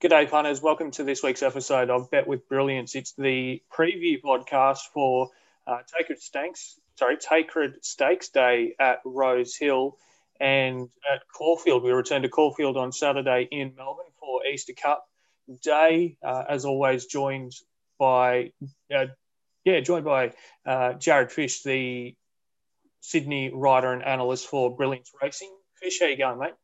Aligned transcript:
G'day, 0.00 0.30
punters. 0.30 0.62
Welcome 0.62 0.92
to 0.92 1.02
this 1.02 1.24
week's 1.24 1.42
episode 1.42 1.90
of 1.90 2.08
Bet 2.08 2.28
with 2.28 2.48
Brilliance. 2.48 2.94
It's 2.94 3.14
the 3.14 3.60
preview 3.76 4.22
podcast 4.22 4.82
for 4.94 5.30
uh, 5.66 5.78
Tancred 5.92 6.22
Stakes, 6.22 6.78
sorry, 6.94 7.16
Tancred 7.16 7.84
Stakes 7.84 8.28
Day 8.28 8.76
at 8.78 9.00
Rosehill 9.04 9.98
and 10.38 10.88
at 11.12 11.22
Caulfield. 11.36 11.82
We 11.82 11.90
return 11.90 12.22
to 12.22 12.28
Caulfield 12.28 12.76
on 12.76 12.92
Saturday 12.92 13.48
in 13.50 13.74
Melbourne 13.76 14.12
for 14.20 14.46
Easter 14.46 14.72
Cup 14.72 15.04
Day. 15.64 16.16
Uh, 16.24 16.44
as 16.48 16.64
always, 16.64 17.06
joined 17.06 17.54
by, 17.98 18.52
uh, 18.94 19.06
yeah, 19.64 19.80
joined 19.80 20.04
by 20.04 20.32
uh, 20.64 20.92
Jared 20.92 21.32
Fish, 21.32 21.64
the 21.64 22.14
Sydney 23.00 23.50
writer 23.52 23.92
and 23.92 24.04
analyst 24.04 24.46
for 24.46 24.76
Brilliance 24.76 25.10
Racing. 25.20 25.52
Fish, 25.82 25.98
how 25.98 26.06
you 26.06 26.16
going, 26.16 26.38
mate? 26.38 26.54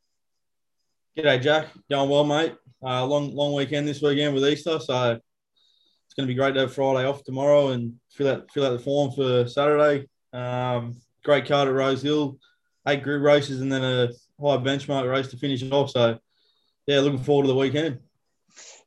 G'day, 1.17 1.41
Jack. 1.41 1.69
Going 1.89 2.11
well, 2.11 2.25
mate. 2.25 2.57
Uh, 2.83 3.07
long 3.07 3.33
long 3.37 3.55
weekend 3.55 3.87
this 3.87 4.03
weekend 4.03 4.35
with 4.35 4.45
Easter, 4.45 4.81
so 4.81 5.13
it's 5.13 6.15
going 6.17 6.27
to 6.27 6.27
be 6.27 6.35
great 6.35 6.55
to 6.55 6.61
have 6.61 6.75
Friday 6.75 7.07
off 7.07 7.23
tomorrow 7.23 7.69
and 7.69 7.95
fill 8.11 8.29
out 8.29 8.51
fill 8.53 8.67
out 8.67 8.73
the 8.73 8.81
form 8.81 9.13
for 9.13 9.47
Saturday. 9.47 10.09
Um, 10.33 10.97
great 11.23 11.47
card 11.47 11.69
at 11.69 11.75
Rosehill, 11.75 12.37
eight 12.89 13.05
group 13.05 13.23
races 13.23 13.61
and 13.61 13.71
then 13.71 13.85
a 13.85 14.09
high 14.41 14.57
benchmark 14.57 15.09
race 15.09 15.29
to 15.29 15.37
finish 15.37 15.63
it 15.63 15.73
off. 15.73 15.91
So, 15.91 16.19
yeah, 16.89 16.99
looking 16.99 17.23
forward 17.23 17.45
to 17.45 17.49
the 17.49 17.55
weekend. 17.55 18.01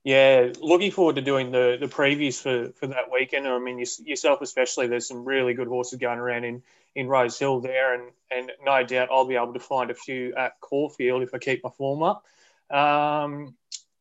Yeah, 0.04 0.52
looking 0.59 0.91
forward 0.91 1.16
to 1.16 1.21
doing 1.21 1.54
the 1.54 1.77
the 1.80 1.88
previews 1.88 2.41
for 2.41 2.73
for 2.73 2.88
that 2.88 3.09
weekend. 3.09 3.48
I 3.48 3.57
mean, 3.57 3.82
yourself 4.04 4.41
especially. 4.41 4.88
There's 4.88 5.07
some 5.07 5.23
really 5.23 5.54
good 5.54 5.70
horses 5.70 5.98
going 5.98 6.20
around 6.20 6.44
in 6.44 6.62
in 6.98 7.08
Rosehill 7.08 7.62
there, 7.62 7.94
and 7.94 8.12
and 8.30 8.52
no 8.66 8.84
doubt 8.84 9.10
I'll 9.10 9.28
be 9.28 9.36
able 9.36 9.54
to 9.54 9.60
find 9.60 9.90
a 9.90 9.96
few 9.96 10.36
at 10.36 10.60
Caulfield 10.60 11.22
if 11.22 11.34
I 11.34 11.38
keep 11.38 11.64
my 11.64 11.70
form 11.70 12.04
up. 12.04 12.26
Um, 12.70 13.55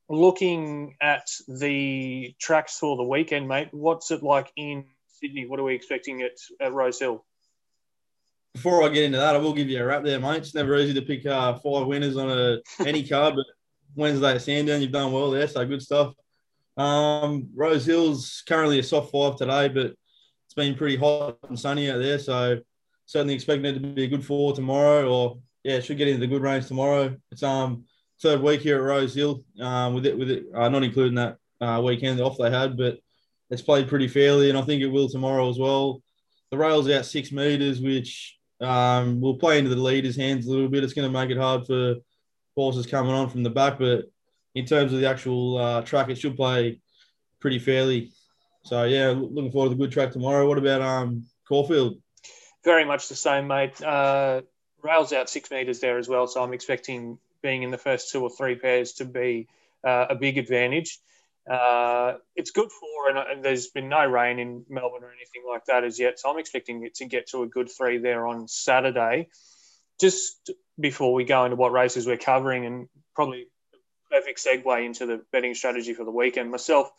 looking 0.09 0.96
at 1.01 1.28
the 1.46 2.34
tracks 2.40 2.78
for 2.78 2.96
the 2.96 3.04
weekend, 3.04 3.46
mate, 3.46 3.68
what's 3.70 4.10
it 4.10 4.23
like 4.23 4.51
in 4.57 4.87
Sydney? 5.20 5.46
What 5.46 5.60
are 5.60 5.65
we 5.65 5.74
expecting 5.74 6.23
at, 6.23 6.38
at 6.60 6.73
Rosehill? 6.73 7.24
Before 8.54 8.82
I 8.82 8.88
get 8.88 9.04
into 9.04 9.18
that, 9.18 9.37
I 9.37 9.38
will 9.38 9.52
give 9.52 9.68
you 9.68 9.80
a 9.80 9.85
wrap 9.85 10.02
there, 10.02 10.18
mate. 10.18 10.38
It's 10.38 10.54
never 10.54 10.76
easy 10.76 10.95
to 10.95 11.02
pick 11.02 11.26
uh, 11.26 11.54
five 11.59 11.87
winners 11.87 12.16
on 12.16 12.30
a 12.30 12.59
any 12.85 13.07
card, 13.07 13.35
but 13.37 13.45
Wednesday 13.95 14.35
at 14.35 14.42
Sandown, 14.42 14.80
you've 14.80 14.90
done 14.90 15.13
well 15.13 15.30
there, 15.30 15.46
so 15.46 15.65
good 15.66 15.82
stuff. 15.82 16.15
Um, 16.79 17.51
Rosehill's 17.54 18.42
currently 18.48 18.79
a 18.79 18.82
soft 18.82 19.13
five 19.13 19.37
today, 19.37 19.68
but 19.68 19.95
it's 20.46 20.54
been 20.57 20.74
pretty 20.74 20.96
hot 20.96 21.38
and 21.48 21.60
sunny 21.60 21.90
out 21.90 21.98
there, 21.98 22.18
so 22.18 22.60
certainly 23.07 23.35
expecting 23.35 23.65
it 23.65 23.74
to 23.74 23.80
be 23.80 24.04
a 24.04 24.09
good 24.09 24.24
four 24.24 24.54
tomorrow, 24.54 25.09
or 25.09 25.38
yeah, 25.65 25.74
it 25.76 25.85
should 25.85 25.99
get 25.99 26.09
into 26.09 26.21
the 26.21 26.26
good 26.26 26.43
range 26.43 26.66
tomorrow. 26.66 27.16
It's 27.32 27.43
um 27.43 27.85
third 28.23 28.40
week 28.40 28.60
here 28.60 28.76
at 28.76 28.82
Rosehill, 28.82 29.43
um, 29.60 29.95
with 29.95 30.07
it 30.07 30.18
with 30.18 30.30
it 30.30 30.45
uh, 30.54 30.68
not 30.68 30.85
including 30.85 31.15
that 31.16 31.38
uh, 31.60 31.80
weekend 31.85 32.21
off 32.21 32.38
they 32.38 32.51
had, 32.51 32.76
but 32.76 32.98
it's 33.51 33.63
played 33.63 33.88
pretty 33.88 34.09
fairly, 34.09 34.51
and 34.51 34.59
I 34.59 34.63
think 34.63 34.82
it 34.82 34.88
will 34.88 35.09
tomorrow 35.09 35.48
as 35.48 35.59
well. 35.59 36.02
The 36.51 36.59
rail's 36.59 36.90
out 36.90 37.07
six 37.07 37.32
meters, 37.32 37.80
which 37.80 38.37
um, 38.60 39.20
will 39.20 39.37
play 39.37 39.59
into 39.59 39.70
the 39.70 39.80
leader's 39.80 40.16
hands 40.16 40.46
a 40.46 40.51
little 40.51 40.68
bit. 40.68 40.85
It's 40.85 40.93
going 40.93 41.10
to 41.10 41.18
make 41.18 41.30
it 41.30 41.38
hard 41.38 41.66
for 41.66 41.96
horses 42.57 42.87
coming 42.87 43.13
on 43.13 43.29
from 43.29 43.43
the 43.43 43.51
back, 43.51 43.79
but 43.79 44.07
in 44.54 44.65
terms 44.65 44.93
of 44.93 45.01
the 45.01 45.09
actual 45.09 45.59
uh, 45.59 45.82
track, 45.82 46.09
it 46.09 46.18
should 46.18 46.37
play 46.37 46.80
pretty 47.41 47.59
fairly. 47.59 48.10
So 48.65 48.85
yeah, 48.85 49.10
looking 49.10 49.52
forward 49.52 49.68
to 49.68 49.74
the 49.74 49.80
good 49.85 49.93
track 49.93 50.10
tomorrow. 50.13 50.48
What 50.48 50.59
about 50.59 50.80
um, 50.82 51.24
Caulfield? 51.46 51.98
Very 52.66 52.84
much 52.84 53.09
the 53.09 53.14
same, 53.14 53.46
mate. 53.46 53.80
Uh, 53.80 54.42
rails 54.82 55.12
out 55.12 55.30
six 55.30 55.52
meters 55.52 55.78
there 55.78 55.98
as 55.98 56.09
well, 56.09 56.26
so 56.26 56.42
I'm 56.42 56.52
expecting 56.52 57.16
being 57.40 57.62
in 57.62 57.70
the 57.70 57.78
first 57.78 58.10
two 58.10 58.20
or 58.20 58.28
three 58.28 58.56
pairs 58.56 58.95
to 58.95 59.04
be 59.04 59.46
uh, 59.84 60.06
a 60.10 60.16
big 60.16 60.36
advantage. 60.36 60.98
Uh, 61.48 62.14
it's 62.34 62.50
good 62.50 62.68
for, 62.73 63.08
and, 63.08 63.18
and, 63.18 63.45
there's 63.45 63.68
been 63.68 63.88
no 63.88 64.04
rain 64.04 64.41
in 64.41 64.64
Melbourne 64.69 65.04
or 65.04 65.12
anything 65.12 65.48
like 65.48 65.64
that 65.66 65.84
as 65.84 66.00
yet. 66.00 66.19
So 66.19 66.28
I'm 66.28 66.41
expecting 66.41 66.84
it 66.84 66.97
to 66.97 67.04
get 67.04 67.28
to 67.28 67.44
a 67.44 67.46
good 67.46 67.70
three 67.70 67.98
there 67.98 68.26
on 68.26 68.48
Saturday. 68.48 69.28
Just 70.00 70.50
before 70.80 71.14
we 71.14 71.22
go 71.22 71.44
into 71.44 71.54
what 71.54 71.70
races 71.70 72.04
we're 72.04 72.16
covering, 72.16 72.66
and 72.66 72.88
probably 73.14 73.46
a 73.74 74.12
perfect 74.12 74.44
segue 74.44 74.84
into 74.84 75.06
the 75.06 75.24
betting 75.30 75.54
strategy 75.54 75.94
for 75.94 76.04
the 76.04 76.10
weekend. 76.10 76.50
Myself, 76.50 76.91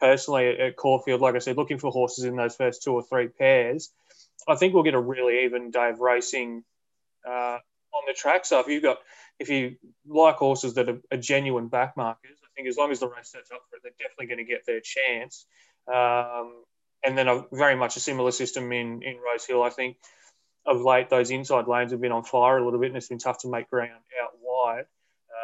personally, 0.00 0.58
at 0.58 0.76
Caulfield, 0.76 1.20
like 1.20 1.34
I 1.34 1.40
said, 1.40 1.58
looking 1.58 1.78
for 1.78 1.90
horses 1.90 2.24
in 2.24 2.36
those 2.36 2.56
first 2.56 2.82
two 2.82 2.94
or 2.94 3.02
three 3.02 3.28
pairs. 3.28 3.90
I 4.48 4.56
think 4.56 4.74
we'll 4.74 4.82
get 4.82 4.94
a 4.94 5.00
really 5.00 5.44
even 5.44 5.70
day 5.70 5.90
of 5.90 6.00
racing 6.00 6.64
uh, 7.26 7.58
on 7.92 8.02
the 8.06 8.14
track. 8.14 8.44
So 8.44 8.60
if 8.60 8.68
you've 8.68 8.82
got 8.82 8.98
if 9.38 9.48
you 9.48 9.76
like 10.06 10.36
horses 10.36 10.74
that 10.74 10.88
are, 10.88 11.00
are 11.10 11.18
genuine 11.18 11.70
backmarkers, 11.70 12.38
I 12.44 12.48
think 12.54 12.68
as 12.68 12.76
long 12.76 12.90
as 12.90 13.00
the 13.00 13.08
race 13.08 13.30
sets 13.32 13.50
up 13.50 13.62
for 13.68 13.76
it, 13.76 13.82
they're 13.82 13.92
definitely 13.98 14.26
going 14.26 14.38
to 14.38 14.44
get 14.44 14.66
their 14.66 14.80
chance. 14.80 15.46
Um, 15.88 16.62
and 17.02 17.16
then 17.16 17.28
a 17.28 17.44
very 17.52 17.76
much 17.76 17.96
a 17.96 18.00
similar 18.00 18.30
system 18.30 18.70
in 18.72 19.02
in 19.02 19.16
Rosehill. 19.18 19.62
I 19.62 19.70
think 19.70 19.96
of 20.66 20.82
late 20.82 21.08
those 21.08 21.30
inside 21.30 21.66
lanes 21.66 21.92
have 21.92 22.00
been 22.00 22.12
on 22.12 22.22
fire 22.22 22.58
a 22.58 22.64
little 22.64 22.80
bit, 22.80 22.88
and 22.88 22.96
it's 22.96 23.08
been 23.08 23.18
tough 23.18 23.38
to 23.38 23.48
make 23.48 23.70
ground 23.70 23.92
out 24.22 24.30
wide. 24.40 24.84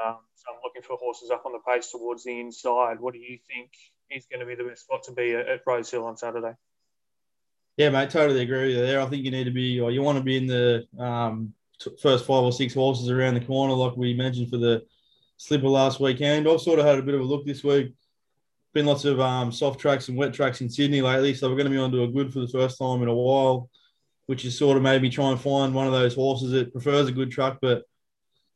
Um, 0.04 0.18
so 0.34 0.52
I'm 0.52 0.60
looking 0.62 0.82
for 0.82 0.96
horses 0.96 1.30
up 1.30 1.46
on 1.46 1.52
the 1.52 1.58
pace 1.66 1.90
towards 1.90 2.24
the 2.24 2.38
inside. 2.38 3.00
What 3.00 3.14
do 3.14 3.20
you 3.20 3.38
think 3.46 3.70
is 4.10 4.26
going 4.26 4.40
to 4.40 4.46
be 4.46 4.54
the 4.54 4.68
best 4.68 4.82
spot 4.82 5.04
to 5.04 5.12
be 5.12 5.32
at, 5.34 5.48
at 5.48 5.60
Rosehill 5.66 6.04
on 6.04 6.16
Saturday? 6.16 6.54
Yeah, 7.76 7.90
mate, 7.90 8.08
totally 8.08 8.40
agree 8.40 8.68
with 8.68 8.76
you 8.76 8.82
there. 8.82 9.00
I 9.00 9.06
think 9.06 9.24
you 9.24 9.30
need 9.30 9.44
to 9.44 9.50
be, 9.50 9.80
or 9.80 9.90
you 9.90 10.02
want 10.02 10.16
to 10.16 10.24
be 10.24 10.38
in 10.38 10.46
the 10.46 10.86
um, 10.98 11.52
first 12.00 12.24
five 12.24 12.42
or 12.42 12.52
six 12.52 12.72
horses 12.72 13.10
around 13.10 13.34
the 13.34 13.40
corner, 13.40 13.74
like 13.74 13.96
we 13.96 14.14
mentioned 14.14 14.48
for 14.48 14.56
the 14.56 14.82
slipper 15.36 15.68
last 15.68 16.00
weekend. 16.00 16.48
I've 16.48 16.62
sort 16.62 16.78
of 16.78 16.86
had 16.86 16.98
a 16.98 17.02
bit 17.02 17.14
of 17.14 17.20
a 17.20 17.24
look 17.24 17.44
this 17.44 17.62
week. 17.62 17.92
Been 18.72 18.86
lots 18.86 19.04
of 19.04 19.20
um, 19.20 19.52
soft 19.52 19.78
tracks 19.78 20.08
and 20.08 20.16
wet 20.16 20.32
tracks 20.32 20.62
in 20.62 20.70
Sydney 20.70 21.02
lately, 21.02 21.34
so 21.34 21.48
we're 21.48 21.56
going 21.56 21.66
to 21.66 21.70
be 21.70 21.78
onto 21.78 22.02
a 22.02 22.08
good 22.08 22.32
for 22.32 22.40
the 22.40 22.48
first 22.48 22.78
time 22.78 23.02
in 23.02 23.08
a 23.08 23.14
while, 23.14 23.68
which 24.24 24.46
is 24.46 24.56
sort 24.56 24.78
of 24.78 24.82
made 24.82 25.02
me 25.02 25.10
try 25.10 25.30
and 25.30 25.40
find 25.40 25.74
one 25.74 25.86
of 25.86 25.92
those 25.92 26.14
horses 26.14 26.52
that 26.52 26.72
prefers 26.72 27.08
a 27.08 27.12
good 27.12 27.30
track, 27.30 27.58
but 27.60 27.84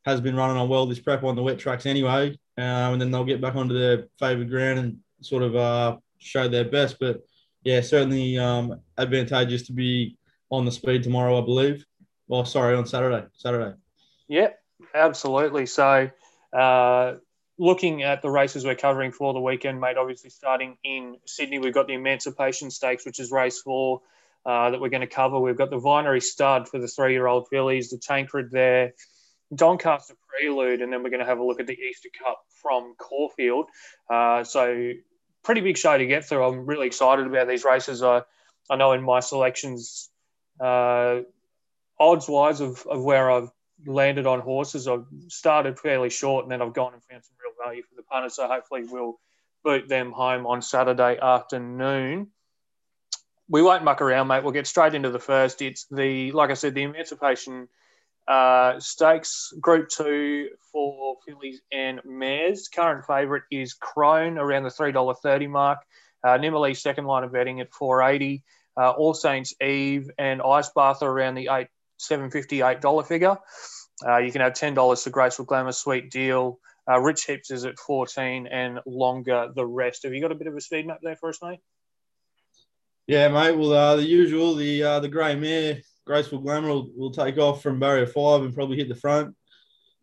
has 0.07 0.21
been 0.23 0.37
running 0.37 0.57
on 0.57 0.69
well 0.69 0.87
this 0.87 0.99
prep 0.99 1.25
on 1.25 1.37
the 1.37 1.43
wet 1.43 1.59
tracks 1.59 1.85
anyway. 1.85 2.31
Um, 2.57 2.95
and 2.95 3.01
then 3.03 3.11
they'll 3.11 3.25
get 3.25 3.41
back 3.43 3.55
onto 3.55 3.79
their 3.79 4.07
favourite 4.19 4.49
ground 4.49 4.79
and 4.79 4.99
sort 5.21 5.43
of 5.43 5.57
uh, 5.57 5.97
show 6.19 6.49
their 6.49 6.65
best. 6.65 6.97
But 6.99 7.21
yeah, 7.63 7.81
certainly 7.81 8.39
um, 8.39 8.81
advantageous 8.97 9.63
to 9.67 9.73
be 9.73 10.17
on 10.51 10.65
the 10.65 10.73
speed 10.73 11.03
tomorrow, 11.03 11.41
I 11.41 11.45
believe. 11.45 11.85
Well, 12.29 12.45
sorry, 12.45 12.77
on 12.77 12.87
Saturday. 12.87 13.27
Saturday. 13.35 13.77
Yep, 14.29 14.59
absolutely. 14.95 15.67
So, 15.67 16.11
uh, 16.57 17.15
looking 17.59 18.03
at 18.03 18.23
the 18.23 18.31
races 18.31 18.65
we're 18.65 18.75
covering 18.75 19.13
for 19.13 19.35
the 19.35 19.41
weekend, 19.41 19.81
mate, 19.81 19.97
obviously 19.97 20.31
starting 20.31 20.79
in 20.85 21.17
Sydney, 21.27 21.59
we've 21.59 21.75
got 21.75 21.87
the 21.87 21.95
Emancipation 21.95 22.71
Stakes, 22.71 23.05
which 23.05 23.21
is 23.21 23.31
race 23.31 23.61
four 23.61 24.01
uh, 24.47 24.71
that 24.71 24.81
we're 24.81 24.89
going 24.89 25.03
to 25.03 25.07
cover. 25.07 25.39
We've 25.39 25.59
got 25.59 25.71
the 25.71 25.79
Vinery 25.79 26.23
Stud 26.23 26.69
for 26.69 26.79
the 26.79 26.89
three 26.89 27.13
year 27.13 27.27
old 27.27 27.49
fillies, 27.49 27.91
the 27.91 27.99
Tancred 27.99 28.51
there, 28.51 28.95
Doncaster 29.55 30.15
Prelude, 30.29 30.81
and 30.81 30.93
then 30.93 31.03
we're 31.03 31.11
going 31.11 31.21
to 31.21 31.27
have 31.27 31.39
a 31.39 31.45
look 31.45 31.61
at 31.61 31.67
the 31.67 31.79
Easter 31.79 32.09
Cup 32.25 32.41
from 32.63 32.95
Caulfield. 32.97 33.67
Uh, 34.09 34.45
so, 34.45 34.93
pretty 35.43 35.61
big 35.61 35.77
show 35.77 35.97
to 35.97 36.07
get 36.07 36.25
through. 36.25 36.45
I'm 36.45 36.67
really 36.67 36.87
excited 36.87 37.27
about 37.27 37.49
these 37.49 37.65
races. 37.65 38.03
I, 38.03 38.23
I 38.69 38.77
know 38.77 38.93
in 38.93 39.03
my 39.03 39.21
selections, 39.21 40.11
uh, 40.61 41.21
odds 41.99 42.29
wise 42.29 42.61
of, 42.61 42.87
of 42.87 43.03
where 43.03 43.31
I've 43.31 43.51
landed 43.87 44.27
on 44.27 44.41
horses, 44.41 44.87
I've 44.87 45.07
started 45.29 45.79
fairly 45.79 46.11
short 46.11 46.45
and 46.45 46.53
then 46.53 46.63
I've 46.63 46.75
gone 46.75 46.93
and 46.93 47.03
found 47.03 47.25
some 47.25 47.37
real 47.43 47.55
value 47.65 47.83
for 47.83 47.95
the 47.97 48.03
punters. 48.03 48.37
So 48.37 48.47
hopefully 48.47 48.85
we'll 48.85 49.19
boot 49.65 49.89
them 49.89 50.13
home 50.13 50.47
on 50.47 50.63
Saturday 50.63 51.19
afternoon. 51.21 52.29
We 53.49 53.63
won't 53.63 53.85
muck 53.85 54.01
around, 54.01 54.29
mate. 54.29 54.45
We'll 54.45 54.53
get 54.53 54.67
straight 54.67 54.95
into 54.95 55.11
the 55.11 55.19
first. 55.19 55.61
It's 55.61 55.87
the, 55.91 56.33
like 56.33 56.51
I 56.51 56.55
said, 56.55 56.75
the 56.75 56.83
Emancipation 56.83 57.69
uh, 58.29 58.79
Stakes 58.79 59.53
Group 59.61 59.89
Two 59.89 60.51
for 60.73 61.17
fillies 61.27 61.61
and 61.73 62.01
mares. 62.05 62.69
Current 62.69 63.05
favourite 63.07 63.43
is 63.51 63.75
Krone 63.75 64.39
around 64.39 64.65
the 64.65 64.71
three 64.71 64.93
dollar 64.93 65.15
thirty 65.15 65.47
mark. 65.47 65.79
Uh, 66.23 66.39
second 66.75 67.07
line 67.07 67.25
of 67.25 67.33
betting 67.33 67.61
at 67.61 67.73
four 67.73 68.03
eighty. 68.03 68.43
Uh, 68.77 68.91
All 68.91 69.15
Saints 69.15 69.55
Eve 69.61 70.11
and 70.19 70.41
Ice 70.41 70.71
Bath 70.71 71.03
are 71.03 71.11
around 71.11 71.35
the 71.35 71.49
eight 71.51 71.69
seven 71.97 72.31
fifty 72.31 72.63
eight 72.63 72.81
dollar 72.81 73.03
figure. 73.03 73.37
Uh, 74.07 74.19
you 74.19 74.33
can 74.33 74.41
have 74.41 74.55
ten 74.55 74.75
dollars 74.75 75.03
for 75.03 75.11
Graceful 75.11 75.45
Glamour 75.45 75.73
Sweet 75.73 76.11
Deal. 76.11 76.59
Uh, 76.91 76.99
Rich 76.99 77.27
Hips 77.27 77.51
is 77.51 77.65
at 77.65 77.79
fourteen, 77.79 78.47
and 78.47 78.81
longer 78.87 79.51
the 79.55 79.67
rest. 79.67 80.05
Have 80.05 80.15
you 80.15 80.21
got 80.21 80.33
a 80.33 80.37
bit 80.37 80.47
of 80.47 80.57
a 80.57 80.61
speed 80.61 80.87
map 80.87 81.01
there 81.03 81.17
for 81.17 81.29
us, 81.29 81.39
mate? 81.43 81.61
Yeah, 83.07 83.29
mate. 83.29 83.57
Well, 83.57 83.73
uh, 83.73 83.97
the 83.97 84.07
usual, 84.07 84.55
the 84.55 84.83
uh, 84.83 85.01
the 85.01 85.09
grey 85.09 85.35
mare, 85.35 85.83
Graceful 86.07 86.39
Glamour, 86.39 86.69
will, 86.69 86.91
will 86.97 87.11
take 87.11 87.39
off 87.39 87.63
from 87.63 87.79
barrier 87.79 88.07
five 88.07 88.43
and 88.43 88.55
probably 88.55 88.77
hit 88.77 88.89
the 88.89 88.95
front. 88.95 89.35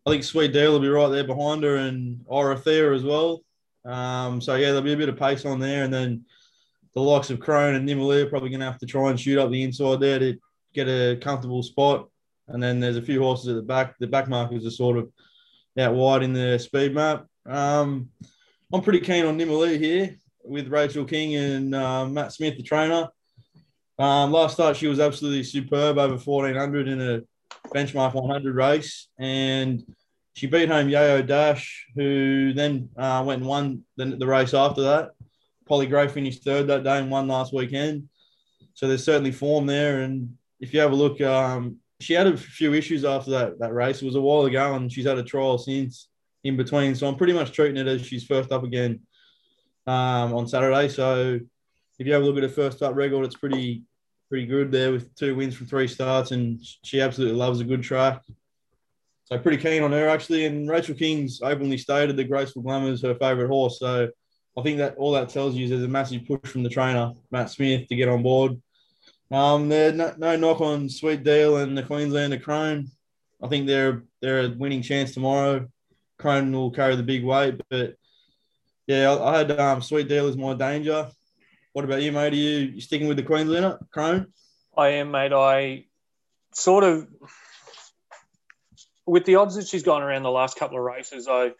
I 0.06 0.10
think 0.10 0.24
Sweet 0.24 0.52
Deal 0.52 0.72
will 0.72 0.80
be 0.80 0.88
right 0.88 1.08
there 1.08 1.24
behind 1.24 1.62
her, 1.64 1.76
and 1.76 2.24
Orothea 2.26 2.94
as 2.94 3.02
well. 3.02 3.42
Um, 3.84 4.40
so 4.40 4.54
yeah, 4.54 4.68
there'll 4.68 4.82
be 4.82 4.92
a 4.92 4.96
bit 4.96 5.08
of 5.08 5.18
pace 5.18 5.44
on 5.44 5.60
there, 5.60 5.84
and 5.84 5.92
then 5.92 6.24
the 6.94 7.00
likes 7.02 7.30
of 7.30 7.38
Krone 7.38 7.76
and 7.76 7.88
Nimalee 7.88 8.22
are 8.22 8.30
probably 8.30 8.50
going 8.50 8.60
to 8.60 8.66
have 8.66 8.78
to 8.78 8.86
try 8.86 9.10
and 9.10 9.20
shoot 9.20 9.38
up 9.38 9.50
the 9.50 9.62
inside 9.62 10.00
there 10.00 10.18
to 10.18 10.36
get 10.74 10.88
a 10.88 11.18
comfortable 11.20 11.62
spot. 11.62 12.08
And 12.48 12.62
then 12.62 12.80
there's 12.80 12.96
a 12.96 13.02
few 13.02 13.22
horses 13.22 13.48
at 13.48 13.56
the 13.56 13.62
back. 13.62 13.96
The 13.98 14.06
back 14.06 14.28
markers 14.28 14.66
are 14.66 14.70
sort 14.70 14.96
of 14.96 15.10
out 15.78 15.94
wide 15.94 16.22
in 16.22 16.32
the 16.32 16.58
speed 16.58 16.94
map. 16.94 17.26
Um, 17.46 18.08
I'm 18.72 18.82
pretty 18.82 19.00
keen 19.00 19.26
on 19.26 19.38
Nimalee 19.38 19.78
here 19.78 20.16
with 20.42 20.68
Rachel 20.68 21.04
King 21.04 21.36
and 21.36 21.74
uh, 21.74 22.06
Matt 22.06 22.32
Smith, 22.32 22.56
the 22.56 22.62
trainer. 22.62 23.08
Um, 23.98 24.30
last 24.30 24.54
start, 24.54 24.76
she 24.76 24.86
was 24.86 25.00
absolutely 25.00 25.42
superb 25.42 25.98
over 25.98 26.16
1400 26.16 26.88
in 26.88 27.00
a 27.00 27.20
benchmark 27.74 28.14
100 28.14 28.54
race. 28.54 29.08
And 29.18 29.82
she 30.34 30.46
beat 30.46 30.68
home 30.68 30.86
Yayo 30.86 31.26
Dash, 31.26 31.86
who 31.96 32.52
then 32.52 32.90
uh, 32.96 33.24
went 33.26 33.40
and 33.40 33.48
won 33.48 33.84
the, 33.96 34.06
the 34.06 34.26
race 34.26 34.54
after 34.54 34.82
that. 34.82 35.10
Polly 35.66 35.86
Gray 35.86 36.06
finished 36.06 36.44
third 36.44 36.68
that 36.68 36.84
day 36.84 36.98
and 36.98 37.10
won 37.10 37.26
last 37.26 37.52
weekend. 37.52 38.08
So 38.74 38.86
there's 38.86 39.04
certainly 39.04 39.32
form 39.32 39.66
there. 39.66 40.02
And 40.02 40.36
if 40.60 40.72
you 40.72 40.78
have 40.80 40.92
a 40.92 40.96
look, 40.96 41.20
um, 41.20 41.78
she 42.00 42.14
had 42.14 42.28
a 42.28 42.36
few 42.36 42.74
issues 42.74 43.04
after 43.04 43.32
that, 43.32 43.58
that 43.58 43.74
race. 43.74 44.00
It 44.00 44.06
was 44.06 44.14
a 44.14 44.20
while 44.20 44.44
ago 44.44 44.74
and 44.74 44.90
she's 44.90 45.06
had 45.06 45.18
a 45.18 45.24
trial 45.24 45.58
since 45.58 46.08
in 46.44 46.56
between. 46.56 46.94
So 46.94 47.08
I'm 47.08 47.16
pretty 47.16 47.32
much 47.32 47.50
treating 47.50 47.76
it 47.76 47.88
as 47.88 48.06
she's 48.06 48.24
first 48.24 48.52
up 48.52 48.62
again 48.62 49.00
um, 49.88 50.32
on 50.34 50.46
Saturday. 50.46 50.88
So 50.88 51.40
if 51.98 52.06
you 52.06 52.12
have 52.12 52.22
a 52.22 52.24
look 52.24 52.36
at 52.36 52.44
her 52.44 52.48
first 52.48 52.80
up 52.80 52.94
record, 52.94 53.24
it's 53.24 53.34
pretty 53.34 53.82
pretty 54.28 54.46
good 54.46 54.70
there 54.70 54.92
with 54.92 55.14
two 55.14 55.34
wins 55.34 55.54
from 55.54 55.66
three 55.66 55.88
starts, 55.88 56.30
and 56.30 56.60
she 56.84 57.00
absolutely 57.00 57.36
loves 57.36 57.60
a 57.60 57.64
good 57.64 57.82
track. 57.82 58.22
So 59.24 59.38
pretty 59.38 59.62
keen 59.62 59.82
on 59.82 59.92
her 59.92 60.08
actually. 60.08 60.46
And 60.46 60.70
Rachel 60.70 60.94
King's 60.94 61.42
openly 61.42 61.76
stated 61.76 62.16
that 62.16 62.24
Graceful 62.30 62.62
Glamour 62.62 62.90
is 62.90 63.02
her 63.02 63.14
favourite 63.14 63.48
horse. 63.48 63.78
So 63.78 64.08
I 64.56 64.62
think 64.62 64.78
that 64.78 64.96
all 64.96 65.12
that 65.12 65.28
tells 65.28 65.54
you 65.54 65.64
is 65.64 65.70
there's 65.70 65.82
a 65.82 65.88
massive 65.88 66.26
push 66.26 66.50
from 66.50 66.62
the 66.62 66.70
trainer 66.70 67.12
Matt 67.30 67.50
Smith 67.50 67.88
to 67.88 67.96
get 67.96 68.08
on 68.08 68.22
board. 68.22 68.60
Um, 69.30 69.68
there's 69.68 69.94
no, 69.94 70.14
no 70.16 70.36
knock 70.36 70.62
on 70.62 70.88
Sweet 70.88 71.22
Deal 71.22 71.58
and 71.58 71.76
the 71.76 71.82
Queenslander 71.82 72.38
Krone. 72.38 72.88
I 73.42 73.48
think 73.48 73.66
they're 73.66 74.04
they're 74.22 74.46
a 74.46 74.48
winning 74.48 74.82
chance 74.82 75.12
tomorrow. 75.12 75.68
Krone 76.18 76.50
will 76.52 76.70
carry 76.70 76.96
the 76.96 77.02
big 77.02 77.22
weight, 77.22 77.60
but 77.68 77.96
yeah, 78.86 79.12
I, 79.12 79.34
I 79.34 79.38
had 79.38 79.50
um, 79.52 79.82
Sweet 79.82 80.08
Deal 80.08 80.26
as 80.26 80.36
my 80.36 80.54
danger. 80.54 81.10
What 81.72 81.84
about 81.84 82.02
you, 82.02 82.12
mate? 82.12 82.32
Are 82.32 82.36
you, 82.36 82.58
you 82.74 82.80
sticking 82.80 83.08
with 83.08 83.16
the 83.16 83.22
Queenslander 83.22 83.78
Krone? 83.90 84.32
I 84.76 84.88
am, 84.88 85.10
mate. 85.10 85.32
I 85.32 85.84
sort 86.52 86.84
of 86.84 87.08
with 89.08 89.24
the 89.24 89.36
odds 89.36 89.56
that 89.56 89.66
she's 89.66 89.82
gone 89.82 90.02
around 90.02 90.22
the 90.22 90.30
last 90.30 90.56
couple 90.56 90.76
of 90.76 90.84
races, 90.84 91.26
I 91.28 91.52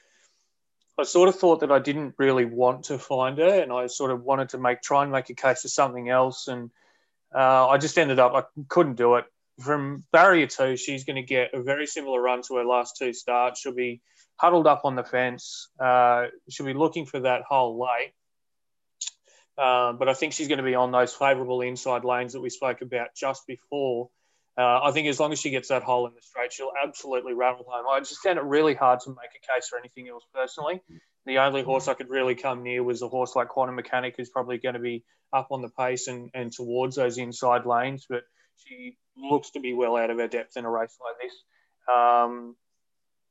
I 0.99 1.05
sort 1.05 1.29
of 1.29 1.37
thought 1.37 1.61
that 1.61 1.71
I 1.71 1.79
didn't 1.79 2.15
really 2.19 2.45
want 2.45 2.85
to 2.85 2.99
find 2.99 3.39
her, 3.39 3.63
and 3.63 3.73
I 3.73 3.87
sort 3.87 4.11
of 4.11 4.23
wanted 4.23 4.51
to 4.51 4.59
make 4.59 4.83
try 4.83 5.03
and 5.03 5.13
make 5.13 5.31
a 5.31 5.35
case 5.35 5.63
for 5.63 5.69
something 5.69 6.09
else, 6.09 6.49
and 6.49 6.71
uh, 7.35 7.69
I 7.69 7.79
just 7.79 7.99
ended 7.99 8.19
up 8.19 8.35
I 8.35 8.43
couldn't 8.69 8.97
do 8.97 9.17
it. 9.17 9.25
From 9.61 10.05
barrier 10.13 10.47
two, 10.47 10.77
she's 10.77 11.05
going 11.05 11.17
to 11.17 11.23
get 11.23 11.55
a 11.55 11.63
very 11.63 11.87
similar 11.87 12.21
run 12.21 12.43
to 12.43 12.57
her 12.57 12.65
last 12.65 12.97
two 12.97 13.13
starts. 13.13 13.61
She'll 13.61 13.73
be 13.73 14.01
huddled 14.37 14.67
up 14.67 14.83
on 14.85 14.95
the 14.95 15.03
fence. 15.03 15.69
Uh, 15.81 16.27
she'll 16.49 16.67
be 16.67 16.75
looking 16.75 17.07
for 17.07 17.21
that 17.21 17.43
hole 17.43 17.81
late. 17.81 18.13
Uh, 19.59 19.93
but 19.93 20.09
I 20.09 20.15
think 20.15 20.35
she's 20.35 20.49
going 20.49 20.59
to 20.59 20.65
be 20.65 20.77
on 20.77 20.93
those 20.93 21.13
favourable 21.13 21.61
inside 21.63 22.05
lanes 22.05 22.35
that 22.35 22.41
we 22.41 22.51
spoke 22.51 22.81
about 22.81 23.09
just 23.17 23.47
before. 23.47 24.09
Uh, 24.57 24.81
I 24.83 24.93
think 24.93 25.09
as 25.09 25.19
long 25.19 25.33
as 25.33 25.41
she 25.41 25.51
gets 25.51 25.69
that 25.69 25.83
hole 25.83 26.07
in 26.07 26.15
the 26.15 26.23
straight, 26.23 26.53
she'll 26.53 26.73
absolutely 26.83 27.33
rattle 27.33 27.65
home. 27.69 27.87
I 27.91 27.99
just 28.01 28.21
found 28.23 28.39
it 28.39 28.45
really 28.45 28.75
hard 28.75 29.01
to 29.01 29.11
make 29.11 29.31
a 29.37 29.55
case 29.55 29.69
for 29.69 29.79
anything 29.79 30.09
else 30.09 30.25
personally. 30.35 30.81
The 31.27 31.39
only 31.39 31.63
horse 31.63 31.89
I 31.89 31.95
could 31.95 32.09
really 32.09 32.35
come 32.35 32.63
near 32.63 32.83
was 32.83 33.03
a 33.03 33.09
horse 33.09 33.37
like 33.37 33.49
Quantum 33.49 33.75
Mechanic, 33.75 34.15
who's 34.17 34.31
probably 34.31 34.59
going 34.59 34.75
to 34.75 34.81
be 34.81 35.05
up 35.33 35.49
on 35.51 35.63
the 35.63 35.69
pace 35.69 36.09
and, 36.09 36.31
and 36.35 36.53
towards 36.53 36.97
those 36.97 37.19
inside 37.19 37.67
lanes. 37.67 38.07
But 38.09 38.23
she 38.65 38.97
looks 39.17 39.51
to 39.51 39.61
be 39.61 39.75
well 39.75 39.97
out 39.97 40.11
of 40.11 40.19
her 40.19 40.29
depth 40.29 40.57
in 40.57 40.65
a 40.65 40.71
race 40.71 40.97
like 41.05 41.17
this. 41.23 41.95
Um, 41.95 42.57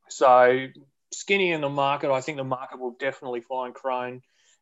so 0.09 0.67
skinny 1.11 1.51
in 1.51 1.61
the 1.61 1.69
market, 1.69 2.11
I 2.11 2.21
think 2.21 2.37
the 2.37 2.43
market 2.43 2.79
will 2.79 2.95
definitely 2.99 3.41
find 3.41 3.73
Krone, 3.73 4.21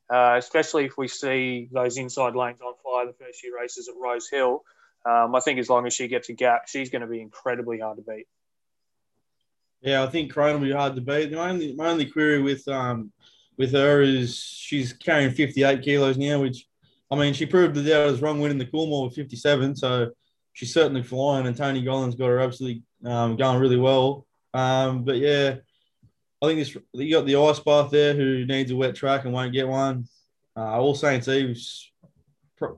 uh, 0.09 0.35
especially 0.37 0.85
if 0.85 0.97
we 0.97 1.07
see 1.07 1.69
those 1.71 1.97
inside 1.97 2.35
lanes 2.35 2.61
on 2.61 2.73
fire 2.83 3.05
the 3.05 3.13
first 3.13 3.39
few 3.39 3.57
races 3.57 3.87
at 3.89 3.95
Rosehill. 3.99 4.63
Um, 5.05 5.35
I 5.35 5.39
think 5.39 5.59
as 5.59 5.69
long 5.69 5.85
as 5.85 5.93
she 5.93 6.07
gets 6.07 6.29
a 6.29 6.33
gap, 6.33 6.67
she's 6.67 6.89
going 6.89 7.01
to 7.01 7.07
be 7.07 7.21
incredibly 7.21 7.79
hard 7.79 7.97
to 7.97 8.03
beat. 8.03 8.27
Yeah, 9.81 10.03
I 10.03 10.07
think 10.07 10.33
Krone 10.33 10.59
will 10.59 10.67
be 10.67 10.73
hard 10.73 10.95
to 10.95 11.01
beat. 11.01 11.31
My 11.31 11.49
only, 11.49 11.75
my 11.75 11.87
only 11.87 12.05
query 12.05 12.41
with 12.41 12.67
um, 12.67 13.11
with 13.57 13.71
her 13.73 14.01
is 14.01 14.37
she's 14.37 14.93
carrying 14.93 15.31
58 15.31 15.83
kilos 15.83 16.17
now, 16.17 16.41
which 16.41 16.65
I 17.11 17.15
mean, 17.15 17.33
she 17.33 17.45
proved 17.45 17.75
that 17.75 18.01
I 18.01 18.05
was 18.05 18.21
wrong 18.21 18.39
winning 18.39 18.57
the 18.57 18.65
Coolmore 18.65 19.05
with 19.05 19.15
57, 19.15 19.75
so 19.75 20.11
she's 20.53 20.73
certainly 20.73 21.03
flying. 21.03 21.45
And 21.45 21.55
Tony 21.55 21.83
Gollan's 21.83 22.15
got 22.15 22.27
her 22.27 22.39
absolutely 22.39 22.83
um, 23.05 23.35
going 23.35 23.59
really 23.59 23.77
well. 23.77 24.25
Um, 24.53 25.03
but 25.03 25.17
yeah, 25.17 25.57
I 26.45 26.49
think 26.49 26.59
this 26.59 26.77
you 26.93 27.15
got 27.15 27.25
the 27.25 27.35
ice 27.35 27.59
bath 27.59 27.91
there 27.91 28.13
who 28.13 28.45
needs 28.45 28.71
a 28.71 28.75
wet 28.75 28.95
track 28.95 29.25
and 29.25 29.33
won't 29.33 29.53
get 29.53 29.67
one. 29.67 30.07
Uh, 30.55 30.79
All 30.79 30.95
Saints 30.95 31.27
Eve's 31.27 31.91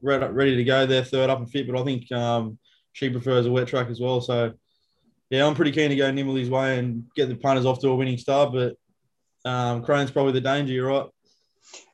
ready 0.01 0.55
to 0.55 0.63
go 0.63 0.85
there, 0.85 1.03
third 1.03 1.29
up 1.29 1.39
and 1.39 1.49
fit, 1.49 1.67
but 1.69 1.79
I 1.79 1.83
think 1.83 2.11
um, 2.11 2.57
she 2.93 3.09
prefers 3.09 3.45
a 3.45 3.51
wet 3.51 3.67
track 3.67 3.89
as 3.89 3.99
well. 3.99 4.21
So, 4.21 4.53
yeah, 5.29 5.45
I'm 5.45 5.55
pretty 5.55 5.71
keen 5.71 5.89
to 5.89 5.95
go 5.95 6.11
Nimalee 6.11 6.49
way 6.49 6.79
and 6.79 7.05
get 7.15 7.29
the 7.29 7.35
punters 7.35 7.65
off 7.65 7.79
to 7.81 7.89
a 7.89 7.95
winning 7.95 8.17
start. 8.17 8.53
But 8.53 8.75
um, 9.49 9.83
Krone's 9.83 10.11
probably 10.11 10.33
the 10.33 10.41
danger. 10.41 10.73
You're 10.73 10.87
right. 10.87 11.09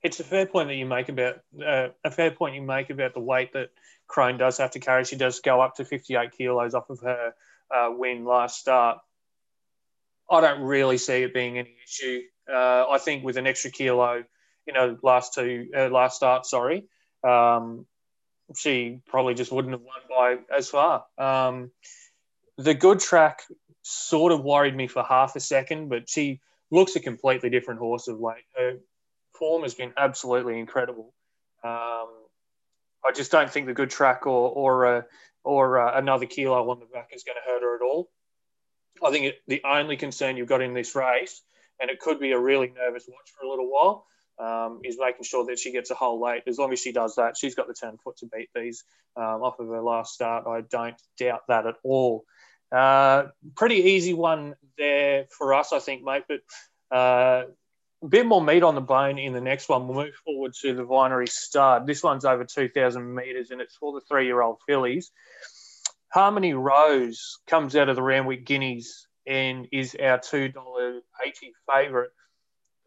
It's 0.04 0.20
a 0.20 0.24
fair 0.24 0.46
point 0.46 0.70
that 0.70 0.76
you 0.76 0.86
make 0.86 1.10
about 1.10 1.40
uh, 1.66 1.90
a 2.04 2.12
fair 2.12 2.32
point 2.32 2.56
you 2.56 2.62
make 2.62 2.90
about 2.90 3.14
the 3.14 3.20
weight 3.20 3.54
that 3.54 3.70
Krone 4.08 4.38
does 4.38 4.58
have 4.60 4.72
to 4.72 4.80
carry. 4.80 5.04
She 5.04 5.16
does 5.16 5.40
go 5.40 5.62
up 5.62 5.76
to 5.76 5.86
58 5.86 6.32
kilos 6.32 6.76
off 6.76 6.90
of 6.90 7.00
her 7.02 7.34
uh, 7.76 7.90
win 7.92 8.24
last 8.24 8.60
start. 8.60 9.00
I 10.30 10.42
don't 10.42 10.62
really 10.62 10.98
see 10.98 11.24
it 11.24 11.34
being 11.34 11.58
any 11.58 11.76
issue. 11.84 12.22
Uh, 12.52 12.86
I 12.90 12.98
think 12.98 13.24
with 13.24 13.38
an 13.38 13.48
extra 13.48 13.72
kilo, 13.72 14.24
you 14.66 14.74
know, 14.74 14.98
last 15.04 15.34
two 15.34 15.70
uh, 15.76 15.90
last 15.90 16.16
start, 16.16 16.46
sorry, 16.46 16.86
um, 17.24 17.86
she 18.56 19.02
probably 19.08 19.34
just 19.34 19.52
wouldn't 19.52 19.74
have 19.74 19.82
won 19.82 20.02
by 20.10 20.56
as 20.56 20.70
far. 20.70 21.06
Um, 21.18 21.72
the 22.58 22.74
good 22.74 23.00
track 23.00 23.44
sort 23.82 24.32
of 24.32 24.44
worried 24.44 24.76
me 24.76 24.88
for 24.88 25.04
half 25.04 25.36
a 25.36 25.40
second, 25.40 25.90
but 25.90 26.10
she 26.10 26.42
looks 26.72 26.96
a 26.96 27.00
completely 27.00 27.50
different 27.50 27.80
horse 27.80 28.08
of 28.08 28.20
late. 28.20 28.44
Her 28.58 28.78
form 29.38 29.64
has 29.64 29.76
been 29.76 29.94
absolutely 29.98 30.60
incredible. 30.60 31.14
Um, 31.64 32.10
I 33.06 33.12
just 33.14 33.32
don't 33.32 33.50
think 33.50 33.68
the 33.68 33.74
good 33.74 33.90
track 33.90 34.26
or 34.26 34.50
or 34.50 34.86
uh, 34.86 35.02
or 35.44 35.80
uh, 35.80 35.98
another 35.98 36.26
kilo 36.26 36.70
on 36.70 36.80
the 36.80 36.86
back 36.86 37.10
is 37.14 37.24
going 37.24 37.38
to 37.44 37.52
hurt 37.52 37.62
her 37.62 37.76
at 37.76 37.82
all. 37.82 38.10
I 39.02 39.12
think 39.12 39.36
the 39.48 39.62
only 39.64 39.98
concern 39.98 40.38
you've 40.38 40.48
got 40.48 40.62
in 40.62 40.74
this 40.74 40.96
race, 40.96 41.42
and 41.80 41.90
it 41.90 42.00
could 42.00 42.20
be 42.20 42.32
a 42.32 42.40
really 42.40 42.72
nervous 42.76 43.06
watch 43.08 43.32
for 43.38 43.46
a 43.46 43.50
little 43.50 43.70
while, 43.70 44.06
um, 44.40 44.82
is 44.84 44.98
making 45.00 45.24
sure 45.24 45.46
that 45.46 45.60
she 45.60 45.72
gets 45.72 45.92
a 45.92 45.96
hole 45.96 46.22
late. 46.22 46.44
As 46.48 46.58
long 46.58 46.72
as 46.74 46.80
she 46.80 46.92
does 46.92 47.16
that, 47.16 47.38
she's 47.38 47.56
got 47.56 47.68
the 47.68 47.74
10 47.74 47.98
foot 48.04 48.18
to 48.18 48.28
beat 48.28 48.50
these 48.54 48.84
um, 49.16 49.44
off 49.44 49.60
of 49.60 49.68
her 49.68 49.82
last 49.82 50.14
start. 50.14 50.48
I 50.48 50.62
don't 50.62 51.00
doubt 51.18 51.42
that 51.48 51.66
at 51.66 51.76
all. 51.84 52.26
Uh, 52.72 53.26
pretty 53.56 53.76
easy 53.76 54.14
one 54.14 54.56
there 54.78 55.26
for 55.30 55.54
us, 55.54 55.72
I 55.72 55.80
think, 55.80 56.04
mate. 56.04 56.24
But 56.28 56.96
uh, 56.96 57.46
a 58.04 58.08
bit 58.08 58.26
more 58.26 58.44
meat 58.44 58.64
on 58.64 58.76
the 58.76 58.82
bone 58.82 59.18
in 59.18 59.34
the 59.34 59.42
next 59.42 59.70
one. 59.70 59.88
We'll 59.88 60.06
move 60.06 60.16
forward 60.26 60.54
to 60.62 60.74
the 60.74 60.84
Vinery 60.84 61.30
Stud. 61.30 61.88
This 61.88 62.04
one's 62.04 62.26
over 62.26 62.44
2,000 62.44 63.16
metres 63.16 63.52
and 63.52 63.62
it's 63.62 63.76
for 63.76 63.94
the 63.94 64.02
three 64.02 64.26
year 64.26 64.42
old 64.42 64.58
fillies. 64.68 65.12
Harmony 66.14 66.54
Rose 66.54 67.40
comes 67.48 67.76
out 67.76 67.90
of 67.90 67.96
the 67.96 68.04
Randwick 68.04 68.46
Guineas 68.46 69.08
and 69.26 69.68
is 69.72 69.96
our 69.96 70.20
$2.80 70.20 71.02
favourite. 71.68 72.10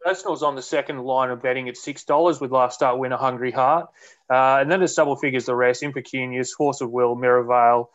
Personal's 0.01 0.43
on 0.43 0.55
the 0.55 0.61
second 0.61 1.03
line 1.03 1.29
of 1.29 1.41
betting 1.41 1.67
at 1.67 1.75
$6 1.75 2.39
with 2.39 2.51
last 2.51 2.75
start 2.75 2.99
winner 2.99 3.17
Hungry 3.17 3.51
Heart. 3.51 3.87
Uh, 4.31 4.59
and 4.61 4.71
then 4.71 4.79
there's 4.79 4.93
double 4.93 5.17
figures 5.17 5.45
the 5.45 5.55
rest, 5.55 5.83
Impecunious, 5.83 6.53
Horse 6.53 6.79
of 6.79 6.89
Will, 6.89 7.17
Mirrorvale, 7.17 7.87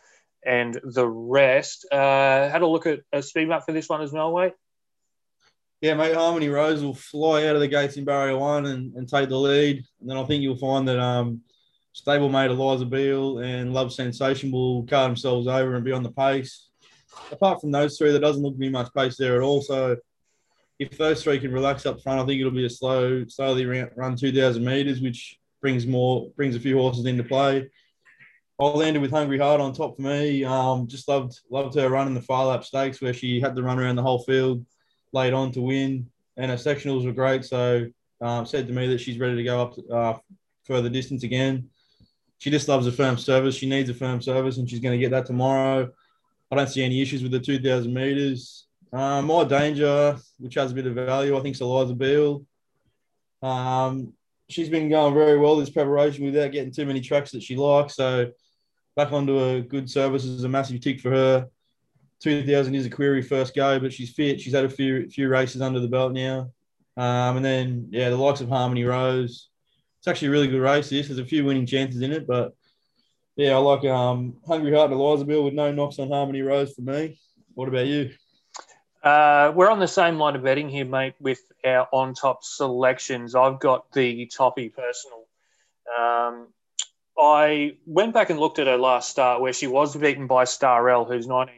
and 0.45 0.79
the 0.85 1.09
rest. 1.09 1.87
Uh, 1.91 2.51
had 2.51 2.61
a 2.61 2.67
look 2.67 2.85
at 2.85 3.01
a 3.11 3.23
speed 3.23 3.49
map 3.49 3.65
for 3.65 3.73
this 3.73 3.89
one 3.89 4.03
as 4.03 4.13
well, 4.13 4.37
mate. 4.37 4.53
Yeah, 5.81 5.95
mate, 5.95 6.15
Harmony 6.15 6.51
Rose 6.51 6.83
will 6.83 6.95
fly 6.95 7.47
out 7.47 7.55
of 7.55 7.63
the 7.63 7.69
gates 7.69 7.97
in 7.97 8.05
barrier 8.05 8.37
one 8.37 8.67
and, 8.67 8.95
and 8.97 9.09
take 9.09 9.31
the 9.31 9.39
lead. 9.39 9.83
And 10.01 10.11
then 10.11 10.19
I 10.19 10.25
think 10.25 10.43
you'll 10.43 10.59
find 10.59 10.87
that 10.89 10.99
um, 10.99 11.41
stablemate 11.95 12.51
Eliza 12.51 12.87
Beale 12.87 13.39
and 13.39 13.73
Love 13.73 13.93
Sensation 13.93 14.51
will 14.51 14.85
car 14.87 15.07
themselves 15.07 15.47
over 15.47 15.75
and 15.75 15.85
be 15.85 15.93
on 15.93 16.03
the 16.03 16.13
pace. 16.13 16.69
Apart 17.31 17.61
from 17.61 17.71
those 17.71 17.99
three, 17.99 18.11
there 18.11 18.21
doesn't 18.21 18.43
look 18.43 18.55
to 18.55 18.59
be 18.59 18.71
much 18.71 18.93
pace 18.95 19.17
there 19.17 19.37
at 19.37 19.43
all. 19.43 19.61
So 19.61 19.97
if 20.79 20.97
those 20.97 21.23
three 21.23 21.39
can 21.39 21.53
relax 21.53 21.85
up 21.85 22.03
front, 22.03 22.21
I 22.21 22.25
think 22.25 22.41
it'll 22.41 22.53
be 22.53 22.67
a 22.67 22.71
slow, 22.71 23.25
slowly 23.27 23.67
run 23.67 24.17
2,000 24.17 24.65
metres, 24.65 25.01
which 25.01 25.39
brings 25.61 25.87
more, 25.87 26.31
brings 26.37 26.57
a 26.57 26.61
few 26.61 26.79
horses 26.79 27.07
into 27.07 27.25
play. 27.25 27.69
I 28.61 28.65
landed 28.65 29.03
with 29.03 29.11
Hungry 29.11 29.39
Heart 29.39 29.61
on 29.61 29.73
top 29.73 29.97
for 29.97 30.03
me. 30.03 30.45
Um, 30.45 30.87
just 30.87 31.09
loved 31.09 31.41
loved 31.51 31.75
her 31.75 31.89
run 31.89 32.07
in 32.07 32.15
the 32.15 32.23
Phar 32.23 32.47
Lap 32.47 32.65
Stakes 32.65 33.01
where 33.01 33.15
she 33.15 33.41
had 33.41 33.57
to 33.57 33.63
run 33.63 33.79
around 33.79 33.97
the 33.97 34.03
whole 34.03 34.23
field 34.23 34.65
late 35.13 35.33
on 35.33 35.51
to 35.53 35.61
win, 35.61 36.09
and 36.37 36.51
her 36.51 36.57
sectionals 36.57 37.05
were 37.05 37.13
great. 37.13 37.45
So 37.45 37.87
um, 38.21 38.47
said 38.47 38.69
to 38.69 38.73
me 38.73 38.87
that 38.89 39.01
she's 39.01 39.19
ready 39.19 39.37
to 39.37 39.43
go 39.43 39.63
up 39.63 39.75
uh, 39.91 40.19
further 40.65 40.89
distance 40.89 41.25
again 41.25 41.71
she 42.43 42.51
just 42.51 42.67
loves 42.67 42.89
a 42.89 42.93
firm 42.93 43.17
service. 43.17 43.55
She 43.55 43.69
needs 43.69 43.89
a 43.89 43.95
firm 43.95 44.21
service, 44.21 44.57
and 44.57 44.69
she's 44.69 44.81
going 44.81 44.91
to 44.91 44.99
get 44.99 45.13
that 45.13 45.27
tomorrow. 45.27 45.89
I 46.51 46.57
don't 46.57 46.69
see 46.69 46.83
any 46.83 47.01
issues 47.01 47.23
with 47.23 47.31
the 47.31 47.39
2,000 47.39 47.95
meters. 47.95 48.67
More 48.93 49.45
danger, 49.45 50.17
which 50.41 50.55
has 50.55 50.73
a 50.73 50.75
bit 50.75 50.89
of 50.89 50.95
value, 50.95 51.39
I 51.39 51.41
think, 51.41 51.55
is 51.55 51.61
Eliza 51.61 51.95
Beale. 51.95 52.45
Um, 53.45 54.15
she's 54.49 54.69
been 54.69 54.89
going 54.89 55.15
very 55.15 55.39
well 55.39 55.55
this 55.55 55.71
preparation 55.71 56.25
without 56.25 56.51
getting 56.51 56.73
too 56.73 56.85
many 56.85 57.01
tracks 57.01 57.31
that 57.31 57.45
she 57.45 57.55
likes. 57.55 57.95
So 57.95 58.33
back 58.97 59.13
onto 59.13 59.39
a 59.39 59.61
good 59.61 59.89
service 59.89 60.25
is 60.25 60.43
a 60.43 60.49
massive 60.49 60.81
tick 60.81 61.01
for 61.01 61.13
her. 61.13 61.49
2000 62.25 62.75
is 62.75 62.87
a 62.87 62.91
query 62.91 63.23
first 63.23 63.55
go, 63.55 63.79
but 63.79 63.93
she's 63.93 64.11
fit. 64.11 64.41
She's 64.41 64.53
had 64.53 64.65
a 64.65 64.69
few 64.69 65.09
few 65.11 65.29
races 65.29 65.63
under 65.63 65.79
the 65.79 65.87
belt 65.87 66.13
now. 66.13 66.51
Um, 66.97 67.37
and 67.37 67.45
then, 67.45 67.87
yeah, 67.93 68.11
the 68.11 68.17
likes 68.17 68.41
of 68.41 68.49
Harmony 68.49 68.83
Rose. 68.83 69.49
It's 70.03 70.09
actually 70.09 70.29
a 70.29 70.31
really 70.33 70.49
good 70.49 70.61
race, 70.61 70.91
this. 70.91 71.07
There's 71.07 71.21
a 71.21 71.25
few 71.25 71.45
winning 71.45 71.65
chances 71.65 72.03
in 72.03 72.11
it, 72.11 72.27
but 72.27 72.57
yeah, 73.37 73.53
I 73.53 73.59
like 73.59 73.85
um, 73.85 74.35
Hungry 74.49 74.75
Heart 74.75 74.91
and 74.91 74.99
Eliza 74.99 75.25
Bill 75.25 75.45
with 75.45 75.55
no 75.55 75.71
knocks 75.71 76.01
on 76.01 76.11
Harmony 76.11 76.43
Rose 76.43 76.75
for 76.75 76.83
me. 76.83 77.21
What 77.55 77.69
about 77.69 77.87
you? 77.87 78.11
Uh, 79.01 79.53
we're 79.55 79.71
on 79.71 79.79
the 79.79 79.87
same 79.87 80.19
line 80.19 80.35
of 80.35 80.43
betting 80.43 80.69
here, 80.69 80.85
mate, 80.85 81.15
with 81.21 81.39
our 81.65 81.87
on 81.93 82.15
top 82.15 82.43
selections. 82.43 83.37
I've 83.37 83.61
got 83.61 83.93
the 83.93 84.27
toppy 84.27 84.71
personal. 84.71 85.29
Um, 85.97 86.49
I 87.17 87.77
went 87.87 88.13
back 88.13 88.31
and 88.31 88.41
looked 88.41 88.59
at 88.59 88.67
her 88.67 88.79
last 88.79 89.09
start 89.09 89.41
where 89.41 89.53
she 89.53 89.69
was 89.69 89.95
beaten 89.95 90.27
by 90.27 90.43
Star 90.43 90.91
L, 90.91 91.05
who's 91.05 91.29
$19 91.29 91.49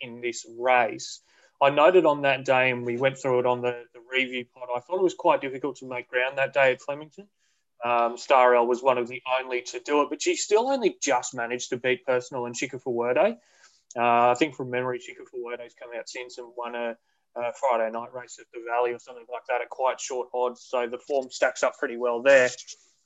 in 0.00 0.20
this 0.20 0.46
race. 0.56 1.22
I 1.60 1.70
noted 1.70 2.06
on 2.06 2.22
that 2.22 2.44
day, 2.44 2.70
and 2.70 2.86
we 2.86 2.98
went 2.98 3.18
through 3.18 3.40
it 3.40 3.46
on 3.46 3.62
the, 3.62 3.82
the 3.92 4.00
review 4.12 4.44
pod, 4.54 4.68
I 4.76 4.78
thought 4.78 5.00
it 5.00 5.02
was 5.02 5.14
quite 5.14 5.40
difficult 5.40 5.74
to 5.78 5.88
make 5.88 6.08
ground 6.08 6.38
that 6.38 6.54
day 6.54 6.70
at 6.70 6.80
Flemington. 6.80 7.26
Um, 7.84 8.16
Star 8.18 8.54
L 8.54 8.66
was 8.66 8.82
one 8.82 8.98
of 8.98 9.08
the 9.08 9.22
only 9.40 9.62
to 9.62 9.80
do 9.80 10.02
it, 10.02 10.08
but 10.10 10.20
she 10.20 10.36
still 10.36 10.68
only 10.68 10.96
just 11.00 11.34
managed 11.34 11.70
to 11.70 11.76
beat 11.78 12.04
Personal 12.04 12.46
and 12.46 12.54
Chica 12.54 12.78
Fuerte. 12.78 13.36
Uh, 13.96 14.30
I 14.30 14.34
think 14.38 14.54
from 14.54 14.70
memory, 14.70 14.98
Chica 14.98 15.22
Fuerte's 15.22 15.74
come 15.74 15.90
out 15.98 16.08
since 16.08 16.38
and 16.38 16.48
won 16.56 16.74
a, 16.74 16.96
a, 17.36 17.52
Friday 17.54 17.90
night 17.90 18.12
race 18.14 18.38
at 18.38 18.46
the 18.52 18.60
Valley 18.68 18.92
or 18.92 18.98
something 18.98 19.24
like 19.32 19.42
that 19.48 19.62
at 19.62 19.68
quite 19.70 20.00
short 20.00 20.28
odds. 20.34 20.62
So 20.62 20.86
the 20.86 20.98
form 20.98 21.28
stacks 21.30 21.62
up 21.62 21.78
pretty 21.78 21.96
well 21.96 22.22
there. 22.22 22.50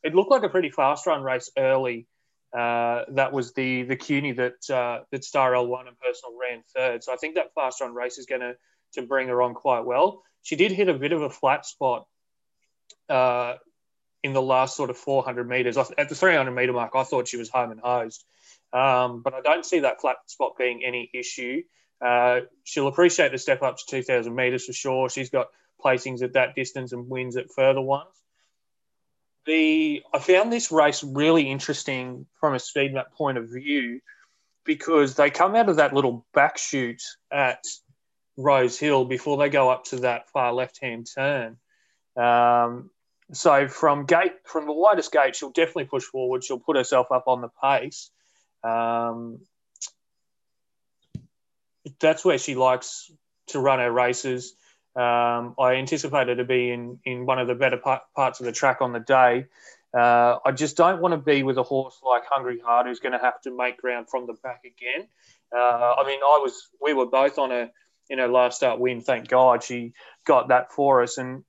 It 0.02 0.14
looked 0.14 0.30
like 0.30 0.42
a 0.42 0.48
pretty 0.48 0.70
fast 0.70 1.06
run 1.06 1.22
race 1.22 1.50
early. 1.56 2.06
Uh, 2.52 3.04
that 3.10 3.32
was 3.32 3.52
the 3.54 3.82
the 3.82 3.96
Kewney 3.96 4.36
that 4.36 4.74
uh, 4.74 5.04
that 5.10 5.24
Star 5.24 5.54
L 5.54 5.66
won 5.66 5.88
and 5.88 5.98
Personal 5.98 6.36
ran 6.38 6.62
third. 6.74 7.02
So 7.02 7.12
I 7.12 7.16
think 7.16 7.36
that 7.36 7.54
fast 7.54 7.80
run 7.80 7.94
race 7.94 8.18
is 8.18 8.26
going 8.26 8.42
to 8.42 8.54
to 8.94 9.02
bring 9.02 9.28
her 9.28 9.40
on 9.40 9.54
quite 9.54 9.84
well. 9.84 10.22
She 10.42 10.56
did 10.56 10.72
hit 10.72 10.88
a 10.88 10.94
bit 10.94 11.12
of 11.12 11.22
a 11.22 11.30
flat 11.30 11.64
spot 11.64 12.06
uh, 13.08 13.54
in 14.24 14.32
the 14.32 14.42
last 14.42 14.74
sort 14.74 14.88
of 14.88 14.96
400 14.96 15.46
meters. 15.46 15.76
At 15.76 16.08
the 16.08 16.14
300 16.14 16.50
meter 16.50 16.72
mark, 16.72 16.92
I 16.96 17.04
thought 17.04 17.28
she 17.28 17.36
was 17.36 17.50
home 17.50 17.70
and 17.70 17.78
hosed. 17.78 18.24
Um, 18.72 19.20
but 19.22 19.34
I 19.34 19.42
don't 19.42 19.66
see 19.66 19.80
that 19.80 20.00
flat 20.00 20.16
spot 20.26 20.54
being 20.58 20.82
any 20.82 21.10
issue. 21.12 21.62
Uh, 22.04 22.40
she'll 22.64 22.88
appreciate 22.88 23.32
the 23.32 23.38
step 23.38 23.62
up 23.62 23.76
to 23.76 23.84
2,000 23.86 24.34
metres 24.34 24.64
for 24.64 24.72
sure. 24.72 25.10
She's 25.10 25.28
got 25.28 25.48
placings 25.84 26.22
at 26.22 26.32
that 26.32 26.54
distance 26.54 26.92
and 26.92 27.08
wins 27.08 27.36
at 27.36 27.52
further 27.52 27.82
ones. 27.82 28.08
The 29.44 30.02
I 30.12 30.18
found 30.20 30.50
this 30.50 30.72
race 30.72 31.04
really 31.04 31.50
interesting 31.50 32.24
from 32.40 32.54
a 32.54 32.58
speed 32.58 32.94
map 32.94 33.12
point 33.12 33.36
of 33.36 33.50
view 33.50 34.00
because 34.64 35.16
they 35.16 35.28
come 35.28 35.54
out 35.54 35.68
of 35.68 35.76
that 35.76 35.92
little 35.92 36.24
back 36.32 36.56
chute 36.56 37.02
at 37.30 37.62
Rosehill 38.38 39.04
before 39.04 39.36
they 39.36 39.50
go 39.50 39.68
up 39.68 39.84
to 39.86 39.96
that 39.96 40.30
far 40.30 40.54
left 40.54 40.80
hand 40.80 41.06
turn. 41.14 41.58
Um, 42.16 42.90
so 43.32 43.68
from 43.68 44.06
gate 44.06 44.32
from 44.44 44.66
the 44.66 44.72
widest 44.72 45.12
gate, 45.12 45.36
she'll 45.36 45.50
definitely 45.50 45.86
push 45.86 46.04
forward. 46.04 46.44
She'll 46.44 46.58
put 46.58 46.76
herself 46.76 47.10
up 47.10 47.24
on 47.26 47.40
the 47.40 47.50
pace. 47.62 48.10
Um, 48.62 49.40
that's 52.00 52.24
where 52.24 52.38
she 52.38 52.54
likes 52.54 53.10
to 53.48 53.60
run 53.60 53.78
her 53.78 53.90
races. 53.90 54.54
Um, 54.96 55.54
I 55.58 55.74
anticipate 55.74 56.28
her 56.28 56.36
to 56.36 56.44
be 56.44 56.70
in, 56.70 56.98
in 57.04 57.26
one 57.26 57.38
of 57.38 57.48
the 57.48 57.54
better 57.54 57.76
part, 57.76 58.02
parts 58.14 58.40
of 58.40 58.46
the 58.46 58.52
track 58.52 58.80
on 58.80 58.92
the 58.92 59.00
day. 59.00 59.46
Uh, 59.92 60.38
I 60.44 60.52
just 60.52 60.76
don't 60.76 61.00
want 61.00 61.12
to 61.12 61.18
be 61.18 61.42
with 61.42 61.58
a 61.58 61.62
horse 61.62 62.00
like 62.04 62.24
Hungry 62.28 62.60
Heart 62.60 62.86
who's 62.86 63.00
going 63.00 63.12
to 63.12 63.18
have 63.18 63.40
to 63.42 63.56
make 63.56 63.78
ground 63.78 64.08
from 64.08 64.26
the 64.26 64.34
back 64.34 64.62
again. 64.64 65.08
Uh, 65.54 65.94
I 65.98 66.06
mean, 66.06 66.20
I 66.20 66.38
was 66.42 66.68
we 66.80 66.94
were 66.94 67.06
both 67.06 67.38
on 67.38 67.52
a 67.52 67.70
you 68.10 68.16
know 68.16 68.28
last 68.28 68.56
start 68.56 68.80
win. 68.80 69.00
Thank 69.00 69.28
God 69.28 69.62
she 69.62 69.92
got 70.24 70.48
that 70.48 70.72
for 70.72 71.02
us, 71.02 71.16
and 71.16 71.44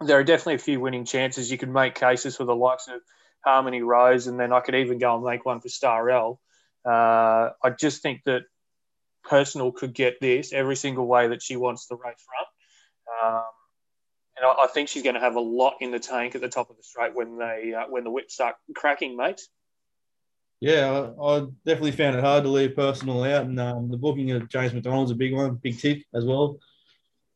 there 0.00 0.18
are 0.18 0.24
definitely 0.24 0.54
a 0.54 0.58
few 0.58 0.80
winning 0.80 1.04
chances. 1.04 1.50
You 1.50 1.58
could 1.58 1.68
make 1.68 1.94
cases 1.94 2.36
for 2.36 2.44
the 2.44 2.54
likes 2.54 2.88
of 2.88 3.00
Harmony 3.44 3.82
Rose, 3.82 4.26
and 4.26 4.38
then 4.38 4.52
I 4.52 4.60
could 4.60 4.74
even 4.74 4.98
go 4.98 5.14
and 5.14 5.24
make 5.24 5.44
one 5.44 5.60
for 5.60 5.68
Star 5.68 6.08
L. 6.10 6.40
Uh, 6.84 7.50
I 7.62 7.70
just 7.78 8.02
think 8.02 8.22
that 8.24 8.42
Personal 9.22 9.70
could 9.70 9.92
get 9.92 10.18
this 10.20 10.52
every 10.52 10.76
single 10.76 11.06
way 11.06 11.28
that 11.28 11.42
she 11.42 11.56
wants 11.56 11.86
the 11.86 11.96
race 11.96 12.24
run. 12.32 13.32
Um, 13.34 13.44
and 14.36 14.46
I, 14.46 14.64
I, 14.64 14.66
think 14.68 14.88
she's 14.88 15.02
going 15.02 15.14
to 15.14 15.20
have 15.20 15.34
a 15.34 15.40
lot 15.40 15.74
in 15.80 15.90
the 15.90 15.98
tank 15.98 16.34
at 16.34 16.40
the 16.40 16.48
top 16.48 16.70
of 16.70 16.76
the 16.76 16.82
straight 16.82 17.14
when 17.14 17.36
they 17.36 17.74
uh, 17.74 17.84
when 17.88 18.04
the 18.04 18.10
whips 18.10 18.32
start 18.32 18.56
cracking, 18.74 19.16
mate. 19.16 19.42
Yeah, 20.60 21.10
I, 21.22 21.46
definitely 21.66 21.92
found 21.92 22.16
it 22.16 22.24
hard 22.24 22.44
to 22.44 22.48
leave 22.48 22.74
Personal 22.74 23.24
out, 23.24 23.44
and 23.44 23.60
um, 23.60 23.90
the 23.90 23.98
booking 23.98 24.30
of 24.30 24.48
James 24.48 24.72
McDonald's 24.72 25.10
a 25.10 25.14
big 25.14 25.34
one, 25.34 25.56
big 25.56 25.78
tick 25.78 26.06
as 26.14 26.24
well. 26.24 26.58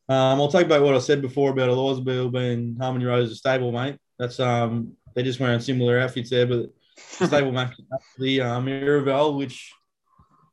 Um, 0.07 0.39
I'll 0.39 0.51
take 0.51 0.69
back 0.69 0.81
what 0.81 0.93
I 0.93 0.99
said 0.99 1.21
before 1.21 1.51
about 1.51 1.69
Elizabeth 1.69 2.31
being 2.31 2.77
Harmony 2.79 3.05
Rose's 3.05 3.39
stable, 3.39 3.71
mate. 3.71 3.97
That's 4.19 4.39
um, 4.39 4.93
they're 5.13 5.23
just 5.23 5.39
wearing 5.39 5.59
similar 5.59 5.99
outfits 5.99 6.29
there, 6.29 6.45
but 6.45 6.69
stable 6.97 7.51
match 7.51 7.75
the 8.19 8.41
um, 8.41 8.65
Miraval, 8.65 9.37
which 9.37 9.73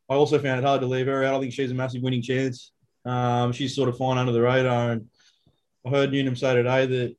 I 0.08 0.14
also 0.14 0.38
found 0.38 0.58
it 0.58 0.64
hard 0.64 0.80
to 0.80 0.86
leave 0.86 1.06
her 1.06 1.24
out. 1.24 1.34
I 1.34 1.40
think 1.40 1.52
she's 1.52 1.70
a 1.70 1.74
massive 1.74 2.02
winning 2.02 2.22
chance. 2.22 2.72
Um, 3.04 3.52
she's 3.52 3.74
sort 3.74 3.88
of 3.88 3.96
flying 3.96 4.18
under 4.18 4.32
the 4.32 4.40
radar, 4.40 4.92
and 4.92 5.06
I 5.84 5.90
heard 5.90 6.12
Newnham 6.12 6.36
say 6.36 6.54
today 6.54 6.86
that 6.86 7.16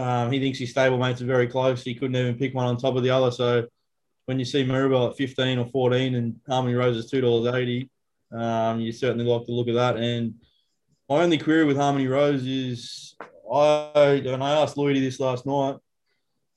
um, 0.00 0.32
he 0.32 0.40
thinks 0.40 0.58
his 0.58 0.70
stable 0.70 0.98
mates 0.98 1.20
are 1.20 1.26
very 1.26 1.46
close. 1.46 1.82
He 1.82 1.94
couldn't 1.94 2.16
even 2.16 2.36
pick 2.36 2.54
one 2.54 2.66
on 2.66 2.76
top 2.76 2.96
of 2.96 3.02
the 3.02 3.10
other. 3.10 3.30
So 3.30 3.66
when 4.26 4.38
you 4.38 4.44
see 4.44 4.64
Mirabel 4.64 5.08
at 5.08 5.16
15 5.16 5.58
or 5.58 5.66
14 5.66 6.14
and 6.14 6.40
Harmony 6.48 6.74
Rose 6.74 6.96
is 6.96 7.10
$2.80, 7.10 7.88
um, 8.32 8.80
you 8.80 8.92
certainly 8.92 9.24
like 9.24 9.46
the 9.46 9.52
look 9.52 9.68
of 9.68 9.74
that. 9.74 9.96
And 9.96 10.34
my 11.08 11.22
only 11.22 11.38
query 11.38 11.64
with 11.64 11.76
Harmony 11.76 12.06
Rose 12.06 12.46
is 12.46 13.14
I 13.52 14.22
and 14.26 14.42
I 14.42 14.62
asked 14.62 14.76
Lloydie 14.76 15.00
this 15.00 15.20
last 15.20 15.46
night. 15.46 15.76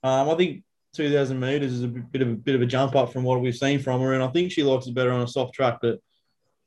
Um, 0.04 0.30
I 0.30 0.36
think 0.36 0.63
2,000 0.94 1.39
meters 1.39 1.74
is 1.74 1.84
a 1.84 1.88
bit 1.88 2.22
of 2.22 2.30
a 2.30 2.36
bit 2.36 2.56
of 2.56 2.62
a 2.62 2.66
jump 2.66 2.96
up 2.96 3.12
from 3.12 3.24
what 3.24 3.42
we've 3.42 3.56
seen 3.56 3.80
from 3.80 4.01
her, 4.01 4.13
and 4.13 4.24
I 4.24 4.27
think 4.27 4.51
she 4.51 4.63
likes 4.63 4.88
it 4.88 4.96
better 4.96 5.12
on 5.12 5.22
a 5.22 5.27
soft 5.27 5.54
track. 5.54 5.80
But 5.82 6.00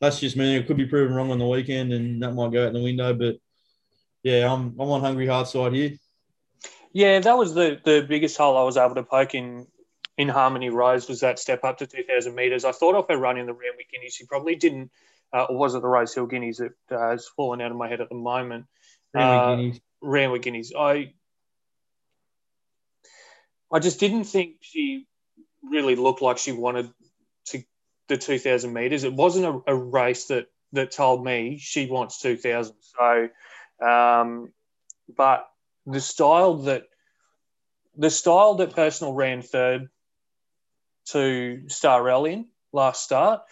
that's 0.01 0.21
just 0.21 0.37
me. 0.37 0.57
It 0.57 0.67
could 0.67 0.77
be 0.77 0.87
proven 0.87 1.15
wrong 1.15 1.31
on 1.31 1.39
the 1.39 1.47
weekend, 1.47 1.93
and 1.93 2.23
that 2.23 2.33
might 2.33 2.53
go 2.53 2.67
out 2.67 2.73
the 2.73 2.83
window. 2.83 3.15
But 3.15 3.37
yeah, 4.23 4.53
I'm 4.53 4.75
I'm 4.79 4.91
on 4.91 5.01
Hungry 5.01 5.27
Heart 5.27 5.49
side 5.49 5.73
here. 5.73 5.93
Yeah, 6.93 7.19
that 7.21 7.39
was 7.39 7.55
the 7.55 7.81
the 7.85 8.05
biggest 8.09 8.37
hole 8.37 8.57
I 8.57 8.65
was 8.65 8.77
able 8.77 8.97
to 8.97 9.03
poke 9.03 9.35
in 9.35 9.67
in 10.21 10.29
Harmony 10.29 10.69
Rose 10.69 11.09
was 11.09 11.21
that 11.21 11.39
step 11.39 11.65
up 11.65 11.79
to 11.79 11.87
2,000 11.87 12.35
meters. 12.35 12.67
I 12.67 12.73
thought 12.73 12.95
of 12.95 13.07
her 13.09 13.17
running 13.17 13.47
the 13.47 13.55
Randwick 13.55 13.91
Guineas. 13.91 14.15
She 14.15 14.27
probably 14.27 14.55
didn't, 14.55 14.91
uh, 15.33 15.45
or 15.45 15.57
was 15.57 15.75
it 15.75 15.83
the 15.83 15.89
Rosehill 15.89 16.27
Guineas 16.27 16.59
that 16.59 16.73
uh, 16.91 17.11
has 17.11 17.29
fallen 17.37 17.61
out 17.61 17.71
of 17.71 17.77
my 17.77 17.89
head 17.89 18.01
at 18.01 18.09
the 18.09 18.15
moment? 18.15 18.67
Randwick 19.15 20.41
uh, 20.41 20.43
Guineas. 20.43 20.43
Guineas. 20.43 20.73
I 20.79 21.13
I 23.73 23.79
just 23.79 24.01
didn't 24.01 24.25
think 24.25 24.57
she 24.61 25.07
really 25.63 25.95
looked 25.95 26.23
like 26.23 26.39
she 26.39 26.53
wanted 26.53 26.93
to 27.47 27.63
the 28.09 28.17
2,000 28.17 28.73
meters. 28.73 29.05
It 29.05 29.13
wasn't 29.13 29.47
a, 29.47 29.73
a, 29.73 29.75
race 29.75 30.27
that 30.27 30.47
that 30.73 30.91
told 30.91 31.25
me 31.25 31.59
she 31.59 31.87
wants 31.87 32.21
2,000. 32.21 32.75
So, 32.81 33.29
um, 33.87 34.53
but 35.17 35.49
the 35.87 36.01
style 36.01 36.55
that 36.65 36.85
the 37.97 38.11
style 38.11 38.55
that 38.55 38.75
personal 38.75 39.15
ran 39.15 39.43
third 39.43 39.89
to 41.07 41.69
Star 41.69 42.09
L 42.09 42.25
in 42.25 42.47
last 42.73 43.03
start, 43.03 43.43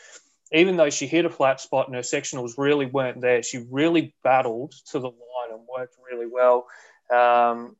even 0.53 0.77
though 0.77 0.91
she 0.91 1.07
hit 1.07 1.25
a 1.25 1.31
flat 1.31 1.61
spot 1.61 1.87
and 1.87 1.95
her 1.95 2.03
sectionals 2.03 2.55
really 2.57 2.87
weren't 2.87 3.21
there, 3.21 3.43
she 3.43 3.65
really 3.71 4.15
battled 4.23 4.73
to 4.91 4.99
the 4.99 5.09
line 5.09 5.51
and 5.53 5.61
worked 5.69 5.97
really 6.11 6.27
well. 6.27 6.67
Um, 7.15 7.77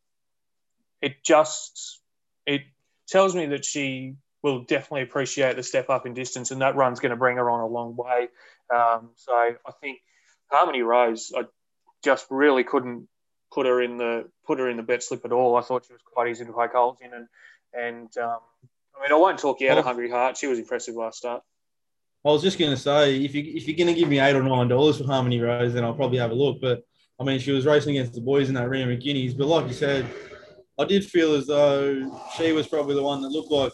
it 1.01 1.23
just 1.25 2.01
it 2.47 2.63
tells 3.07 3.35
me 3.35 3.47
that 3.47 3.65
she 3.65 4.17
will 4.43 4.65
definitely 4.65 5.03
appreciate 5.03 5.57
the 5.57 5.63
step 5.63 5.91
up 5.91 6.07
in 6.07 6.15
distance, 6.15 6.51
and 6.51 6.61
that 6.61 6.77
run's 6.77 7.01
going 7.01 7.11
to 7.11 7.17
bring 7.17 7.37
her 7.37 7.51
on 7.51 7.61
a 7.61 7.67
long 7.67 7.97
way. 7.97 8.29
Um, 8.75 9.11
so 9.17 9.33
I 9.33 9.73
think 9.81 9.99
Harmony 10.51 10.83
Rose, 10.83 11.33
I 11.37 11.45
just 12.05 12.27
really 12.31 12.65
couldn't 12.65 13.09
put 13.53 13.67
her 13.67 13.81
in 13.81 13.97
the 13.97 14.29
put 14.47 14.59
her 14.59 14.69
in 14.69 14.77
the 14.77 14.83
bet 14.83 15.03
slip 15.03 15.25
at 15.25 15.33
all. 15.33 15.57
I 15.57 15.63
thought 15.63 15.87
she 15.87 15.93
was 15.93 16.03
quite 16.05 16.29
easy 16.29 16.45
to 16.45 16.53
poke 16.53 16.73
holes 16.73 16.99
in, 17.01 17.13
and 17.13 17.29
and 17.73 18.19
um, 18.19 18.41
I 18.97 19.03
mean 19.03 19.13
I 19.13 19.17
won't 19.17 19.39
talk 19.39 19.61
you 19.61 19.71
out 19.71 19.79
of 19.79 19.85
Hungry 19.85 20.11
Heart. 20.11 20.37
She 20.37 20.47
was 20.47 20.59
impressive 20.59 20.95
last 20.95 21.19
start. 21.19 21.43
I 22.25 22.31
was 22.31 22.43
just 22.43 22.59
going 22.59 22.73
to 22.73 22.77
say 22.77 23.23
if 23.25 23.35
you 23.35 23.43
if 23.47 23.67
you're 23.67 23.77
going 23.77 23.95
to 23.95 23.99
give 23.99 24.09
me 24.09 24.19
eight 24.19 24.35
or 24.35 24.43
nine 24.43 24.69
dollars 24.69 24.99
for 24.99 25.05
Harmony 25.05 25.41
Rose, 25.41 25.73
then 25.73 25.85
I'll 25.85 25.95
probably 25.95 26.19
have 26.19 26.31
a 26.31 26.35
look. 26.35 26.61
But 26.61 26.83
I 27.21 27.25
mean, 27.25 27.39
she 27.39 27.53
was 27.53 27.67
racing 27.67 27.97
against 27.97 28.15
the 28.15 28.21
boys 28.21 28.49
in 28.49 28.55
that 28.57 28.69
Randwick 28.69 29.01
Guineas. 29.01 29.35
But 29.35 29.47
like 29.47 29.67
you 29.67 29.73
said, 29.73 30.07
I 30.79 30.85
did 30.85 31.05
feel 31.05 31.35
as 31.35 31.47
though 31.47 32.21
she 32.37 32.53
was 32.53 32.67
probably 32.67 32.95
the 32.95 33.03
one 33.03 33.23
that 33.23 33.29
looked 33.29 33.51
like 33.51 33.73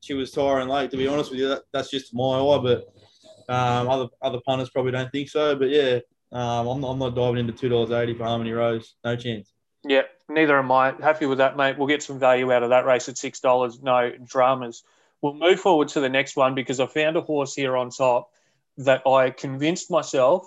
she 0.00 0.14
was 0.14 0.30
tiring 0.30 0.68
late. 0.68 0.90
To 0.90 0.96
be 0.96 1.08
honest 1.08 1.30
with 1.30 1.40
you, 1.40 1.48
that, 1.48 1.62
that's 1.72 1.90
just 1.90 2.14
my 2.14 2.38
eye, 2.38 2.58
but 2.62 2.94
um, 3.48 3.88
other 3.88 4.08
other 4.22 4.40
punters 4.46 4.70
probably 4.70 4.92
don't 4.92 5.10
think 5.10 5.28
so. 5.28 5.56
But 5.56 5.70
yeah, 5.70 5.98
um, 6.32 6.66
I'm, 6.66 6.84
I'm 6.84 6.98
not 6.98 7.14
diving 7.14 7.38
into 7.38 7.52
two 7.52 7.68
dollars 7.68 7.90
eighty 7.90 8.14
for 8.14 8.24
Harmony 8.24 8.52
Rose. 8.52 8.94
No 9.04 9.16
chance. 9.16 9.52
Yeah, 9.86 10.02
neither 10.28 10.58
am 10.58 10.72
I. 10.72 10.94
Happy 11.00 11.26
with 11.26 11.38
that, 11.38 11.56
mate. 11.56 11.76
We'll 11.78 11.88
get 11.88 12.02
some 12.02 12.18
value 12.18 12.52
out 12.52 12.62
of 12.62 12.70
that 12.70 12.86
race 12.86 13.08
at 13.08 13.18
six 13.18 13.40
dollars. 13.40 13.82
No 13.82 14.12
dramas. 14.24 14.82
We'll 15.24 15.32
move 15.32 15.58
forward 15.58 15.88
to 15.88 16.00
the 16.00 16.10
next 16.10 16.36
one 16.36 16.54
because 16.54 16.80
I 16.80 16.86
found 16.86 17.16
a 17.16 17.22
horse 17.22 17.54
here 17.54 17.78
on 17.78 17.88
top 17.88 18.28
that 18.76 19.06
I 19.06 19.30
convinced 19.30 19.90
myself 19.90 20.46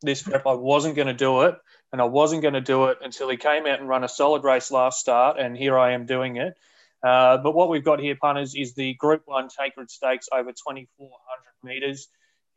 this 0.00 0.22
prep 0.22 0.46
I 0.46 0.54
wasn't 0.54 0.94
going 0.94 1.08
to 1.08 1.12
do 1.12 1.40
it, 1.40 1.56
and 1.90 2.00
I 2.00 2.04
wasn't 2.04 2.42
going 2.42 2.54
to 2.54 2.60
do 2.60 2.84
it 2.84 2.98
until 3.02 3.28
he 3.28 3.36
came 3.36 3.66
out 3.66 3.80
and 3.80 3.88
run 3.88 4.04
a 4.04 4.08
solid 4.08 4.44
race 4.44 4.70
last 4.70 5.00
start, 5.00 5.40
and 5.40 5.56
here 5.56 5.76
I 5.76 5.94
am 5.94 6.06
doing 6.06 6.36
it. 6.36 6.54
Uh, 7.02 7.38
but 7.38 7.52
what 7.52 7.68
we've 7.68 7.84
got 7.84 7.98
here, 7.98 8.14
punters, 8.14 8.54
is 8.54 8.74
the 8.74 8.94
Group 8.94 9.22
One 9.24 9.48
Tancred 9.48 9.90
Stakes 9.90 10.28
over 10.32 10.52
2,400 10.52 11.18
metres. 11.64 12.06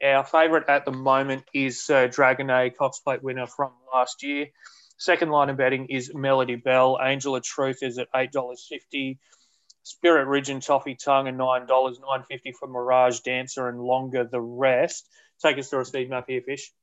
Our 0.04 0.24
favourite 0.24 0.70
at 0.70 0.86
the 0.86 0.92
moment 0.92 1.46
is 1.52 1.90
uh, 1.90 2.10
Dragonet, 2.10 2.78
Cox 2.78 3.00
Plate 3.00 3.24
winner 3.24 3.48
from 3.48 3.72
last 3.92 4.22
year. 4.22 4.50
Second 5.00 5.32
line 5.32 5.50
of 5.50 5.58
betting 5.58 5.88
is 5.88 6.14
Melody 6.14 6.58
Belle. 6.58 7.00
Angel 7.02 7.36
of 7.36 7.42
Truth 7.42 7.80
is 7.82 7.98
at 7.98 8.14
$8.50. 8.14 9.18
Spirit 9.86 10.26
Ridge 10.26 10.50
and 10.50 10.64
Toffee 10.64 10.96
Tongue 10.96 11.28
and 11.28 11.40
$9, 11.40 11.68
$9.50 11.68 12.56
for 12.60 12.68
Mirage 12.68 13.20
Dancer 13.20 13.70
and 13.70 13.80
Longer 13.80 14.24
the 14.24 14.42
rest. 14.42 15.08
Take 15.44 15.60
us 15.60 15.70
through 15.70 15.82
a 15.82 15.86
speed 15.86 16.10
map 16.10 16.26
here, 16.28 16.42
Fish. 16.42 16.74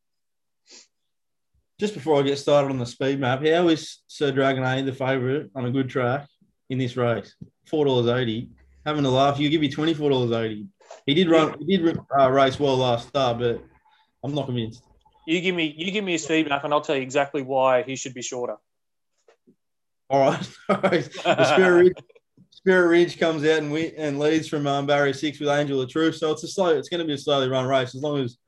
Just 1.80 1.94
before 1.94 2.20
I 2.20 2.22
get 2.22 2.38
started 2.38 2.70
on 2.70 2.78
the 2.78 2.86
speed 2.86 3.18
map, 3.18 3.40
how 3.40 3.66
is 3.66 3.98
Sir 4.06 4.30
Dragonet 4.30 4.86
the 4.86 4.92
favourite 4.92 5.50
on 5.56 5.66
a 5.66 5.70
good 5.72 5.90
track 5.90 6.28
in 6.70 6.78
this 6.78 6.96
race? 6.96 7.34
$4.80. 7.68 8.50
Having 8.86 9.04
a 9.04 9.10
laugh, 9.10 9.40
you 9.40 9.50
give 9.50 9.60
me 9.60 9.68
$24.80. 9.68 10.68
He 11.04 11.14
did 11.14 11.28
run, 11.28 11.56
he 11.58 11.76
did 11.76 11.98
uh, 12.16 12.30
race 12.30 12.60
well 12.60 12.76
last 12.76 13.08
start, 13.08 13.40
but 13.40 13.64
I'm 14.22 14.32
not 14.32 14.46
convinced. 14.46 14.84
You 15.26 15.40
give 15.40 15.56
me 15.56 15.74
you 15.76 15.90
give 15.90 16.04
me 16.04 16.14
a 16.14 16.18
speed 16.18 16.48
map, 16.48 16.64
and 16.64 16.72
I'll 16.72 16.80
tell 16.80 16.96
you 16.96 17.02
exactly 17.02 17.42
why 17.42 17.82
he 17.82 17.96
should 17.96 18.14
be 18.14 18.22
shorter. 18.22 18.56
All 20.10 20.20
right. 20.20 20.50
All 20.68 20.80
right. 20.82 21.08
The 21.24 21.52
Spirit 21.52 21.84
Ridge, 21.84 22.04
Spirit 22.64 22.88
Ridge 22.88 23.18
comes 23.18 23.44
out 23.44 23.58
and 23.58 23.72
we, 23.72 23.92
and 23.96 24.18
leads 24.18 24.46
from 24.46 24.66
um, 24.66 24.86
barrier 24.86 25.12
six 25.12 25.40
with 25.40 25.48
Angel 25.48 25.80
of 25.80 25.88
Truth. 25.88 26.16
So 26.16 26.30
it's 26.30 26.44
a 26.44 26.48
slow. 26.48 26.68
It's 26.68 26.88
going 26.88 27.00
to 27.00 27.06
be 27.06 27.14
a 27.14 27.18
slowly 27.18 27.48
run 27.48 27.66
race 27.66 27.94
as 27.94 28.02
long 28.02 28.20
as. 28.20 28.38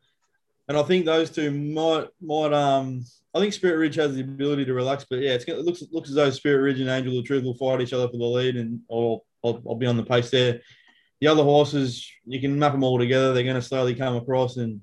And 0.68 0.78
I 0.78 0.82
think 0.82 1.04
those 1.04 1.30
two 1.30 1.50
might 1.50 2.08
might 2.20 2.52
um. 2.52 3.04
I 3.34 3.40
think 3.40 3.52
Spirit 3.52 3.78
Ridge 3.78 3.96
has 3.96 4.14
the 4.14 4.20
ability 4.20 4.64
to 4.66 4.74
relax, 4.74 5.04
but 5.10 5.18
yeah, 5.18 5.32
it's, 5.32 5.44
it 5.44 5.58
looks 5.58 5.82
looks 5.90 6.08
as 6.08 6.14
though 6.14 6.30
Spirit 6.30 6.62
Ridge 6.62 6.80
and 6.80 6.88
Angel 6.88 7.18
of 7.18 7.24
Truth 7.24 7.44
will 7.44 7.56
fight 7.56 7.80
each 7.80 7.92
other 7.92 8.08
for 8.08 8.16
the 8.16 8.24
lead, 8.24 8.56
and 8.56 8.80
I'll, 8.90 9.24
I'll, 9.44 9.60
I'll 9.68 9.74
be 9.74 9.86
on 9.86 9.96
the 9.96 10.04
pace 10.04 10.30
there. 10.30 10.60
The 11.20 11.26
other 11.26 11.42
horses, 11.42 12.08
you 12.24 12.40
can 12.40 12.58
map 12.58 12.72
them 12.72 12.84
all 12.84 12.98
together. 12.98 13.34
They're 13.34 13.42
going 13.42 13.56
to 13.56 13.62
slowly 13.62 13.94
come 13.94 14.16
across 14.16 14.56
and 14.56 14.80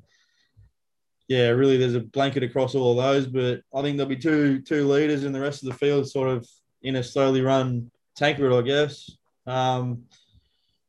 yeah, 1.31 1.47
really, 1.47 1.77
there's 1.77 1.95
a 1.95 2.01
blanket 2.01 2.43
across 2.43 2.75
all 2.75 2.99
of 2.99 3.05
those. 3.05 3.25
But 3.25 3.61
I 3.73 3.81
think 3.81 3.95
there'll 3.95 4.09
be 4.09 4.17
two 4.17 4.61
two 4.61 4.85
leaders, 4.85 5.23
and 5.23 5.33
the 5.33 5.39
rest 5.39 5.63
of 5.63 5.69
the 5.69 5.77
field 5.77 6.09
sort 6.09 6.27
of 6.27 6.45
in 6.83 6.97
a 6.97 7.03
slowly 7.03 7.41
run 7.41 7.89
tanker, 8.17 8.51
I 8.51 8.61
guess. 8.63 9.09
Um, 9.51 10.03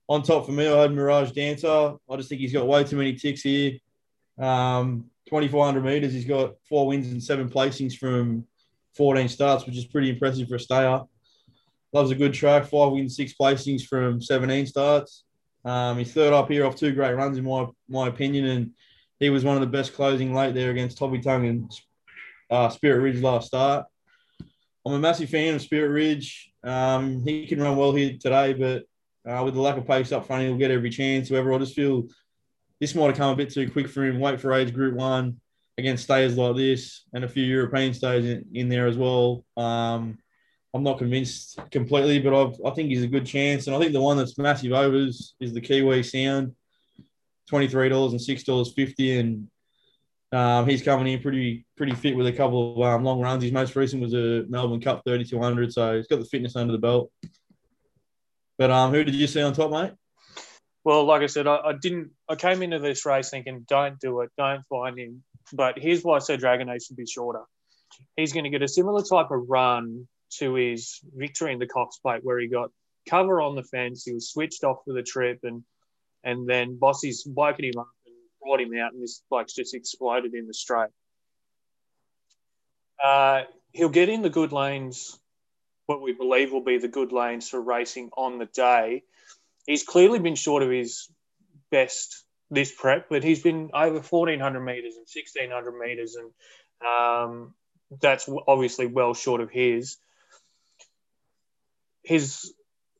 on 0.08 0.22
top 0.22 0.46
for 0.46 0.52
me, 0.52 0.68
I 0.68 0.82
had 0.82 0.92
Mirage 0.92 1.32
Dancer. 1.32 1.94
I 2.08 2.16
just 2.16 2.28
think 2.28 2.40
he's 2.40 2.52
got 2.52 2.66
way 2.66 2.84
too 2.84 2.96
many 2.96 3.14
ticks 3.14 3.42
here. 3.42 3.78
Um, 4.38 5.06
2,400 5.28 5.84
meters, 5.84 6.12
he's 6.12 6.24
got 6.24 6.54
four 6.68 6.86
wins 6.86 7.10
and 7.10 7.22
seven 7.22 7.48
placings 7.48 7.94
from 7.96 8.44
14 8.96 9.28
starts, 9.28 9.66
which 9.66 9.76
is 9.76 9.86
pretty 9.86 10.10
impressive 10.10 10.48
for 10.48 10.56
a 10.56 10.60
stayer. 10.60 11.02
Loves 11.92 12.10
a 12.10 12.14
good 12.14 12.34
track, 12.34 12.64
five 12.64 12.92
wins, 12.92 13.16
six 13.16 13.34
placings 13.34 13.82
from 13.82 14.20
17 14.20 14.66
starts. 14.66 15.24
Um, 15.64 15.98
he's 15.98 16.12
third 16.12 16.32
up 16.32 16.50
here 16.50 16.66
off 16.66 16.76
two 16.76 16.92
great 16.92 17.14
runs, 17.14 17.38
in 17.38 17.44
my 17.44 17.66
my 17.88 18.08
opinion, 18.08 18.46
and 18.46 18.70
he 19.20 19.30
was 19.30 19.44
one 19.44 19.56
of 19.56 19.60
the 19.60 19.66
best 19.66 19.94
closing 19.94 20.34
late 20.34 20.54
there 20.54 20.70
against 20.70 20.98
Toffee 20.98 21.20
Tongue 21.20 21.46
and 21.46 21.72
uh, 22.50 22.68
Spirit 22.68 23.00
Ridge 23.00 23.22
last 23.22 23.46
start. 23.46 23.86
I'm 24.84 24.94
a 24.94 24.98
massive 24.98 25.30
fan 25.30 25.54
of 25.54 25.62
Spirit 25.62 25.90
Ridge. 25.90 26.51
Um, 26.64 27.22
he 27.24 27.46
can 27.46 27.60
run 27.60 27.76
well 27.76 27.92
here 27.92 28.16
today, 28.20 28.52
but 28.52 28.84
uh, 29.30 29.42
with 29.44 29.54
the 29.54 29.60
lack 29.60 29.76
of 29.76 29.86
pace 29.86 30.12
up 30.12 30.26
front, 30.26 30.44
he'll 30.44 30.56
get 30.56 30.70
every 30.70 30.90
chance. 30.90 31.28
However, 31.28 31.52
I 31.52 31.58
just 31.58 31.74
feel 31.74 32.08
this 32.80 32.94
might 32.94 33.06
have 33.06 33.16
come 33.16 33.32
a 33.32 33.36
bit 33.36 33.50
too 33.50 33.70
quick 33.70 33.88
for 33.88 34.04
him. 34.04 34.18
Weight 34.18 34.40
for 34.40 34.52
age 34.52 34.72
Group 34.72 34.94
One 34.94 35.40
against 35.78 36.04
stayers 36.04 36.36
like 36.36 36.56
this, 36.56 37.04
and 37.12 37.24
a 37.24 37.28
few 37.28 37.44
European 37.44 37.94
stays 37.94 38.24
in, 38.24 38.44
in 38.52 38.68
there 38.68 38.86
as 38.86 38.96
well. 38.96 39.44
Um, 39.56 40.18
I'm 40.74 40.82
not 40.82 40.98
convinced 40.98 41.58
completely, 41.70 42.18
but 42.18 42.34
I've, 42.34 42.56
i 42.64 42.70
think 42.70 42.88
he's 42.88 43.02
a 43.02 43.08
good 43.08 43.26
chance. 43.26 43.66
And 43.66 43.76
I 43.76 43.78
think 43.78 43.92
the 43.92 44.00
one 44.00 44.16
that's 44.16 44.38
massive 44.38 44.72
overs 44.72 45.34
is 45.38 45.52
the 45.52 45.60
Kiwi 45.60 46.02
Sound 46.02 46.54
twenty 47.48 47.68
three 47.68 47.88
dollars 47.88 48.12
and 48.12 48.20
six 48.20 48.42
dollars 48.42 48.72
fifty, 48.72 49.18
and 49.18 49.48
um, 50.32 50.66
he's 50.66 50.82
coming 50.82 51.12
in 51.12 51.20
pretty 51.20 51.66
pretty 51.76 51.94
fit 51.94 52.16
with 52.16 52.26
a 52.26 52.32
couple 52.32 52.82
of 52.82 52.94
um, 52.94 53.04
long 53.04 53.20
runs. 53.20 53.42
His 53.42 53.52
most 53.52 53.76
recent 53.76 54.02
was 54.02 54.14
a 54.14 54.44
Melbourne 54.48 54.80
Cup 54.80 55.02
thirty 55.04 55.24
two 55.24 55.38
hundred, 55.38 55.72
so 55.72 55.96
he's 55.96 56.06
got 56.06 56.20
the 56.20 56.24
fitness 56.24 56.56
under 56.56 56.72
the 56.72 56.78
belt. 56.78 57.10
But 58.58 58.70
um, 58.70 58.92
who 58.92 59.04
did 59.04 59.14
you 59.14 59.26
see 59.26 59.42
on 59.42 59.52
top, 59.52 59.70
mate? 59.70 59.92
Well, 60.84 61.04
like 61.04 61.22
I 61.22 61.26
said, 61.26 61.46
I, 61.46 61.56
I, 61.56 61.72
didn't. 61.80 62.10
I 62.28 62.34
came 62.34 62.62
into 62.62 62.78
this 62.78 63.06
race 63.06 63.30
thinking, 63.30 63.64
don't 63.68 64.00
do 64.00 64.20
it, 64.22 64.30
don't 64.36 64.62
find 64.68 64.98
him. 64.98 65.22
But 65.52 65.78
here's 65.78 66.02
why 66.02 66.16
I 66.16 66.18
said 66.18 66.40
Dragonet 66.40 66.84
should 66.84 66.96
be 66.96 67.06
shorter. 67.06 67.42
He's 68.16 68.32
going 68.32 68.44
to 68.44 68.50
get 68.50 68.62
a 68.62 68.68
similar 68.68 69.02
type 69.02 69.30
of 69.30 69.48
run 69.48 70.08
to 70.38 70.54
his 70.54 71.00
victory 71.14 71.52
in 71.52 71.58
the 71.58 71.66
Cox 71.66 71.98
Plate, 71.98 72.24
where 72.24 72.38
he 72.38 72.48
got 72.48 72.70
cover 73.08 73.40
on 73.40 73.54
the 73.54 73.62
fence. 73.62 74.04
He 74.04 74.12
was 74.12 74.30
switched 74.30 74.64
off 74.64 74.78
for 74.84 74.94
the 74.94 75.02
trip, 75.02 75.40
and 75.42 75.62
and 76.24 76.48
then 76.48 76.78
Bossy's 76.78 77.26
woken 77.26 77.66
him 77.66 77.78
up 77.78 77.88
brought 78.42 78.60
him 78.60 78.76
out, 78.78 78.92
and 78.92 79.02
this 79.02 79.22
bloke's 79.30 79.54
just 79.54 79.74
exploded 79.74 80.34
in 80.34 80.46
the 80.46 80.54
straight. 80.54 80.90
Uh, 83.02 83.42
he'll 83.72 83.88
get 83.88 84.08
in 84.08 84.22
the 84.22 84.30
good 84.30 84.52
lanes, 84.52 85.18
what 85.86 86.00
we 86.00 86.12
believe 86.12 86.52
will 86.52 86.62
be 86.62 86.78
the 86.78 86.88
good 86.88 87.12
lanes 87.12 87.48
for 87.48 87.60
racing 87.60 88.10
on 88.16 88.38
the 88.38 88.46
day. 88.46 89.02
He's 89.66 89.82
clearly 89.82 90.18
been 90.18 90.34
short 90.34 90.62
of 90.62 90.70
his 90.70 91.08
best 91.70 92.24
this 92.50 92.72
prep, 92.72 93.08
but 93.08 93.24
he's 93.24 93.42
been 93.42 93.70
over 93.72 94.00
1400 94.00 94.60
meters 94.60 94.94
and 94.94 95.06
1600 95.12 95.72
meters, 95.72 96.16
and 96.16 96.30
um, 96.86 97.54
that's 98.00 98.28
obviously 98.46 98.86
well 98.86 99.14
short 99.14 99.40
of 99.40 99.50
his. 99.50 99.96
His 102.02 102.52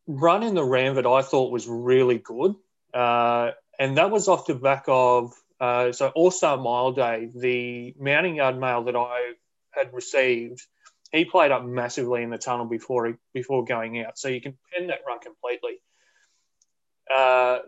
run 0.07 0.43
in 0.43 0.55
the 0.55 0.65
Randwick 0.65 1.07
I 1.07 1.23
thought 1.23 1.53
was 1.53 1.69
really 1.69 2.19
good. 2.19 2.55
Uh, 2.95 3.51
and 3.79 3.97
that 3.97 4.11
was 4.11 4.29
off 4.29 4.47
the 4.47 4.55
back 4.55 4.85
of 4.89 5.33
uh, 5.61 5.93
so 5.93 6.09
All 6.09 6.33
Star 6.33 6.57
Mile 6.57 6.93
Day, 6.93 7.29
the 7.33 7.95
mounting 7.99 8.37
yard 8.37 8.59
mail 8.59 8.85
that 8.85 8.97
I 8.97 9.35
had 9.71 9.93
received. 9.95 10.61
He 11.13 11.25
played 11.25 11.53
up 11.53 11.65
massively 11.65 12.23
in 12.23 12.31
the 12.31 12.39
tunnel 12.39 12.67
before 12.67 13.07
he, 13.07 13.15
before 13.33 13.65
going 13.65 14.03
out, 14.03 14.19
so 14.19 14.29
you 14.29 14.41
can 14.41 14.59
pen 14.73 14.89
that 14.89 15.01
run 15.07 15.21
completely. 15.21 15.81
Uh, 17.15 17.61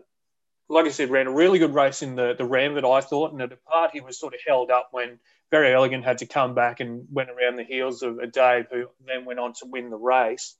like 0.67 0.85
I 0.85 0.89
said, 0.89 1.09
ran 1.09 1.27
a 1.27 1.31
really 1.31 1.59
good 1.59 1.73
race 1.73 2.01
in 2.01 2.15
the 2.15 2.33
the 2.33 2.45
ram 2.45 2.73
that 2.75 2.85
I 2.85 3.01
thought, 3.01 3.31
and 3.31 3.41
at 3.41 3.53
a 3.53 3.57
part 3.57 3.91
he 3.93 4.01
was 4.01 4.19
sort 4.19 4.33
of 4.33 4.39
held 4.45 4.71
up 4.71 4.89
when 4.91 5.19
very 5.51 5.73
elegant 5.73 6.03
had 6.03 6.17
to 6.17 6.25
come 6.25 6.53
back 6.53 6.79
and 6.79 7.07
went 7.11 7.29
around 7.29 7.55
the 7.55 7.63
heels 7.63 8.01
of 8.01 8.17
a 8.17 8.27
Dave, 8.27 8.65
who 8.71 8.87
then 9.05 9.25
went 9.25 9.39
on 9.39 9.53
to 9.53 9.67
win 9.67 9.89
the 9.89 9.95
race. 9.95 10.55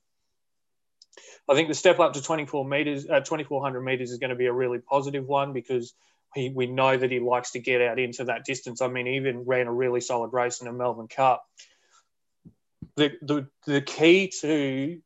I 1.48 1.54
think 1.54 1.68
the 1.68 1.74
step 1.74 2.00
up 2.00 2.14
to 2.14 2.22
24 2.22 2.64
meters, 2.64 3.06
uh, 3.08 3.20
2400 3.20 3.80
meters 3.80 4.10
is 4.10 4.18
going 4.18 4.30
to 4.30 4.36
be 4.36 4.46
a 4.46 4.52
really 4.52 4.78
positive 4.78 5.26
one 5.26 5.52
because 5.52 5.94
he, 6.34 6.50
we 6.50 6.66
know 6.66 6.96
that 6.96 7.10
he 7.10 7.20
likes 7.20 7.52
to 7.52 7.58
get 7.58 7.80
out 7.80 7.98
into 7.98 8.24
that 8.24 8.44
distance. 8.44 8.80
I 8.80 8.88
mean, 8.88 9.06
he 9.06 9.16
even 9.16 9.44
ran 9.44 9.66
a 9.66 9.72
really 9.72 10.00
solid 10.00 10.32
race 10.32 10.60
in 10.60 10.66
a 10.66 10.72
Melbourne 10.72 11.08
Cup. 11.08 11.44
The, 12.96 13.12
the, 13.22 13.48
the 13.66 13.80
key 13.80 14.32
to 14.40 15.00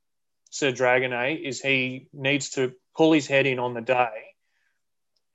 Sir 0.50 0.72
Dragonet 0.72 1.42
is 1.42 1.60
he 1.60 2.08
needs 2.12 2.50
to 2.50 2.72
pull 2.96 3.12
his 3.12 3.26
head 3.26 3.46
in 3.46 3.58
on 3.58 3.74
the 3.74 3.80
day 3.80 4.30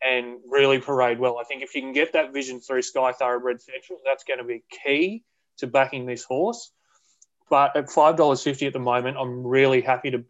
and 0.05 0.37
really 0.49 0.79
parade 0.79 1.19
well. 1.19 1.37
I 1.39 1.43
think 1.43 1.63
if 1.63 1.73
you 1.75 1.81
can 1.81 1.93
get 1.93 2.13
that 2.13 2.33
vision 2.33 2.59
through 2.59 2.83
Sky 2.83 3.11
Thoroughbred 3.11 3.61
Central, 3.61 3.99
that's 4.05 4.23
going 4.23 4.39
to 4.39 4.43
be 4.43 4.63
key 4.83 5.23
to 5.57 5.67
backing 5.67 6.05
this 6.05 6.23
horse. 6.23 6.71
But 7.49 7.75
at 7.75 7.89
five 7.89 8.17
dollars 8.17 8.43
fifty 8.43 8.65
at 8.67 8.73
the 8.73 8.79
moment, 8.79 9.17
I'm 9.17 9.45
really 9.45 9.81
happy 9.81 10.11
to 10.11 10.25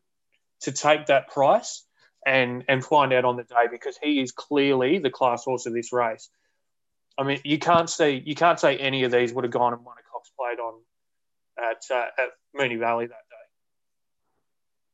to 0.65 0.71
take 0.71 1.07
that 1.07 1.29
price 1.29 1.83
and 2.25 2.63
and 2.67 2.83
find 2.83 3.13
out 3.13 3.23
on 3.23 3.37
the 3.37 3.43
day 3.43 3.67
because 3.71 3.97
he 4.01 4.19
is 4.19 4.31
clearly 4.31 4.97
the 4.97 5.11
class 5.11 5.43
horse 5.43 5.65
of 5.65 5.73
this 5.73 5.93
race. 5.93 6.29
I 7.17 7.23
mean, 7.23 7.39
you 7.43 7.59
can't 7.59 7.89
see 7.89 8.21
you 8.25 8.35
can't 8.35 8.59
say 8.59 8.77
any 8.77 9.03
of 9.03 9.11
these 9.11 9.33
would 9.33 9.45
have 9.45 9.53
gone 9.53 9.73
and 9.73 9.85
won 9.85 9.95
a 9.97 10.11
Cox 10.11 10.31
Plate 10.37 10.59
on 10.59 10.81
at 11.57 11.95
uh, 11.95 12.21
at 12.21 12.29
Moonee 12.59 12.79
Valley 12.79 13.05
that 13.05 13.11
day. 13.11 13.35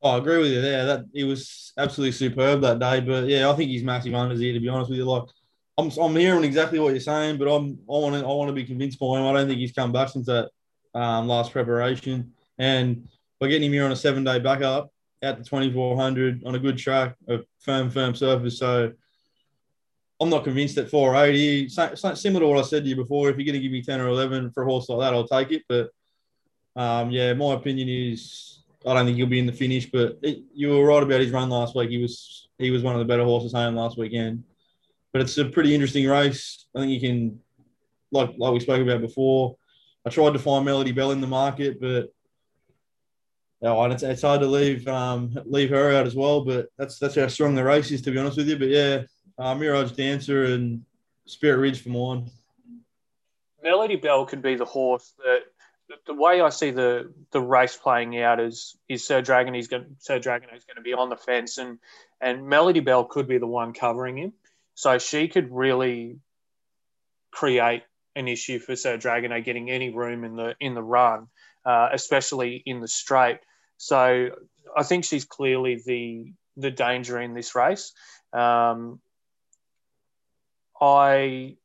Oh, 0.04 0.12
I 0.12 0.18
agree 0.18 0.40
with 0.40 0.52
you 0.52 0.62
there. 0.62 0.86
That 0.86 1.06
he 1.14 1.24
was 1.24 1.74
absolutely 1.78 2.12
superb 2.12 2.62
that 2.62 2.80
day. 2.80 3.00
But 3.00 3.28
yeah, 3.28 3.50
I 3.50 3.54
think 3.54 3.70
he's 3.70 3.84
massive 3.84 4.14
unders 4.14 4.42
here. 4.42 4.54
To 4.54 4.60
be 4.60 4.70
honest 4.70 4.90
with 4.90 5.00
you, 5.00 5.06
like 5.06 5.24
I'm, 5.78 5.90
I'm 6.00 6.16
hearing 6.16 6.44
exactly 6.44 6.80
what 6.80 6.92
you're 6.92 7.00
saying, 7.00 7.38
but 7.38 7.48
I'm 7.48 7.80
I 7.90 7.94
want 7.94 8.16
to 8.16 8.22
I 8.22 8.34
want 8.34 8.50
to 8.50 8.54
be 8.54 8.66
convinced 8.66 9.00
by 9.00 9.18
him. 9.18 9.26
I 9.26 9.34
don't 9.34 9.48
think 9.48 9.60
he's 9.60 9.72
come 9.72 9.94
back 9.94 10.10
since 10.10 10.26
that 10.26 10.50
um, 10.94 11.28
last 11.28 11.54
preparation, 11.54 12.34
and 12.58 13.08
by 13.40 13.48
getting 13.48 13.68
him 13.68 13.74
here 13.74 13.86
on 13.86 13.92
a 13.92 13.96
seven 13.96 14.24
day 14.24 14.40
backup, 14.40 14.92
out 15.24 15.38
to 15.38 15.44
2400 15.44 16.44
on 16.46 16.56
a 16.56 16.60
good 16.60 16.78
track, 16.78 17.16
a 17.28 17.40
firm, 17.60 17.90
firm 17.90 18.16
surface. 18.16 18.58
So 18.60 18.92
I'm 20.20 20.30
not 20.30 20.44
convinced 20.44 20.78
at 20.78 20.90
480. 20.90 21.70
Similar 22.16 22.42
to 22.42 22.48
what 22.48 22.60
I 22.60 22.68
said 22.68 22.84
to 22.84 22.90
you 22.90 22.96
before, 22.96 23.30
if 23.30 23.38
you're 23.38 23.46
going 23.46 23.54
to 23.54 23.60
give 23.60 23.72
me 23.72 23.82
10 23.82 24.00
or 24.00 24.08
11 24.08 24.52
for 24.52 24.64
a 24.64 24.66
horse 24.66 24.90
like 24.90 25.00
that, 25.00 25.14
I'll 25.14 25.28
take 25.28 25.52
it. 25.52 25.64
But 25.68 25.90
Um, 26.76 27.12
yeah, 27.12 27.34
my 27.34 27.54
opinion 27.54 27.90
is 27.90 28.64
I 28.86 28.94
don't 28.94 29.06
think 29.06 29.18
he'll 29.18 29.28
be 29.28 29.40
in 29.40 29.46
the 29.46 29.52
finish, 29.54 29.92
but 29.92 30.18
it, 30.22 30.44
you 30.54 30.70
were 30.70 30.86
right 30.86 31.04
about 31.04 31.20
his 31.20 31.32
run 31.32 31.50
last 31.50 31.76
week. 31.76 31.90
He 31.90 32.02
was 32.02 32.48
he 32.58 32.72
was 32.72 32.82
one 32.82 32.96
of 32.96 33.00
the 33.00 33.06
better 33.12 33.26
horses 33.26 33.52
home 33.54 33.76
last 33.76 33.98
weekend. 33.98 34.44
But 35.12 35.22
it's 35.22 35.38
a 35.38 35.46
pretty 35.46 35.74
interesting 35.76 36.08
race. 36.08 36.66
I 36.74 36.80
think 36.80 36.92
you 36.92 37.02
can, 37.02 37.40
like 38.12 38.32
like 38.38 38.54
we 38.54 38.60
spoke 38.62 38.82
about 38.82 39.02
before. 39.02 39.58
I 40.06 40.10
tried 40.10 40.34
to 40.34 40.40
find 40.40 40.64
Melody 40.66 40.94
Belle 40.94 41.12
in 41.12 41.22
the 41.22 41.28
market, 41.28 41.80
but 41.82 42.14
oh, 43.64 43.84
it's, 43.86 44.04
it's 44.04 44.22
hard 44.22 44.42
to 44.42 44.48
leave 44.48 44.88
um, 44.88 45.38
leave 45.46 45.70
her 45.70 45.92
out 45.92 46.08
as 46.08 46.16
well. 46.16 46.44
But 46.44 46.68
that's 46.78 47.00
that's 47.00 47.16
how 47.16 47.28
strong 47.28 47.56
the 47.56 47.64
race 47.64 47.92
is, 47.92 48.02
to 48.04 48.12
be 48.12 48.18
honest 48.18 48.38
with 48.38 48.50
you. 48.50 48.58
But 48.58 48.70
yeah, 48.70 49.04
uh, 49.38 49.56
Mirage 49.56 49.92
Dancer 49.92 50.46
and 50.46 50.84
Spirit 51.26 51.58
Ridge 51.58 51.82
for 51.82 51.90
mine. 51.90 52.30
Melody 53.64 53.96
Belle 53.96 54.26
could 54.26 54.42
be 54.42 54.56
the 54.56 54.66
horse 54.66 55.14
that 55.24 55.42
the 56.06 56.14
way 56.14 56.42
I 56.42 56.50
see 56.50 56.72
the 56.72 57.14
the 57.32 57.42
race 57.42 57.76
playing 57.76 58.20
out 58.22 58.40
is 58.40 58.78
is 58.88 59.06
Sir 59.06 59.22
Dragon. 59.22 59.54
He's 59.54 59.68
going 59.68 59.96
Sir 60.00 60.20
Dragon 60.20 60.50
is 60.56 60.66
going 60.66 60.78
to 60.78 60.82
be 60.82 60.94
on 60.94 61.10
the 61.10 61.18
fence, 61.18 61.58
and 61.58 61.80
and 62.20 62.48
Melody 62.48 62.80
Belle 62.80 63.06
could 63.06 63.28
be 63.28 63.38
the 63.38 63.48
one 63.48 63.74
covering 63.74 64.18
him. 64.18 64.34
So 64.76 64.98
she 64.98 65.28
could 65.28 65.52
really 65.52 66.18
create 67.32 67.84
an 68.16 68.28
issue 68.28 68.60
for 68.60 68.76
Sir 68.76 68.98
Dragonet 68.98 69.46
getting 69.46 69.70
any 69.70 69.94
room 69.94 70.24
in 70.24 70.36
the 70.36 70.56
in 70.60 70.74
the 70.74 70.84
run, 70.84 71.28
uh, 71.66 71.90
especially 71.92 72.62
in 72.66 72.80
the 72.80 72.88
straight. 72.88 73.40
So 73.82 74.30
I 74.78 74.84
think 74.84 75.06
she's 75.06 75.26
clearly 75.26 75.82
the 75.84 76.34
the 76.56 76.70
danger 76.70 77.20
in 77.20 77.34
this 77.34 77.56
race. 77.56 77.94
Um, 78.32 79.00
I 80.80 81.56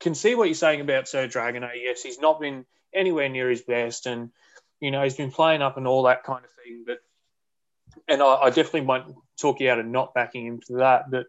can 0.00 0.14
see 0.14 0.34
what 0.34 0.44
you're 0.44 0.54
saying 0.54 0.80
about 0.80 1.08
Sir 1.08 1.28
Dragonet. 1.28 1.72
Yes, 1.74 2.02
he's 2.02 2.18
not 2.18 2.40
been 2.40 2.64
anywhere 2.94 3.28
near 3.28 3.50
his 3.50 3.60
best, 3.60 4.06
and 4.06 4.30
you 4.80 4.90
know 4.90 5.02
he's 5.04 5.14
been 5.14 5.30
playing 5.30 5.60
up 5.60 5.76
and 5.76 5.86
all 5.86 6.04
that 6.04 6.24
kind 6.24 6.42
of 6.42 6.50
thing. 6.64 6.84
But 6.86 7.00
and 8.08 8.22
I, 8.22 8.36
I 8.36 8.48
definitely 8.48 8.86
won't 8.86 9.14
talk 9.38 9.60
you 9.60 9.68
out 9.70 9.78
of 9.78 9.84
not 9.84 10.14
backing 10.14 10.46
him 10.46 10.60
to 10.68 10.76
that. 10.76 11.10
But 11.10 11.26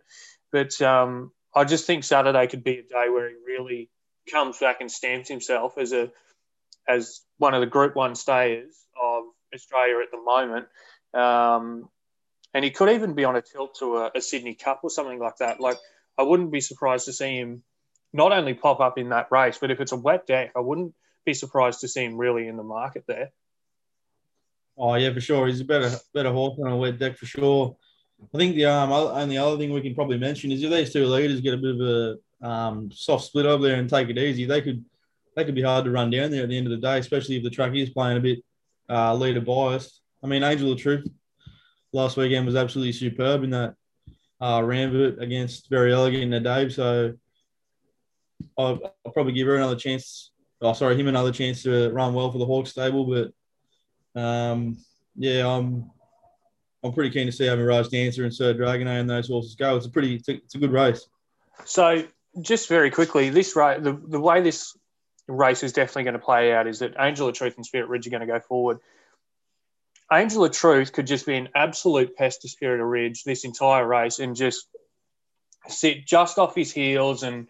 but 0.53 0.81
um, 0.81 1.33
I 1.53 1.65
just 1.65 1.85
think 1.85 2.05
Saturday 2.05 2.47
could 2.47 2.63
be 2.63 2.77
a 2.77 2.83
day 2.83 3.09
where 3.09 3.27
he 3.27 3.35
really 3.45 3.89
comes 4.31 4.57
back 4.57 4.79
and 4.79 4.89
stamps 4.89 5.27
himself 5.27 5.77
as 5.77 5.91
a 5.91 6.13
as 6.87 7.21
one 7.37 7.53
of 7.53 7.61
the 7.61 7.67
Group 7.67 7.95
One 7.95 8.15
stayers 8.15 8.75
of 9.01 9.23
Australia 9.53 9.99
at 10.03 10.11
the 10.11 10.21
moment. 10.21 10.67
Um, 11.13 11.89
and 12.53 12.63
he 12.63 12.71
could 12.71 12.89
even 12.89 13.13
be 13.13 13.25
on 13.25 13.35
a 13.35 13.41
tilt 13.41 13.75
to 13.79 13.97
a, 13.97 14.11
a, 14.15 14.21
Sydney 14.21 14.55
Cup 14.55 14.81
or 14.83 14.89
something 14.89 15.19
like 15.19 15.37
that. 15.37 15.59
Like 15.59 15.77
I 16.17 16.23
wouldn't 16.23 16.51
be 16.51 16.61
surprised 16.61 17.05
to 17.05 17.13
see 17.13 17.37
him 17.37 17.63
not 18.13 18.31
only 18.31 18.53
pop 18.53 18.79
up 18.79 18.97
in 18.97 19.09
that 19.09 19.31
race, 19.31 19.57
but 19.59 19.71
if 19.71 19.79
it's 19.79 19.91
a 19.91 19.97
wet 19.97 20.25
deck, 20.25 20.51
I 20.55 20.59
wouldn't 20.59 20.93
be 21.25 21.33
surprised 21.33 21.81
to 21.81 21.87
see 21.87 22.03
him 22.03 22.17
really 22.17 22.47
in 22.47 22.57
the 22.57 22.63
market 22.63 23.03
there. 23.07 23.31
Oh 24.77 24.95
yeah, 24.95 25.13
for 25.13 25.21
sure. 25.21 25.47
He's 25.47 25.61
a 25.61 25.65
better 25.65 25.91
better 26.13 26.31
horse 26.31 26.59
on 26.63 26.71
a 26.71 26.77
wet 26.77 26.99
deck 26.99 27.17
for 27.17 27.25
sure. 27.25 27.75
I 28.33 28.37
think 28.37 28.55
the 28.55 28.65
um 28.65 28.91
only 28.91 29.37
other 29.37 29.57
thing 29.57 29.71
we 29.71 29.81
can 29.81 29.95
probably 29.95 30.17
mention 30.17 30.51
is 30.51 30.63
if 30.63 30.71
these 30.71 30.93
two 30.93 31.05
leaders 31.05 31.41
get 31.41 31.53
a 31.53 31.57
bit 31.57 31.75
of 31.75 31.81
a 31.81 32.17
um, 32.41 32.91
soft 32.91 33.25
split 33.25 33.45
over 33.45 33.67
there 33.67 33.79
and 33.79 33.89
take 33.89 34.09
it 34.09 34.17
easy, 34.17 34.45
they 34.45 34.61
could 34.61 34.83
they 35.37 35.45
could 35.45 35.55
be 35.55 35.61
hard 35.61 35.85
to 35.85 35.91
run 35.91 36.09
down 36.09 36.31
there 36.31 36.43
at 36.43 36.49
the 36.49 36.57
end 36.57 36.65
of 36.65 36.71
the 36.71 36.85
day, 36.85 36.97
especially 36.97 37.37
if 37.37 37.43
the 37.43 37.49
track 37.51 37.73
is 37.75 37.91
playing 37.91 38.17
a 38.17 38.21
bit 38.21 38.43
uh, 38.89 39.13
leader 39.13 39.39
biased. 39.39 40.01
I 40.23 40.27
mean, 40.27 40.41
Angel 40.41 40.71
of 40.71 40.79
Truth 40.79 41.07
last 41.93 42.17
weekend 42.17 42.47
was 42.47 42.55
absolutely 42.55 42.91
superb 42.91 43.43
in 43.43 43.51
that 43.51 43.75
uh, 44.41 44.61
Ranvet 44.61 45.21
against 45.21 45.69
Very 45.69 45.93
Elegant 45.93 46.33
and 46.33 46.43
Dave. 46.43 46.73
So 46.73 47.13
I'll, 48.57 48.79
I'll, 49.05 49.11
probably 49.11 49.33
give 49.33 49.45
her 49.45 49.55
another 49.55 49.75
chance. 49.75 50.31
Oh, 50.59 50.73
sorry, 50.73 50.99
him 50.99 51.07
another 51.07 51.31
chance 51.31 51.61
to 51.63 51.91
run 51.91 52.15
well 52.15 52.31
for 52.31 52.39
the 52.39 52.45
Hawk 52.45 52.65
stable. 52.65 53.05
But 53.05 54.19
um, 54.19 54.77
yeah, 55.15 55.47
I'm 55.47 55.91
I'm 56.83 56.93
pretty 56.93 57.11
keen 57.11 57.27
to 57.27 57.31
see 57.31 57.45
how 57.45 57.55
Mirage 57.55 57.89
Dancer 57.89 58.23
and 58.23 58.33
Sir 58.33 58.55
Dragonet 58.55 59.01
and 59.01 59.09
those 59.09 59.27
horses 59.27 59.53
go. 59.53 59.77
It's 59.77 59.85
a 59.85 59.91
pretty 59.91 60.15
it's 60.15 60.29
a, 60.29 60.33
it's 60.33 60.55
a 60.55 60.59
good 60.59 60.71
race. 60.71 61.07
So 61.65 62.07
just 62.41 62.69
very 62.69 62.89
quickly, 62.89 63.29
this 63.29 63.55
race, 63.55 63.81
the, 63.83 64.01
the 64.07 64.19
way 64.19 64.41
this 64.41 64.75
race 65.27 65.63
is 65.63 65.73
definitely 65.73 66.03
going 66.03 66.13
to 66.13 66.19
play 66.19 66.53
out 66.53 66.67
is 66.67 66.79
that 66.79 66.95
Angel 66.99 67.27
of 67.27 67.35
Truth 67.35 67.55
and 67.57 67.65
Spirit 67.65 67.89
Ridge 67.89 68.07
are 68.07 68.11
going 68.11 68.21
to 68.21 68.27
go 68.27 68.39
forward. 68.39 68.79
Angel 70.11 70.45
of 70.45 70.51
Truth 70.51 70.93
could 70.93 71.07
just 71.07 71.25
be 71.25 71.35
an 71.35 71.49
absolute 71.53 72.15
pest 72.15 72.41
to 72.41 72.49
Spirit 72.49 72.79
of 72.79 72.87
Ridge 72.87 73.23
this 73.23 73.43
entire 73.43 73.85
race 73.85 74.19
and 74.19 74.35
just 74.35 74.67
sit 75.67 76.05
just 76.05 76.37
off 76.37 76.55
his 76.55 76.71
heels 76.71 77.23
and 77.23 77.47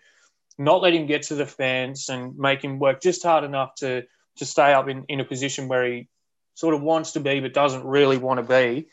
not 0.58 0.82
let 0.82 0.94
him 0.94 1.06
get 1.06 1.24
to 1.24 1.36
the 1.36 1.46
fence 1.46 2.10
and 2.10 2.38
make 2.38 2.64
him 2.64 2.80
work 2.80 3.02
just 3.02 3.24
hard 3.24 3.44
enough 3.44 3.76
to 3.76 4.04
to 4.38 4.46
stay 4.46 4.74
up 4.74 4.88
in, 4.88 5.04
in 5.08 5.20
a 5.20 5.26
position 5.26 5.68
where 5.68 5.86
he 5.86 6.08
sort 6.54 6.74
of 6.74 6.82
wants 6.82 7.14
to 7.14 7.20
be 7.20 7.40
but 7.40 7.54
doesn't 7.54 7.86
really 7.86 8.18
want 8.18 8.40
to 8.40 8.44
be. 8.44 8.88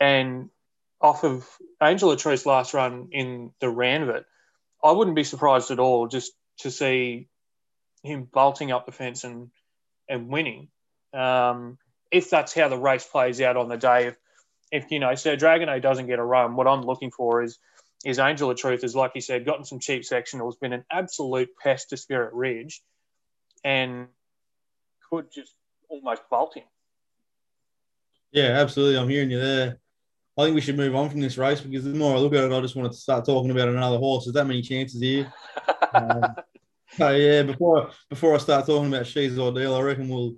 And 0.00 0.50
off 1.00 1.24
of 1.24 1.48
Angel 1.82 2.10
of 2.10 2.18
Truth's 2.18 2.46
last 2.46 2.74
run 2.74 3.08
in 3.12 3.52
the 3.60 3.68
Randwick, 3.68 4.24
I 4.82 4.92
wouldn't 4.92 5.16
be 5.16 5.24
surprised 5.24 5.70
at 5.70 5.78
all 5.78 6.08
just 6.08 6.32
to 6.58 6.70
see 6.70 7.28
him 8.04 8.28
bolting 8.30 8.70
up 8.70 8.86
the 8.86 8.92
fence 8.92 9.24
and 9.24 9.50
and 10.08 10.28
winning. 10.28 10.68
Um, 11.12 11.78
if 12.10 12.30
that's 12.30 12.54
how 12.54 12.68
the 12.68 12.78
race 12.78 13.04
plays 13.04 13.40
out 13.40 13.56
on 13.56 13.68
the 13.68 13.76
day, 13.76 14.06
if 14.06 14.16
if 14.70 14.90
you 14.90 15.00
know 15.00 15.14
Sir 15.14 15.36
Dragonet 15.36 15.82
doesn't 15.82 16.06
get 16.06 16.18
a 16.18 16.24
run, 16.24 16.56
what 16.56 16.68
I'm 16.68 16.82
looking 16.82 17.10
for 17.10 17.42
is 17.42 17.58
is 18.04 18.18
Angel 18.18 18.50
of 18.50 18.58
Truth 18.58 18.84
is 18.84 18.94
like 18.94 19.12
you 19.14 19.20
said, 19.20 19.46
gotten 19.46 19.64
some 19.64 19.80
cheap 19.80 20.02
sectionals, 20.02 20.60
been 20.60 20.74
an 20.74 20.84
absolute 20.92 21.48
pest 21.60 21.90
to 21.90 21.96
Spirit 21.96 22.34
Ridge, 22.34 22.82
and 23.64 24.08
could 25.10 25.32
just 25.32 25.54
almost 25.88 26.22
bolt 26.30 26.54
him. 26.54 26.64
Yeah, 28.32 28.60
absolutely. 28.60 28.98
I'm 28.98 29.08
hearing 29.08 29.30
you 29.30 29.40
there. 29.40 29.78
I 30.36 30.42
think 30.42 30.56
we 30.56 30.60
should 30.60 30.76
move 30.76 30.96
on 30.96 31.08
from 31.08 31.20
this 31.20 31.38
race 31.38 31.60
because 31.60 31.84
the 31.84 31.90
more 31.90 32.16
I 32.16 32.18
look 32.18 32.34
at 32.34 32.42
it, 32.42 32.52
I 32.52 32.60
just 32.60 32.74
want 32.74 32.90
to 32.90 32.98
start 32.98 33.24
talking 33.24 33.52
about 33.52 33.68
another 33.68 33.98
horse. 33.98 34.24
There's 34.24 34.34
that 34.34 34.46
many 34.46 34.60
chances 34.60 35.00
here. 35.00 35.32
um, 35.94 36.34
so 36.96 37.10
yeah, 37.10 37.42
before 37.42 37.90
before 38.10 38.34
I 38.34 38.38
start 38.38 38.66
talking 38.66 38.92
about 38.92 39.06
She's 39.06 39.38
Ideal, 39.38 39.74
I 39.74 39.80
reckon 39.80 40.08
we'll 40.08 40.36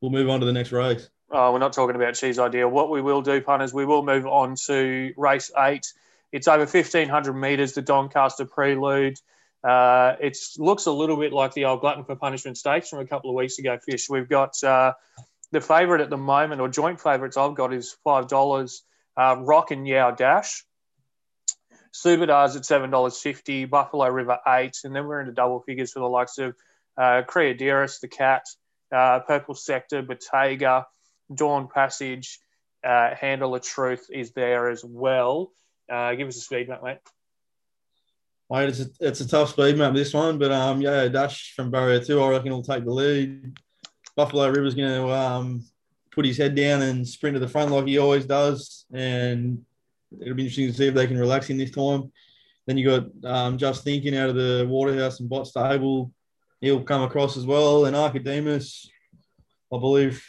we'll 0.00 0.10
move 0.10 0.28
on 0.28 0.40
to 0.40 0.46
the 0.46 0.52
next 0.52 0.72
race. 0.72 1.08
Oh, 1.30 1.52
we're 1.52 1.58
not 1.58 1.72
talking 1.72 1.96
about 1.96 2.16
She's 2.16 2.38
Ideal. 2.38 2.68
What 2.68 2.90
we 2.90 3.00
will 3.00 3.22
do, 3.22 3.40
punters, 3.40 3.72
we 3.72 3.86
will 3.86 4.04
move 4.04 4.26
on 4.26 4.54
to 4.66 5.12
race 5.16 5.50
eight. 5.58 5.86
It's 6.30 6.48
over 6.48 6.64
1,500 6.64 7.32
metres, 7.32 7.72
the 7.72 7.82
Doncaster 7.82 8.44
Prelude. 8.44 9.18
Uh, 9.64 10.16
it 10.20 10.36
looks 10.58 10.86
a 10.86 10.92
little 10.92 11.16
bit 11.16 11.32
like 11.32 11.54
the 11.54 11.66
old 11.66 11.80
Glutton 11.80 12.04
for 12.04 12.16
Punishment 12.16 12.58
Stakes 12.58 12.88
from 12.88 12.98
a 12.98 13.06
couple 13.06 13.30
of 13.30 13.36
weeks 13.36 13.58
ago, 13.58 13.78
Fish. 13.78 14.08
We've 14.10 14.28
got 14.28 14.62
uh, 14.64 14.94
the 15.52 15.60
favourite 15.60 16.00
at 16.00 16.10
the 16.10 16.16
moment, 16.16 16.60
or 16.60 16.68
joint 16.68 17.00
favourites 17.00 17.36
I've 17.36 17.54
got, 17.54 17.72
is 17.72 17.96
$5 18.04 18.80
uh, 19.16 19.36
Rock 19.40 19.70
and 19.70 19.86
Yao 19.86 20.10
Dash. 20.10 20.64
Subadars 21.92 22.56
at 22.56 22.62
$7.50, 22.62 23.68
Buffalo 23.68 24.08
River 24.08 24.38
8 24.46 24.78
and 24.84 24.96
then 24.96 25.06
we're 25.06 25.20
into 25.20 25.32
double 25.32 25.60
figures 25.60 25.92
for 25.92 26.00
the 26.00 26.06
likes 26.06 26.38
of 26.38 26.54
uh, 26.96 27.22
the 27.22 28.08
Cat, 28.10 28.46
uh, 28.90 29.20
Purple 29.20 29.54
Sector, 29.54 30.02
Bottega, 30.02 30.86
Dawn 31.34 31.68
Passage, 31.68 32.38
uh, 32.84 33.14
Handle 33.14 33.54
of 33.54 33.62
Truth 33.62 34.08
is 34.10 34.32
there 34.32 34.70
as 34.70 34.84
well. 34.84 35.52
Uh, 35.90 36.14
give 36.14 36.28
us 36.28 36.36
a 36.36 36.40
speed 36.40 36.68
map, 36.68 36.82
mate. 36.82 36.98
Mate, 38.50 38.68
it's 38.68 38.80
a, 38.80 38.86
it's 39.00 39.20
a 39.20 39.28
tough 39.28 39.50
speed 39.50 39.76
map, 39.76 39.94
this 39.94 40.14
one, 40.14 40.38
but 40.38 40.52
um, 40.52 40.80
yeah, 40.80 41.08
Dash 41.08 41.54
from 41.54 41.70
Barrier 41.70 42.00
2, 42.00 42.22
I 42.22 42.30
reckon 42.30 42.52
will 42.52 42.62
take 42.62 42.84
the 42.84 42.90
lead. 42.90 43.58
Buffalo 44.16 44.48
River's 44.48 44.74
going 44.74 44.94
to 44.94 45.10
um, 45.10 45.64
put 46.10 46.24
his 46.24 46.36
head 46.36 46.54
down 46.54 46.82
and 46.82 47.06
sprint 47.06 47.34
to 47.34 47.40
the 47.40 47.48
front 47.48 47.70
like 47.70 47.86
he 47.86 47.98
always 47.98 48.26
does. 48.26 48.84
And 48.92 49.64
it'll 50.20 50.34
be 50.34 50.42
interesting 50.42 50.68
to 50.68 50.74
see 50.74 50.88
if 50.88 50.94
they 50.94 51.06
can 51.06 51.18
relax 51.18 51.50
in 51.50 51.58
this 51.58 51.70
time. 51.70 52.12
Then 52.66 52.78
you 52.78 52.88
got 52.88 53.06
um, 53.24 53.58
Just 53.58 53.84
Thinking 53.84 54.16
out 54.16 54.28
of 54.28 54.36
the 54.36 54.66
Waterhouse 54.68 55.20
and 55.20 55.28
Bott 55.28 55.46
Stable. 55.46 56.12
He'll 56.60 56.82
come 56.82 57.02
across 57.02 57.36
as 57.36 57.44
well. 57.44 57.86
And 57.86 57.96
Archidemus, 57.96 58.88
I 59.72 59.78
believe 59.78 60.24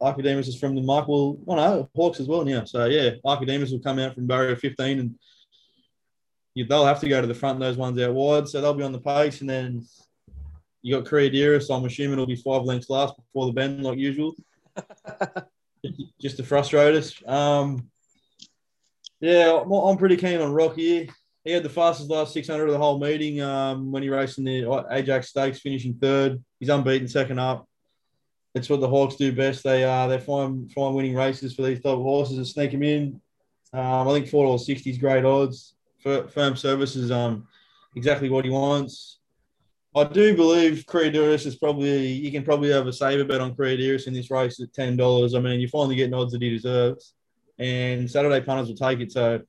Archidemus 0.00 0.48
is 0.48 0.58
from 0.58 0.76
the 0.76 0.82
Michael, 0.82 1.40
oh 1.46 1.54
no, 1.56 1.88
Hawkes 1.96 2.20
as 2.20 2.28
well 2.28 2.44
now. 2.44 2.64
So 2.64 2.84
yeah, 2.84 3.10
Archidemus 3.24 3.72
will 3.72 3.80
come 3.80 3.98
out 3.98 4.14
from 4.14 4.26
barrier 4.26 4.54
15 4.54 5.00
and 5.00 5.14
you, 6.54 6.66
they'll 6.66 6.84
have 6.84 7.00
to 7.00 7.08
go 7.08 7.20
to 7.20 7.26
the 7.26 7.34
front, 7.34 7.58
those 7.58 7.76
ones 7.76 8.00
out 8.00 8.14
wide. 8.14 8.48
So 8.48 8.60
they'll 8.60 8.74
be 8.74 8.84
on 8.84 8.92
the 8.92 9.00
pace. 9.00 9.40
And 9.40 9.50
then 9.50 9.84
you 10.82 10.94
got 10.94 11.10
Creaderis. 11.10 11.64
So 11.64 11.74
I'm 11.74 11.84
assuming 11.84 12.14
it'll 12.14 12.26
be 12.26 12.36
five 12.36 12.62
lengths 12.62 12.90
last 12.90 13.16
before 13.16 13.46
the 13.46 13.52
bend, 13.52 13.82
like 13.82 13.98
usual. 13.98 14.34
Just 16.20 16.36
to 16.36 16.44
frustrate 16.44 16.94
us. 16.94 17.20
Um, 17.26 17.90
yeah, 19.22 19.62
I'm 19.64 19.96
pretty 19.96 20.16
keen 20.16 20.40
on 20.40 20.52
Rocky. 20.52 21.08
He 21.44 21.50
had 21.52 21.62
the 21.62 21.68
fastest 21.68 22.10
last 22.10 22.32
600 22.32 22.66
of 22.66 22.72
the 22.72 22.78
whole 22.78 22.98
meeting 22.98 23.40
um, 23.40 23.92
when 23.92 24.02
he 24.02 24.08
raced 24.08 24.38
in 24.38 24.44
the 24.44 24.84
Ajax 24.90 25.28
Stakes, 25.28 25.60
finishing 25.60 25.94
third. 25.94 26.42
He's 26.58 26.68
unbeaten 26.68 27.06
second 27.06 27.38
up. 27.38 27.68
It's 28.54 28.68
what 28.68 28.80
the 28.80 28.88
Hawkes 28.88 29.14
do 29.14 29.32
best. 29.32 29.62
They 29.62 29.84
uh, 29.84 30.08
they 30.08 30.18
find 30.18 30.70
find 30.72 30.94
winning 30.94 31.14
races 31.14 31.54
for 31.54 31.62
these 31.62 31.78
type 31.78 31.94
of 31.94 32.02
horses 32.02 32.36
and 32.36 32.46
sneak 32.46 32.72
them 32.72 32.82
in. 32.82 33.20
Um, 33.72 34.08
I 34.08 34.12
think 34.12 34.28
four 34.28 34.44
dollars 34.44 34.66
sixty 34.66 34.90
is 34.90 34.98
great 34.98 35.24
odds. 35.24 35.74
Firm 36.00 36.56
service 36.56 36.96
is 36.96 37.12
um, 37.12 37.46
exactly 37.94 38.28
what 38.28 38.44
he 38.44 38.50
wants. 38.50 39.20
I 39.94 40.04
do 40.04 40.34
believe 40.34 40.84
Creedurus 40.86 41.46
is 41.46 41.54
probably 41.56 42.08
you 42.08 42.32
can 42.32 42.42
probably 42.42 42.70
have 42.70 42.88
a 42.88 42.92
saver 42.92 43.24
bet 43.24 43.40
on 43.40 43.54
Creedurus 43.54 44.08
in 44.08 44.14
this 44.14 44.30
race 44.30 44.60
at 44.60 44.74
ten 44.74 44.96
dollars. 44.96 45.34
I 45.34 45.38
mean, 45.38 45.60
you're 45.60 45.68
finally 45.68 45.96
get 45.96 46.12
odds 46.12 46.32
that 46.32 46.42
he 46.42 46.50
deserves, 46.50 47.14
and 47.62 48.10
Saturday 48.10 48.44
punters 48.44 48.68
will 48.68 48.76
take 48.76 49.00
it. 49.00 49.12
So, 49.12 49.40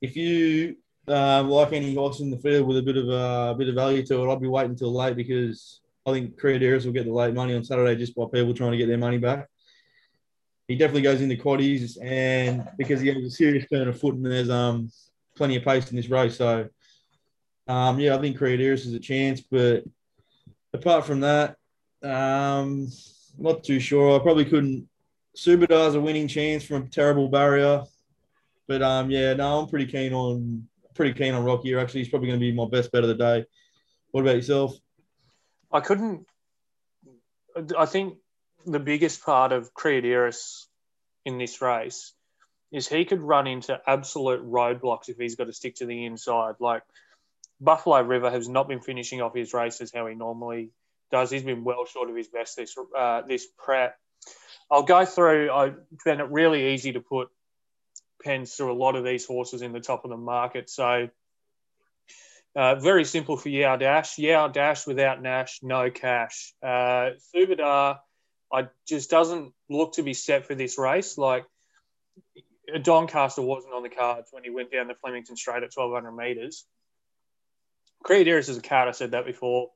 if 0.00 0.16
you 0.16 0.76
um, 1.08 1.48
like 1.48 1.72
any 1.72 1.94
horse 1.94 2.20
in 2.20 2.30
the 2.30 2.38
field 2.38 2.66
with 2.66 2.78
a 2.78 2.82
bit 2.82 2.96
of 2.96 3.08
a, 3.08 3.50
a 3.52 3.54
bit 3.56 3.68
of 3.68 3.74
value 3.74 4.04
to 4.06 4.22
it, 4.22 4.28
I'll 4.28 4.36
be 4.36 4.48
waiting 4.48 4.72
until 4.72 4.92
late 4.92 5.16
because 5.16 5.80
I 6.06 6.12
think 6.12 6.40
Creedurus 6.40 6.84
will 6.84 6.92
get 6.92 7.04
the 7.04 7.12
late 7.12 7.34
money 7.34 7.54
on 7.54 7.64
Saturday 7.64 7.96
just 7.96 8.14
by 8.14 8.24
people 8.32 8.54
trying 8.54 8.72
to 8.72 8.78
get 8.78 8.88
their 8.88 8.98
money 8.98 9.18
back. 9.18 9.48
He 10.68 10.76
definitely 10.76 11.02
goes 11.02 11.20
into 11.20 11.36
quaddies, 11.36 11.96
and 12.02 12.68
because 12.76 13.00
he 13.00 13.08
has 13.08 13.18
a 13.18 13.30
serious 13.30 13.66
turn 13.68 13.88
of 13.88 14.00
foot, 14.00 14.14
and 14.14 14.26
there's 14.26 14.50
um 14.50 14.90
plenty 15.36 15.56
of 15.56 15.64
pace 15.64 15.90
in 15.90 15.96
this 15.96 16.08
race, 16.08 16.36
so 16.38 16.68
um, 17.68 17.98
yeah, 17.98 18.14
I 18.14 18.20
think 18.20 18.38
Creedurus 18.38 18.86
is 18.86 18.92
a 18.92 19.00
chance, 19.00 19.40
but 19.40 19.84
apart 20.72 21.04
from 21.04 21.20
that, 21.20 21.56
um, 22.02 22.88
not 23.38 23.64
too 23.64 23.80
sure. 23.80 24.18
I 24.18 24.22
probably 24.22 24.44
couldn't. 24.44 24.88
Subadar's 25.36 25.94
a 25.94 26.00
winning 26.00 26.28
chance 26.28 26.64
from 26.64 26.84
a 26.84 26.88
terrible 26.88 27.28
barrier, 27.28 27.84
but 28.66 28.82
um, 28.82 29.10
yeah, 29.10 29.34
no, 29.34 29.60
I'm 29.60 29.68
pretty 29.68 29.86
keen 29.86 30.12
on 30.12 30.66
pretty 30.94 31.12
keen 31.12 31.34
on 31.34 31.44
Rocky. 31.44 31.74
Actually, 31.74 32.00
he's 32.00 32.08
probably 32.08 32.28
going 32.28 32.40
to 32.40 32.44
be 32.44 32.52
my 32.52 32.66
best 32.66 32.90
bet 32.90 33.02
of 33.02 33.08
the 33.08 33.14
day. 33.14 33.44
What 34.10 34.22
about 34.22 34.36
yourself? 34.36 34.74
I 35.70 35.80
couldn't. 35.80 36.26
I 37.76 37.86
think 37.86 38.16
the 38.64 38.80
biggest 38.80 39.22
part 39.22 39.52
of 39.52 39.72
Creedurus 39.74 40.64
in 41.24 41.38
this 41.38 41.60
race 41.60 42.12
is 42.72 42.88
he 42.88 43.04
could 43.04 43.20
run 43.20 43.46
into 43.46 43.80
absolute 43.86 44.44
roadblocks 44.44 45.08
if 45.08 45.16
he's 45.16 45.36
got 45.36 45.44
to 45.44 45.52
stick 45.52 45.76
to 45.76 45.86
the 45.86 46.04
inside. 46.04 46.56
Like 46.60 46.82
Buffalo 47.60 48.00
River 48.00 48.30
has 48.30 48.48
not 48.48 48.68
been 48.68 48.80
finishing 48.80 49.20
off 49.20 49.34
his 49.34 49.54
races 49.54 49.92
how 49.94 50.06
he 50.06 50.14
normally 50.14 50.70
does. 51.10 51.30
He's 51.30 51.42
been 51.42 51.64
well 51.64 51.84
short 51.84 52.10
of 52.10 52.16
his 52.16 52.28
best 52.28 52.56
this 52.56 52.74
uh, 52.96 53.22
this 53.22 53.46
prep. 53.58 53.98
I'll 54.70 54.82
go 54.82 55.04
through. 55.04 55.50
I 55.50 55.72
found 56.04 56.20
it 56.20 56.30
really 56.30 56.74
easy 56.74 56.92
to 56.92 57.00
put 57.00 57.28
pens 58.22 58.54
through 58.54 58.72
a 58.72 58.74
lot 58.74 58.96
of 58.96 59.04
these 59.04 59.26
horses 59.26 59.62
in 59.62 59.72
the 59.72 59.80
top 59.80 60.04
of 60.04 60.10
the 60.10 60.16
market. 60.16 60.68
So 60.68 61.08
uh, 62.56 62.74
very 62.76 63.04
simple 63.04 63.36
for 63.36 63.48
Yao 63.48 63.76
Dash. 63.76 64.18
Yao 64.18 64.48
Dash 64.48 64.86
without 64.86 65.22
Nash, 65.22 65.60
no 65.62 65.90
cash. 65.90 66.54
Uh, 66.62 67.10
Subadar, 67.34 67.98
I 68.52 68.68
just 68.88 69.10
doesn't 69.10 69.52
look 69.68 69.94
to 69.94 70.02
be 70.02 70.14
set 70.14 70.46
for 70.46 70.54
this 70.54 70.78
race. 70.78 71.18
Like 71.18 71.44
Doncaster 72.82 73.42
wasn't 73.42 73.74
on 73.74 73.82
the 73.82 73.88
cards 73.88 74.28
when 74.30 74.42
he 74.42 74.50
went 74.50 74.72
down 74.72 74.88
the 74.88 74.94
Flemington 74.94 75.36
Straight 75.36 75.62
at 75.62 75.72
1200 75.74 76.12
metres. 76.12 76.64
Creedurus 78.04 78.48
is 78.48 78.56
a 78.56 78.62
card. 78.62 78.88
I 78.88 78.92
said 78.92 79.12
that 79.12 79.26
before. 79.26 79.70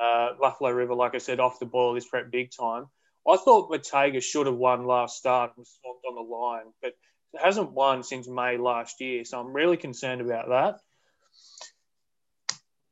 Uh, 0.00 0.30
Buffalo 0.40 0.70
River, 0.70 0.94
like 0.94 1.14
I 1.14 1.18
said, 1.18 1.38
off 1.38 1.60
the 1.60 1.66
ball 1.66 1.94
this 1.94 2.06
prep 2.06 2.30
big 2.30 2.50
time. 2.50 2.86
I 3.28 3.36
thought 3.36 3.70
Bottega 3.70 4.20
should 4.20 4.46
have 4.46 4.56
won 4.56 4.86
last 4.86 5.16
start 5.16 5.52
and 5.56 5.62
was 5.62 5.78
swamped 5.80 6.04
on 6.06 6.14
the 6.14 6.34
line, 6.34 6.72
but 6.82 6.94
hasn't 7.42 7.72
won 7.72 8.02
since 8.02 8.28
May 8.28 8.58
last 8.58 9.00
year. 9.00 9.24
So 9.24 9.40
I'm 9.40 9.52
really 9.52 9.76
concerned 9.76 10.20
about 10.20 10.48
that. 10.48 10.80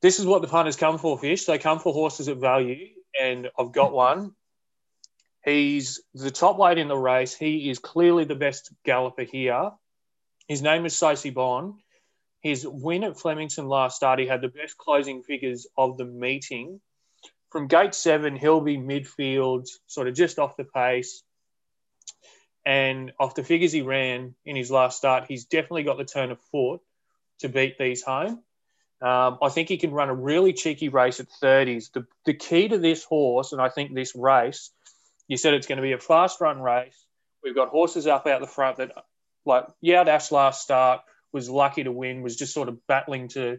This 0.00 0.18
is 0.18 0.26
what 0.26 0.42
the 0.42 0.48
punters 0.48 0.76
come 0.76 0.98
for, 0.98 1.18
Fish. 1.18 1.44
They 1.44 1.58
come 1.58 1.78
for 1.78 1.92
horses 1.92 2.28
at 2.28 2.38
value, 2.38 2.88
and 3.20 3.50
I've 3.58 3.72
got 3.72 3.92
one. 3.92 4.32
He's 5.44 6.00
the 6.14 6.30
top 6.30 6.56
weight 6.56 6.78
in 6.78 6.88
the 6.88 6.96
race. 6.96 7.34
He 7.34 7.70
is 7.70 7.78
clearly 7.78 8.24
the 8.24 8.34
best 8.34 8.72
galloper 8.84 9.22
here. 9.22 9.70
His 10.48 10.62
name 10.62 10.86
is 10.86 10.94
Sosi 10.94 11.32
Bond. 11.32 11.74
His 12.40 12.66
win 12.66 13.04
at 13.04 13.18
Flemington 13.18 13.68
last 13.68 13.96
start, 13.96 14.18
he 14.18 14.26
had 14.26 14.40
the 14.40 14.48
best 14.48 14.76
closing 14.76 15.22
figures 15.22 15.66
of 15.76 15.96
the 15.96 16.04
meeting. 16.04 16.80
From 17.52 17.66
gate 17.66 17.94
seven, 17.94 18.34
he'll 18.34 18.62
be 18.62 18.78
midfield, 18.78 19.68
sort 19.86 20.08
of 20.08 20.14
just 20.14 20.38
off 20.38 20.56
the 20.56 20.64
pace. 20.64 21.22
And 22.64 23.12
off 23.20 23.34
the 23.34 23.44
figures 23.44 23.72
he 23.72 23.82
ran 23.82 24.34
in 24.46 24.56
his 24.56 24.70
last 24.70 24.96
start, 24.96 25.24
he's 25.28 25.44
definitely 25.44 25.82
got 25.82 25.98
the 25.98 26.06
turn 26.06 26.30
of 26.30 26.40
foot 26.50 26.80
to 27.40 27.50
beat 27.50 27.76
these 27.76 28.02
home. 28.02 28.42
Um, 29.02 29.38
I 29.42 29.50
think 29.50 29.68
he 29.68 29.76
can 29.76 29.90
run 29.90 30.08
a 30.08 30.14
really 30.14 30.54
cheeky 30.54 30.88
race 30.88 31.20
at 31.20 31.26
30s. 31.42 31.92
The, 31.92 32.06
the 32.24 32.34
key 32.34 32.68
to 32.68 32.78
this 32.78 33.04
horse, 33.04 33.52
and 33.52 33.60
I 33.60 33.68
think 33.68 33.92
this 33.92 34.14
race, 34.14 34.70
you 35.28 35.36
said 35.36 35.52
it's 35.52 35.66
going 35.66 35.76
to 35.76 35.82
be 35.82 35.92
a 35.92 35.98
fast 35.98 36.40
run 36.40 36.62
race. 36.62 37.04
We've 37.44 37.54
got 37.54 37.68
horses 37.68 38.06
up 38.06 38.26
out 38.26 38.40
the 38.40 38.46
front 38.46 38.78
that, 38.78 38.92
like 39.44 39.66
Yao 39.80 40.04
Dash 40.04 40.30
last 40.30 40.62
start, 40.62 41.00
was 41.32 41.50
lucky 41.50 41.84
to 41.84 41.92
win, 41.92 42.22
was 42.22 42.36
just 42.36 42.54
sort 42.54 42.68
of 42.68 42.86
battling 42.86 43.28
to 43.28 43.58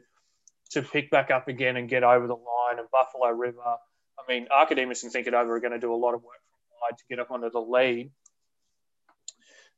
to 0.74 0.82
pick 0.82 1.10
back 1.10 1.32
up 1.32 1.48
again 1.48 1.78
and 1.78 1.90
get 1.90 2.04
over 2.04 2.28
the 2.28 2.34
line. 2.34 2.80
And 2.80 2.88
Buffalo 2.92 3.30
River, 3.30 3.62
I 3.62 4.32
mean, 4.32 4.48
Archidemus 4.52 5.04
and 5.04 5.12
Think 5.12 5.28
It 5.28 5.34
Over 5.34 5.56
are 5.56 5.60
going 5.60 5.74
to 5.74 5.80
do 5.80 5.94
a 5.94 5.96
lot 5.96 6.14
of 6.14 6.24
work 6.24 6.40
from 6.48 6.78
wide 6.82 6.98
to 6.98 7.04
get 7.10 7.20
up 7.20 7.32
onto 7.32 7.50
the 7.50 7.60
lead. 7.60 8.12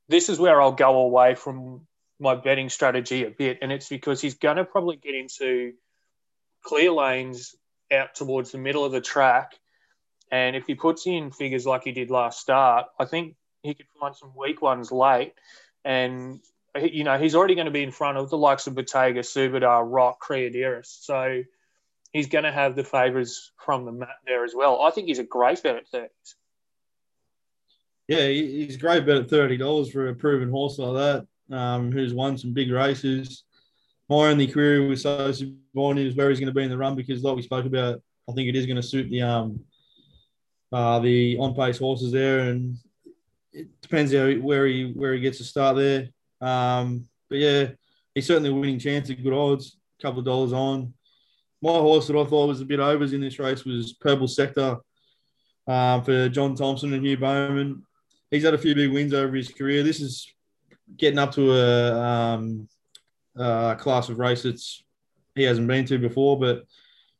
This 0.07 0.29
is 0.29 0.39
where 0.39 0.61
I'll 0.61 0.71
go 0.71 0.99
away 1.01 1.35
from 1.35 1.87
my 2.19 2.35
betting 2.35 2.69
strategy 2.69 3.23
a 3.25 3.29
bit, 3.31 3.59
and 3.61 3.71
it's 3.71 3.89
because 3.89 4.21
he's 4.21 4.35
going 4.35 4.57
to 4.57 4.65
probably 4.65 4.95
get 4.97 5.15
into 5.15 5.73
clear 6.63 6.91
lanes 6.91 7.55
out 7.91 8.15
towards 8.15 8.51
the 8.51 8.57
middle 8.57 8.85
of 8.85 8.91
the 8.91 9.01
track. 9.01 9.53
And 10.31 10.55
if 10.55 10.65
he 10.65 10.75
puts 10.75 11.05
in 11.05 11.31
figures 11.31 11.65
like 11.65 11.83
he 11.83 11.91
did 11.91 12.09
last 12.09 12.39
start, 12.39 12.85
I 12.99 13.05
think 13.05 13.35
he 13.61 13.73
could 13.73 13.85
find 13.99 14.15
some 14.15 14.33
weak 14.35 14.61
ones 14.61 14.91
late. 14.91 15.33
And 15.83 16.39
you 16.75 17.03
know, 17.03 17.17
he's 17.17 17.35
already 17.35 17.55
going 17.55 17.65
to 17.65 17.71
be 17.71 17.83
in 17.83 17.91
front 17.91 18.17
of 18.17 18.29
the 18.29 18.37
likes 18.37 18.67
of 18.67 18.75
Bottega, 18.75 19.21
Subadar, 19.21 19.83
Rock, 19.85 20.21
Creedurus. 20.21 20.87
So 21.01 21.43
he's 22.11 22.27
going 22.27 22.43
to 22.43 22.51
have 22.51 22.75
the 22.75 22.83
favours 22.83 23.51
from 23.57 23.85
the 23.85 23.91
mat 23.91 24.17
there 24.25 24.43
as 24.43 24.53
well. 24.55 24.81
I 24.81 24.91
think 24.91 25.07
he's 25.07 25.19
a 25.19 25.23
great 25.23 25.61
bet 25.63 25.75
at 25.75 25.91
30s. 25.91 26.09
Yeah, 28.07 28.27
he's 28.27 28.75
a 28.75 28.79
great 28.79 29.05
bet 29.05 29.17
at 29.17 29.27
$30 29.27 29.91
for 29.91 30.09
a 30.09 30.15
proven 30.15 30.49
horse 30.49 30.77
like 30.77 31.25
that, 31.49 31.57
um, 31.57 31.91
who's 31.91 32.13
won 32.13 32.37
some 32.37 32.53
big 32.53 32.71
races. 32.71 33.43
My 34.09 34.27
only 34.27 34.47
query 34.47 34.87
with 34.87 35.01
Sosi 35.01 35.57
Bond 35.73 35.97
is 35.97 36.15
where 36.15 36.29
he's 36.29 36.39
going 36.39 36.53
to 36.53 36.53
be 36.53 36.63
in 36.63 36.69
the 36.69 36.77
run 36.77 36.95
because, 36.95 37.23
like 37.23 37.35
we 37.35 37.41
spoke 37.41 37.65
about, 37.65 38.01
I 38.29 38.33
think 38.33 38.47
it 38.47 38.55
is 38.55 38.67
going 38.67 38.75
to 38.75 38.83
suit 38.83 39.09
the 39.09 39.23
um 39.23 39.59
uh, 40.71 40.99
the 40.99 41.37
on 41.39 41.55
pace 41.55 41.79
horses 41.79 42.11
there, 42.11 42.39
and 42.39 42.77
it 43.51 43.67
depends 43.81 44.13
how, 44.13 44.31
where 44.33 44.67
he 44.67 44.91
where 44.91 45.13
he 45.13 45.21
gets 45.21 45.39
to 45.39 45.43
start 45.43 45.77
there. 45.77 46.09
Um, 46.41 47.07
but 47.29 47.39
yeah, 47.39 47.67
he's 48.13 48.27
certainly 48.27 48.49
a 48.49 48.53
winning 48.53 48.79
chance 48.79 49.09
at 49.09 49.21
good 49.21 49.33
odds, 49.33 49.77
a 49.99 50.01
couple 50.01 50.19
of 50.19 50.25
dollars 50.25 50.53
on. 50.53 50.93
My 51.61 51.71
horse 51.71 52.07
that 52.07 52.17
I 52.17 52.25
thought 52.25 52.47
was 52.47 52.61
a 52.61 52.65
bit 52.65 52.79
overs 52.79 53.13
in 53.13 53.21
this 53.21 53.39
race 53.39 53.65
was 53.65 53.93
Purple 53.93 54.27
Sector 54.27 54.77
um, 55.67 56.03
for 56.03 56.29
John 56.29 56.55
Thompson 56.55 56.93
and 56.93 57.05
Hugh 57.05 57.17
Bowman. 57.17 57.83
He's 58.29 58.43
had 58.43 58.53
a 58.53 58.59
few 58.59 58.75
big 58.75 58.91
wins 58.91 59.13
over 59.13 59.35
his 59.35 59.49
career. 59.49 59.83
This 59.83 60.01
is 60.01 60.31
getting 60.97 61.19
up 61.19 61.31
to 61.33 61.53
a, 61.53 61.99
um, 61.99 62.67
a 63.35 63.75
class 63.79 64.09
of 64.09 64.19
race 64.19 64.43
that's 64.43 64.83
he 65.35 65.43
hasn't 65.43 65.67
been 65.67 65.85
to 65.85 65.97
before, 65.97 66.39
but 66.39 66.65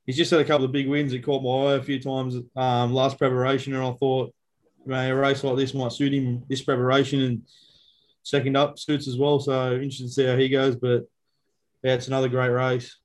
he's 0.06 0.18
just 0.18 0.32
had 0.32 0.40
a 0.40 0.46
couple 0.46 0.66
of 0.66 0.72
big 0.72 0.88
wins 0.88 1.12
that 1.12 1.24
caught 1.24 1.44
my 1.44 1.72
eye 1.72 1.76
a 1.76 1.84
few 1.84 2.00
times 2.00 2.36
um, 2.56 2.94
last 2.94 3.18
preparation, 3.18 3.74
and 3.74 3.84
I 3.84 3.92
thought, 3.94 4.34
man, 4.86 5.12
a 5.12 5.16
race 5.16 5.44
like 5.44 5.58
this 5.58 5.74
might 5.74 5.92
suit 5.92 6.14
him 6.14 6.44
this 6.48 6.62
preparation, 6.62 7.22
and 7.22 7.42
second 8.26 8.58
up 8.58 8.78
suits 8.78 9.08
as 9.08 9.18
well. 9.18 9.40
So 9.40 9.74
interested 9.74 10.08
to 10.08 10.10
see 10.10 10.26
how 10.26 10.36
he 10.36 10.50
goes. 10.50 10.76
But 10.76 11.08
yeah, 11.84 11.94
it's 11.94 12.08
another 12.08 12.28
great 12.28 12.50
race. 12.50 12.98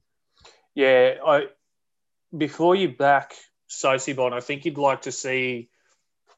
Yeah, 0.74 1.14
I 1.24 1.46
before 2.36 2.74
you 2.74 2.88
back 2.88 3.34
Sosibon, 3.68 4.32
I 4.32 4.40
think 4.40 4.64
you'd 4.64 4.78
like 4.78 5.02
to 5.02 5.12
see 5.12 5.68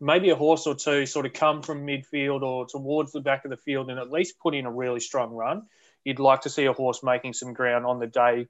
maybe 0.01 0.31
a 0.31 0.37
horse 0.37 0.66
or 0.66 0.75
two 0.75 1.07
sort 1.07 1.27
of 1.27 1.33
come 1.33 1.62
from 1.62 1.87
midfield 1.87 2.42
or 2.42 2.66
towards 2.66 3.12
the 3.12 3.21
back 3.21 3.45
of 3.45 3.51
the 3.51 3.57
field 3.57 3.88
and 3.88 3.99
at 3.99 4.11
least 4.11 4.38
put 4.40 4.55
in 4.55 4.66
a 4.66 4.71
really 4.71 5.01
strong 5.01 5.33
run. 5.33 5.62
You'd 6.05 6.18
like 6.18 6.42
to 6.42 6.51
see 6.51 6.64
a 6.64 6.73
horse 6.73 7.03
making 7.05 7.35
some 7.35 7.53
ground 7.53 7.87
on 7.87 8.01
the 8.01 8.09
day. 8.09 8.49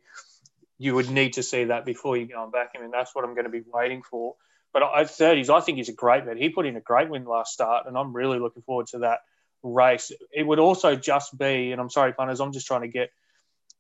You 0.79 0.95
would 0.95 1.11
need 1.11 1.35
to 1.35 1.43
see 1.43 1.65
that 1.65 1.85
before 1.85 2.17
you 2.17 2.27
go 2.27 2.43
and 2.43 2.51
back 2.51 2.75
him, 2.75 2.83
and 2.83 2.93
that's 2.93 3.15
what 3.15 3.25
I'm 3.25 3.35
going 3.35 3.45
to 3.45 3.51
be 3.51 3.63
waiting 3.71 4.03
for. 4.03 4.37
But 4.73 4.83
at 4.83 5.09
30s, 5.09 5.51
I 5.51 5.61
think 5.61 5.77
he's 5.77 5.91
a 5.91 5.95
great 5.95 6.25
bet. 6.25 6.39
He 6.39 6.49
put 6.49 6.65
in 6.65 6.77
a 6.77 6.81
great 6.81 7.11
win 7.11 7.27
last 7.27 7.53
start, 7.53 7.87
and 7.87 7.99
I'm 7.99 8.17
really 8.17 8.39
looking 8.39 8.63
forward 8.63 8.87
to 8.89 9.01
that 9.01 9.21
race. 9.63 10.13
It 10.33 10.47
would 10.47 10.59
also 10.59 10.97
just 10.97 11.37
be, 11.37 11.73
and 11.73 11.81
I'm 11.81 11.91
sorry, 11.91 12.13
punters, 12.13 12.41
I'm 12.41 12.53
just 12.53 12.67
trying 12.67 12.83
to 12.83 12.89
get 12.89 13.11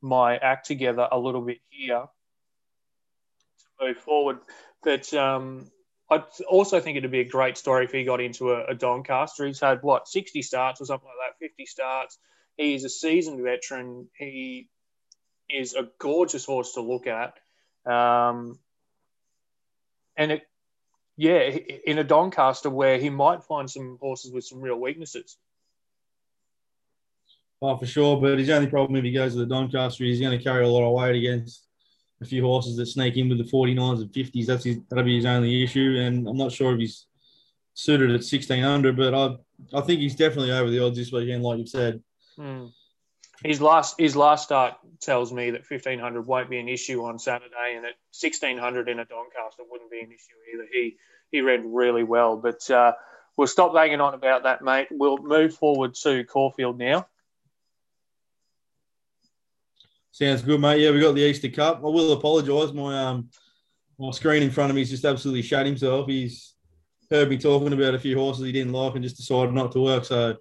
my 0.00 0.36
act 0.36 0.66
together 0.66 1.08
a 1.10 1.18
little 1.18 1.42
bit 1.42 1.58
here 1.68 2.04
to 3.58 3.86
move 3.86 3.98
forward. 3.98 4.38
But 4.82 5.12
um, 5.14 5.70
I 6.10 6.22
also 6.48 6.80
think 6.80 6.98
it'd 6.98 7.10
be 7.10 7.20
a 7.20 7.28
great 7.28 7.56
story 7.56 7.84
if 7.84 7.92
he 7.92 8.04
got 8.04 8.20
into 8.20 8.52
a, 8.52 8.66
a 8.66 8.74
Doncaster. 8.74 9.46
He's 9.46 9.60
had 9.60 9.82
what 9.82 10.08
60 10.08 10.42
starts 10.42 10.80
or 10.80 10.86
something 10.86 11.08
like 11.08 11.34
that, 11.40 11.46
50 11.46 11.66
starts. 11.66 12.18
He 12.56 12.74
is 12.74 12.84
a 12.84 12.88
seasoned 12.88 13.42
veteran. 13.42 14.08
He 14.18 14.68
is 15.48 15.74
a 15.74 15.88
gorgeous 15.98 16.44
horse 16.44 16.74
to 16.74 16.80
look 16.80 17.06
at. 17.06 17.38
Um, 17.90 18.58
and 20.16 20.32
it, 20.32 20.42
yeah, 21.16 21.40
in 21.40 21.98
a 21.98 22.04
Doncaster 22.04 22.70
where 22.70 22.98
he 22.98 23.10
might 23.10 23.44
find 23.44 23.70
some 23.70 23.98
horses 24.00 24.32
with 24.32 24.44
some 24.44 24.60
real 24.60 24.78
weaknesses. 24.78 25.36
Oh, 27.62 27.76
for 27.76 27.86
sure. 27.86 28.20
But 28.20 28.40
his 28.40 28.50
only 28.50 28.66
problem 28.66 28.96
if 28.96 29.04
he 29.04 29.12
goes 29.12 29.32
to 29.32 29.38
the 29.38 29.46
Doncaster, 29.46 30.04
is 30.04 30.18
he's 30.18 30.20
going 30.20 30.36
to 30.36 30.42
carry 30.42 30.64
a 30.64 30.68
lot 30.68 30.86
of 30.86 30.92
weight 30.92 31.16
against 31.16 31.68
a 32.20 32.24
few 32.24 32.42
horses 32.42 32.76
that 32.76 32.86
sneak 32.86 33.16
in 33.16 33.28
with 33.28 33.38
the 33.38 33.44
49s 33.44 34.02
and 34.02 34.12
50s. 34.12 34.46
That's 34.46 34.64
his, 34.64 34.78
that'll 34.88 35.04
be 35.04 35.16
his 35.16 35.26
only 35.26 35.62
issue. 35.62 35.96
And 36.00 36.28
I'm 36.28 36.36
not 36.36 36.50
sure 36.50 36.74
if 36.74 36.80
he's 36.80 37.06
suited 37.74 38.10
at 38.10 38.24
1600, 38.24 38.96
but 38.96 39.14
I 39.14 39.36
I 39.72 39.80
think 39.80 40.00
he's 40.00 40.16
definitely 40.16 40.50
over 40.50 40.70
the 40.70 40.84
odds 40.84 40.96
this 40.96 41.12
weekend, 41.12 41.42
like 41.44 41.58
you've 41.58 41.68
said. 41.68 42.02
Mm. 42.38 42.72
His 43.44 43.60
last 43.60 43.96
his 43.98 44.16
last 44.16 44.44
start 44.44 44.74
tells 45.00 45.32
me 45.32 45.50
that 45.50 45.68
1500 45.68 46.26
won't 46.26 46.50
be 46.50 46.58
an 46.58 46.68
issue 46.68 47.04
on 47.04 47.18
Saturday, 47.18 47.76
and 47.76 47.84
at 47.86 47.94
1600 48.18 48.88
in 48.88 48.98
a 48.98 49.04
Doncaster 49.04 49.62
wouldn't 49.68 49.90
be 49.90 50.00
an 50.00 50.10
issue 50.10 50.34
either. 50.54 50.68
He 50.72 50.96
he 51.30 51.40
ran 51.40 51.72
really 51.72 52.04
well, 52.04 52.36
but 52.36 52.68
uh, 52.70 52.92
we'll 53.36 53.46
stop 53.46 53.74
banging 53.74 54.00
on 54.00 54.14
about 54.14 54.44
that, 54.44 54.62
mate. 54.62 54.88
We'll 54.90 55.18
move 55.18 55.54
forward 55.54 55.94
to 56.02 56.24
Caulfield 56.24 56.78
now. 56.78 57.06
Sounds 60.12 60.42
good, 60.42 60.60
mate. 60.60 60.80
Yeah, 60.80 60.90
we 60.90 61.00
got 61.00 61.14
the 61.14 61.22
Easter 61.22 61.48
Cup. 61.48 61.78
I 61.78 61.88
will 61.88 62.12
apologise. 62.12 62.72
My 62.74 63.02
um 63.02 63.30
my 63.98 64.10
screen 64.10 64.42
in 64.42 64.50
front 64.50 64.68
of 64.68 64.76
me 64.76 64.82
is 64.82 64.90
just 64.90 65.06
absolutely 65.06 65.40
shut 65.40 65.64
himself. 65.64 66.06
He's 66.06 66.54
heard 67.10 67.30
me 67.30 67.38
talking 67.38 67.72
about 67.72 67.94
a 67.94 67.98
few 67.98 68.18
horses 68.18 68.44
he 68.44 68.52
didn't 68.52 68.74
like 68.74 68.94
and 68.94 69.02
just 69.02 69.16
decided 69.16 69.54
not 69.54 69.72
to 69.72 69.80
work. 69.80 70.04
So 70.04 70.36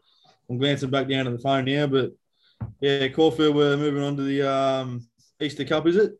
I'm 0.49 0.57
glancing 0.57 0.89
back 0.89 1.07
down 1.07 1.25
at 1.25 1.33
the 1.33 1.39
phone 1.39 1.65
now. 1.65 1.87
But 1.87 2.11
yeah, 2.81 3.07
Caulfield, 3.07 3.55
we're 3.55 3.77
moving 3.77 4.03
on 4.03 4.17
to 4.17 4.23
the 4.23 4.41
um, 4.41 5.07
Easter 5.39 5.63
Cup, 5.63 5.87
is 5.87 5.95
it? 5.95 6.13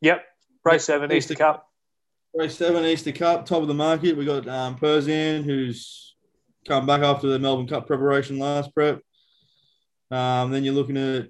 Yep. 0.00 0.24
Race 0.64 0.84
seven, 0.84 1.10
Easter, 1.10 1.32
Easter 1.32 1.34
Cup. 1.34 1.68
Race 2.34 2.56
seven, 2.56 2.84
Easter 2.84 3.12
Cup, 3.12 3.46
top 3.46 3.62
of 3.62 3.68
the 3.68 3.74
market. 3.74 4.16
We 4.16 4.24
got 4.24 4.46
um, 4.46 4.76
Persan, 4.76 5.44
who's 5.44 6.14
come 6.68 6.86
back 6.86 7.02
after 7.02 7.28
the 7.28 7.38
Melbourne 7.38 7.66
Cup 7.66 7.86
preparation 7.86 8.38
last 8.38 8.72
prep. 8.74 9.00
Um, 10.10 10.50
then 10.50 10.62
you're 10.62 10.74
looking 10.74 10.96
at 10.96 11.28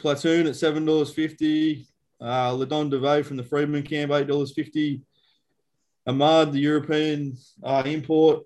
Platoon 0.00 0.46
at 0.46 0.56
seven 0.56 0.84
dollars 0.84 1.12
fifty. 1.12 1.86
Uh, 2.20 2.52
Le 2.52 2.66
Don 2.66 2.90
De 2.90 2.98
Vie 2.98 3.22
from 3.22 3.36
the 3.36 3.42
Freedman 3.42 3.82
camp 3.82 4.12
eight 4.12 4.26
dollars 4.26 4.52
fifty. 4.52 5.02
Ahmad, 6.06 6.52
the 6.52 6.58
European 6.58 7.36
uh, 7.62 7.82
import, 7.86 8.44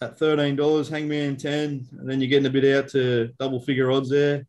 at 0.00 0.18
thirteen 0.18 0.56
dollars. 0.56 0.88
Hangman 0.88 1.36
ten, 1.36 1.86
and 1.98 2.08
then 2.08 2.20
you're 2.20 2.30
getting 2.30 2.46
a 2.46 2.50
bit 2.50 2.76
out 2.76 2.88
to 2.90 3.32
double 3.38 3.60
figure 3.60 3.90
odds 3.90 4.10
there. 4.10 4.46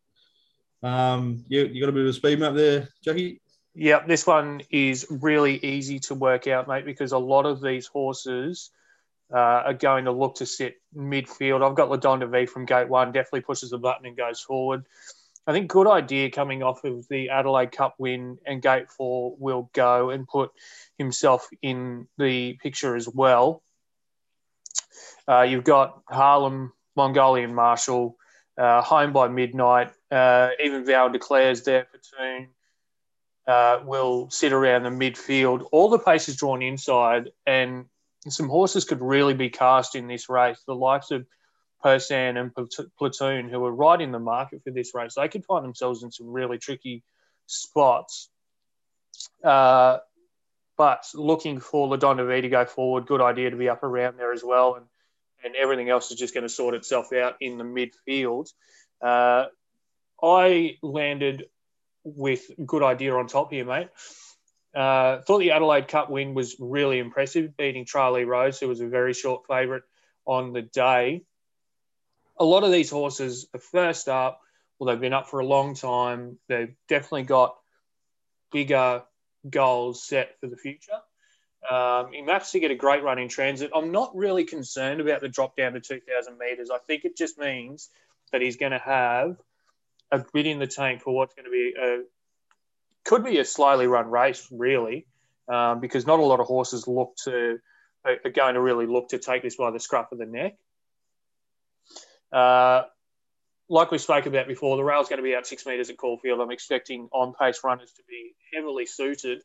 Um, 0.84 1.44
you, 1.48 1.66
you 1.66 1.82
got 1.82 1.90
a 1.90 1.92
bit 1.92 2.04
of 2.04 2.10
a 2.10 2.14
speed 2.14 2.40
map 2.40 2.54
there, 2.54 2.88
Jackie. 3.04 3.42
Yeah, 3.74 4.06
this 4.06 4.26
one 4.26 4.62
is 4.72 5.06
really 5.10 5.64
easy 5.64 6.00
to 6.02 6.16
work 6.16 6.48
out, 6.48 6.68
mate, 6.68 6.86
because 6.86 7.12
a 7.12 7.18
lot 7.18 7.46
of 7.46 7.62
these 7.62 7.86
horses 7.86 8.72
uh, 9.32 9.38
are 9.38 9.74
going 9.74 10.06
to 10.06 10.12
look 10.12 10.36
to 10.36 10.46
sit 10.46 10.82
midfield. 10.96 11.68
I've 11.68 11.76
got 11.76 11.90
Le 11.90 12.00
Don 12.00 12.20
De 12.20 12.28
Vie 12.28 12.48
from 12.48 12.66
gate 12.66 12.90
one, 12.90 13.12
definitely 13.12 13.42
pushes 13.42 13.70
the 13.70 13.78
button 13.78 14.06
and 14.08 14.18
goes 14.18 14.40
forward. 14.40 14.86
I 15.48 15.54
think 15.54 15.70
good 15.70 15.88
idea 15.88 16.30
coming 16.30 16.62
off 16.62 16.84
of 16.84 17.08
the 17.08 17.30
Adelaide 17.30 17.72
Cup 17.72 17.96
win 17.98 18.38
and 18.46 18.62
gate 18.62 18.92
four 18.92 19.34
will 19.40 19.70
go 19.74 20.10
and 20.10 20.28
put 20.28 20.52
himself 20.98 21.48
in 21.62 22.08
the 22.18 22.54
picture 22.62 22.98
as 22.98 23.08
well. 23.08 23.64
Uh, 25.26 25.44
you've 25.44 25.64
got 25.64 26.02
Harlem, 26.10 26.74
Mongolian 26.98 27.56
Marshal, 27.56 28.18
uh, 28.58 28.82
Home 28.82 29.14
by 29.14 29.30
Midnight, 29.30 29.92
uh, 30.12 30.50
even 30.62 30.86
Val 30.86 31.10
declares 31.10 31.64
their 31.64 31.86
platoon 31.86 32.50
uh, 33.48 33.80
will 33.86 34.30
sit 34.30 34.52
around 34.52 34.84
the 34.84 34.90
midfield. 34.90 35.68
All 35.72 35.90
the 35.90 36.00
pace 36.00 36.28
is 36.28 36.36
drawn 36.36 36.62
inside, 36.62 37.30
and 37.46 37.86
some 38.28 38.50
horses 38.50 38.84
could 38.84 39.02
really 39.02 39.34
be 39.34 39.50
cast 39.50 39.96
in 39.96 40.08
this 40.08 40.28
race. 40.28 40.62
The 40.68 40.76
likes 40.76 41.12
of 41.12 41.26
Persan 41.88 42.38
and 42.38 42.54
Platoon, 42.98 43.50
who 43.50 43.64
are 43.64 43.72
right 43.72 44.02
in 44.02 44.12
the 44.12 44.20
market 44.20 44.62
for 44.64 44.72
this 44.72 44.94
race, 44.94 45.16
they 45.16 45.30
could 45.30 45.46
find 45.46 45.64
themselves 45.64 46.04
in 46.04 46.12
some 46.12 46.28
really 46.28 46.58
tricky 46.58 47.02
spots. 47.46 48.30
Uh, 49.42 50.00
but 50.78 51.06
looking 51.14 51.62
for 51.62 51.88
Le 51.88 51.98
Don 51.98 52.18
De 52.18 52.26
Vie 52.26 52.42
to 52.42 52.50
go 52.50 52.66
forward, 52.66 53.08
good 53.08 53.22
idea 53.22 53.50
to 53.50 53.56
be 53.56 53.70
up 53.70 53.84
around 53.84 54.18
there 54.18 54.34
as 54.34 54.44
well. 54.44 54.76
And, 54.76 54.86
and 55.46 55.56
everything 55.56 55.90
else 55.90 56.12
is 56.12 56.20
just 56.20 56.34
going 56.34 56.44
to 56.44 56.50
sort 56.50 56.76
itself 56.76 57.14
out 57.14 57.38
in 57.40 57.58
the 57.58 57.64
midfield. 57.64 58.52
Uh, 59.02 59.46
I 60.22 60.78
landed 60.82 61.46
with 62.04 62.52
good 62.66 62.84
idea 62.84 63.16
on 63.16 63.28
top 63.28 63.52
here, 63.52 63.66
mate. 63.66 63.90
Uh, 64.76 65.22
thought 65.22 65.40
the 65.40 65.52
Adelaide 65.52 65.88
Cup 65.88 66.10
win 66.10 66.34
was 66.34 66.58
really 66.60 67.00
impressive, 67.00 67.56
beating 67.56 67.86
Charlie 67.86 68.26
Rose, 68.26 68.60
who 68.60 68.68
was 68.68 68.82
a 68.82 68.88
very 68.88 69.14
short 69.14 69.48
favourite 69.48 69.84
on 70.26 70.52
the 70.52 70.62
day 70.62 71.24
a 72.40 72.46
lot 72.46 72.64
of 72.64 72.72
these 72.72 72.90
horses 72.90 73.48
are 73.54 73.60
first 73.60 74.08
up. 74.08 74.42
Well, 74.78 74.88
they've 74.88 75.02
been 75.02 75.14
up 75.14 75.28
for 75.28 75.40
a 75.40 75.46
long 75.46 75.74
time. 75.74 76.38
They've 76.48 76.76
definitely 76.88 77.24
got 77.24 77.56
bigger 78.52 79.04
goals 79.50 80.04
set 80.04 80.40
for 80.40 80.48
the 80.48 80.58
future. 80.58 81.00
Um, 81.70 82.14
he 82.14 82.22
maps 82.22 82.52
to 82.52 82.60
get 82.60 82.72
a 82.72 82.76
great 82.76 83.04
run 83.04 83.20
in 83.20 83.28
transit. 83.28 83.72
I'm 83.76 83.92
not 83.92 84.16
really 84.16 84.46
concerned 84.46 85.02
about 85.02 85.22
the 85.22 85.30
drop 85.30 85.58
down 85.58 85.74
to 85.74 85.82
2,000 85.82 86.38
metres. 86.38 86.70
I 86.70 86.78
think 86.78 87.04
it 87.06 87.18
just 87.18 87.38
means 87.38 87.90
that 88.32 88.42
he's 88.42 88.58
going 88.58 88.72
to 88.72 88.80
have 88.80 89.38
a 90.12 90.24
bit 90.34 90.46
in 90.46 90.60
the 90.60 90.68
tank 90.68 91.02
for 91.02 91.14
what's 91.14 91.34
going 91.34 91.46
to 91.46 91.52
be 91.52 91.74
a 91.80 92.04
could 93.04 93.24
be 93.24 93.40
a 93.40 93.46
slowly 93.46 93.88
run 93.88 94.12
race, 94.12 94.46
really, 94.52 95.08
um, 95.48 95.80
because 95.80 96.06
not 96.06 96.20
a 96.20 96.26
lot 96.26 96.42
of 96.42 96.46
horses 96.46 96.88
look 96.88 97.16
to 97.24 97.58
are 98.06 98.32
going 98.32 98.54
to 98.54 98.62
really 98.62 98.86
look 98.86 99.10
to 99.10 99.18
take 99.18 99.44
this 99.44 99.56
by 99.56 99.72
the 99.72 99.80
scruff 99.80 100.12
of 100.12 100.18
the 100.18 100.26
neck. 100.26 100.56
Uh, 102.32 102.84
like 103.70 103.92
we 103.92 103.98
spoke 103.98 104.26
about 104.26 104.48
before, 104.48 104.78
the 104.78 104.84
rail's 104.84 105.10
going 105.10 105.18
to 105.18 105.24
be 105.24 105.36
out 105.36 105.46
six 105.46 105.66
metres 105.66 105.90
at 105.90 105.98
Caulfield. 105.98 106.40
I'm 106.40 106.52
expecting 106.52 107.10
on 107.12 107.34
pace 107.34 107.62
runners 107.64 107.92
to 107.94 108.04
be 108.08 108.34
heavily 108.54 108.86
suited 108.86 109.42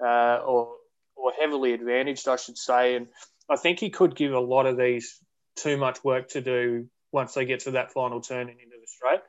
uh, 0.00 0.38
or 0.44 0.74
or 1.16 1.32
heavily 1.38 1.72
advantaged, 1.72 2.28
I 2.28 2.36
should 2.36 2.58
say. 2.58 2.96
And 2.96 3.08
I 3.48 3.56
think 3.56 3.78
he 3.78 3.90
could 3.90 4.14
give 4.14 4.32
a 4.32 4.40
lot 4.40 4.66
of 4.66 4.76
these 4.76 5.18
too 5.56 5.76
much 5.76 6.04
work 6.04 6.28
to 6.28 6.40
do 6.40 6.88
once 7.12 7.34
they 7.34 7.46
get 7.46 7.60
to 7.60 7.72
that 7.72 7.92
final 7.92 8.20
turn 8.20 8.48
and 8.48 8.60
into 8.60 8.76
the 8.80 8.86
straight. 8.86 9.20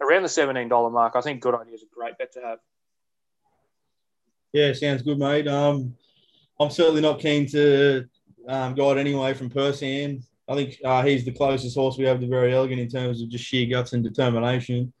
Around 0.00 0.22
the 0.22 0.28
$17 0.28 0.92
mark, 0.92 1.14
I 1.16 1.20
think 1.20 1.40
good 1.40 1.54
idea 1.54 1.74
is 1.74 1.82
a 1.82 1.94
great 1.94 2.18
bet 2.18 2.32
to 2.32 2.40
have. 2.40 2.58
Yeah, 4.52 4.72
sounds 4.72 5.02
good, 5.02 5.18
mate. 5.18 5.48
Um, 5.48 5.94
I'm 6.58 6.70
certainly 6.70 7.02
not 7.02 7.20
keen 7.20 7.46
to 7.48 8.08
um, 8.48 8.74
guide 8.74 8.98
anyway 8.98 9.34
from 9.34 9.50
Persan. 9.50 10.22
I 10.48 10.54
think 10.54 10.76
uh, 10.84 11.02
he's 11.02 11.24
the 11.24 11.32
closest 11.32 11.76
horse 11.76 11.98
we 11.98 12.04
have 12.04 12.20
to 12.20 12.28
very 12.28 12.54
elegant 12.54 12.80
in 12.80 12.88
terms 12.88 13.20
of 13.20 13.28
just 13.28 13.44
sheer 13.44 13.66
guts 13.66 13.92
and 13.92 14.04
determination. 14.04 14.92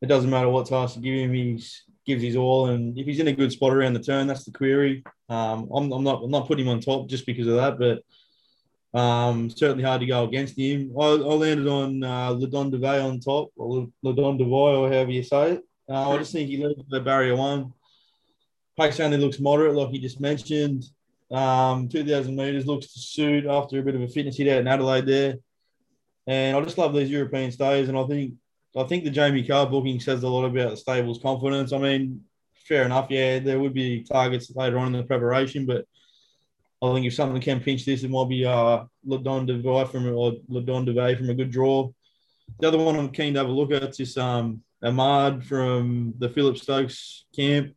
It 0.00 0.06
doesn't 0.06 0.30
matter 0.30 0.48
what 0.48 0.66
task 0.66 0.96
you 0.96 1.02
give 1.02 1.30
him, 1.30 1.34
he 1.34 1.64
gives 2.06 2.22
his 2.22 2.36
all. 2.36 2.66
And 2.66 2.96
if 2.98 3.06
he's 3.06 3.18
in 3.18 3.28
a 3.28 3.32
good 3.32 3.52
spot 3.52 3.72
around 3.72 3.94
the 3.94 4.00
turn, 4.00 4.26
that's 4.26 4.44
the 4.44 4.52
query. 4.52 5.04
Um, 5.28 5.68
I'm, 5.74 5.92
I'm, 5.92 6.04
not 6.04 6.22
I'm 6.22 6.30
not 6.30 6.46
putting 6.46 6.66
him 6.66 6.72
on 6.72 6.80
top 6.80 7.08
just 7.08 7.26
because 7.26 7.46
of 7.46 7.56
that, 7.56 7.78
but 7.78 8.98
um, 8.98 9.50
certainly 9.50 9.84
hard 9.84 10.00
to 10.00 10.06
go 10.06 10.24
against 10.24 10.58
him. 10.58 10.92
I, 10.98 11.04
I 11.04 11.14
landed 11.14 11.66
on 11.66 12.04
uh, 12.04 12.30
Le 12.30 12.46
Don 12.46 12.70
De 12.70 12.78
Vie 12.78 13.00
on 13.00 13.20
top, 13.20 13.50
or 13.56 13.88
Le 14.02 14.14
Don 14.14 14.36
De 14.36 14.44
Vie, 14.44 14.50
or 14.50 14.88
however 14.88 15.10
you 15.10 15.22
say 15.22 15.52
it. 15.52 15.62
Uh, 15.88 16.10
I 16.10 16.18
just 16.18 16.32
think 16.32 16.48
he 16.48 16.62
led 16.62 16.76
the 16.88 17.00
barrier 17.00 17.36
one. 17.36 17.72
Pace 18.78 19.00
only 19.00 19.18
looks 19.18 19.40
moderate, 19.40 19.74
like 19.74 19.92
you 19.92 20.00
just 20.00 20.20
mentioned. 20.20 20.84
Um, 21.32 21.88
2,000 21.88 22.36
metres 22.36 22.66
looks 22.66 22.92
to 22.92 23.00
suit 23.00 23.46
after 23.46 23.78
a 23.78 23.82
bit 23.82 23.94
of 23.94 24.02
a 24.02 24.08
fitness 24.08 24.36
hit 24.36 24.48
out 24.48 24.60
in 24.60 24.68
Adelaide 24.68 25.06
there. 25.06 25.36
And 26.26 26.56
I 26.56 26.60
just 26.60 26.78
love 26.78 26.94
these 26.94 27.10
European 27.10 27.50
stays. 27.50 27.88
And 27.88 27.98
I 27.98 28.04
think 28.06 28.34
I 28.76 28.84
think 28.84 29.04
the 29.04 29.10
Jamie 29.10 29.46
Kah 29.46 29.66
booking 29.66 30.00
says 30.00 30.22
a 30.22 30.28
lot 30.28 30.44
about 30.44 30.70
the 30.70 30.76
stable's 30.76 31.20
confidence. 31.20 31.72
I 31.72 31.78
mean, 31.78 32.22
fair 32.66 32.84
enough. 32.84 33.08
Yeah, 33.10 33.38
there 33.38 33.60
would 33.60 33.74
be 33.74 34.02
targets 34.02 34.50
later 34.54 34.78
on 34.78 34.94
in 34.94 35.00
the 35.00 35.06
preparation, 35.06 35.66
but 35.66 35.84
I 36.82 36.92
think 36.92 37.06
if 37.06 37.14
something 37.14 37.40
can 37.40 37.60
pinch 37.60 37.84
this, 37.84 38.02
it 38.02 38.10
might 38.10 38.28
be 38.28 38.44
uh, 38.44 38.84
Le 39.04 39.18
Don 39.18 39.46
De 39.46 39.58
Vie 39.58 39.84
from 39.84 40.04
Ladon 40.04 41.16
from 41.16 41.30
a 41.30 41.34
good 41.34 41.50
draw. 41.50 41.90
The 42.58 42.68
other 42.68 42.78
one 42.78 42.96
I'm 42.96 43.10
keen 43.10 43.34
to 43.34 43.40
have 43.40 43.48
a 43.48 43.52
look 43.52 43.72
at 43.72 44.00
is 44.00 44.16
um, 44.16 44.62
Ahmad 44.82 45.44
from 45.44 46.14
the 46.18 46.28
Philip 46.28 46.58
Stokes 46.58 47.24
camp. 47.34 47.74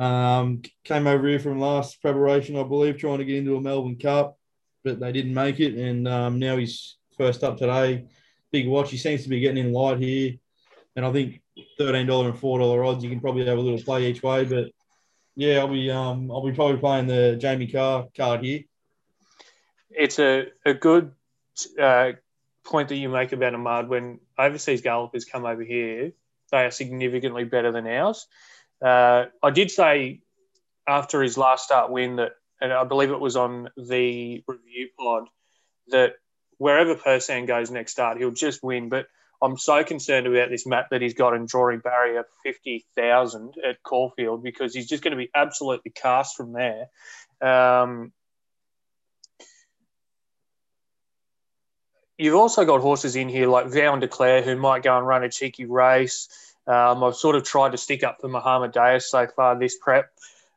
Um, 0.00 0.62
came 0.82 1.06
over 1.06 1.28
here 1.28 1.38
from 1.38 1.60
last 1.60 2.00
preparation, 2.00 2.56
I 2.56 2.62
believe, 2.62 2.96
trying 2.96 3.18
to 3.18 3.24
get 3.26 3.36
into 3.36 3.56
a 3.56 3.60
Melbourne 3.60 3.98
Cup, 3.98 4.38
but 4.82 4.98
they 4.98 5.12
didn't 5.12 5.34
make 5.34 5.60
it. 5.60 5.74
And 5.74 6.08
um, 6.08 6.38
now 6.38 6.56
he's 6.56 6.96
first 7.18 7.44
up 7.44 7.58
today. 7.58 8.06
Big 8.50 8.66
watch. 8.66 8.90
He 8.90 8.96
seems 8.96 9.24
to 9.24 9.28
be 9.28 9.40
getting 9.40 9.66
in 9.66 9.74
light 9.74 9.98
here. 9.98 10.36
And 10.96 11.04
I 11.04 11.12
think 11.12 11.42
$13 11.78 11.98
and 11.98 12.34
$4 12.34 12.88
odds, 12.88 13.04
you 13.04 13.10
can 13.10 13.20
probably 13.20 13.44
have 13.44 13.58
a 13.58 13.60
little 13.60 13.82
play 13.82 14.06
each 14.06 14.22
way. 14.22 14.46
But 14.46 14.70
yeah, 15.36 15.58
I'll 15.58 15.68
be 15.68 15.90
um, 15.90 16.30
I'll 16.30 16.44
be 16.44 16.52
probably 16.52 16.78
playing 16.78 17.06
the 17.06 17.36
Jamie 17.38 17.66
Kah 17.66 18.06
card 18.16 18.42
here. 18.42 18.60
It's 19.90 20.18
a, 20.18 20.46
a 20.64 20.72
good 20.72 21.12
uh, 21.78 22.12
point 22.64 22.88
that 22.88 22.96
you 22.96 23.10
make 23.10 23.32
about 23.32 23.54
Ahmad. 23.54 23.88
When 23.88 24.20
overseas 24.38 24.80
gallopers 24.80 25.26
come 25.26 25.44
over 25.44 25.62
here, 25.62 26.12
they 26.50 26.64
are 26.64 26.70
significantly 26.70 27.44
better 27.44 27.70
than 27.70 27.86
ours. 27.86 28.26
Uh, 28.82 29.26
I 29.42 29.50
did 29.50 29.70
say 29.70 30.20
after 30.86 31.22
his 31.22 31.36
last 31.36 31.64
start 31.64 31.90
win 31.90 32.16
that, 32.16 32.32
and 32.60 32.72
I 32.72 32.84
believe 32.84 33.10
it 33.10 33.20
was 33.20 33.36
on 33.36 33.68
the 33.76 34.42
review 34.46 34.88
pod, 34.98 35.28
that 35.88 36.14
wherever 36.58 36.94
Persan 36.94 37.46
goes 37.46 37.70
next 37.70 37.92
start, 37.92 38.18
he'll 38.18 38.30
just 38.30 38.62
win. 38.62 38.88
But 38.88 39.06
I'm 39.42 39.56
so 39.56 39.82
concerned 39.84 40.26
about 40.26 40.50
this 40.50 40.66
map 40.66 40.90
that 40.90 41.00
he's 41.00 41.14
got 41.14 41.34
in 41.34 41.46
drawing 41.46 41.80
barrier 41.80 42.24
50,000 42.42 43.54
at 43.66 43.82
Caulfield 43.82 44.42
because 44.42 44.74
he's 44.74 44.88
just 44.88 45.02
going 45.02 45.12
to 45.12 45.16
be 45.16 45.30
absolutely 45.34 45.92
cast 45.92 46.36
from 46.36 46.52
there. 46.52 46.88
Um, 47.40 48.12
you've 52.18 52.34
also 52.34 52.66
got 52.66 52.82
horses 52.82 53.16
in 53.16 53.30
here 53.30 53.46
like 53.46 53.68
Vow 53.68 53.92
and 53.92 54.00
Declare 54.00 54.42
who 54.42 54.56
might 54.56 54.82
go 54.82 54.96
and 54.96 55.06
run 55.06 55.24
a 55.24 55.30
cheeky 55.30 55.64
race. 55.64 56.28
Um, 56.66 57.02
I've 57.02 57.16
sort 57.16 57.36
of 57.36 57.44
tried 57.44 57.72
to 57.72 57.78
stick 57.78 58.04
up 58.04 58.18
for 58.20 58.28
Muhammad 58.28 58.72
Deus 58.72 59.10
so 59.10 59.26
far 59.26 59.58
this 59.58 59.76
prep. 59.78 60.10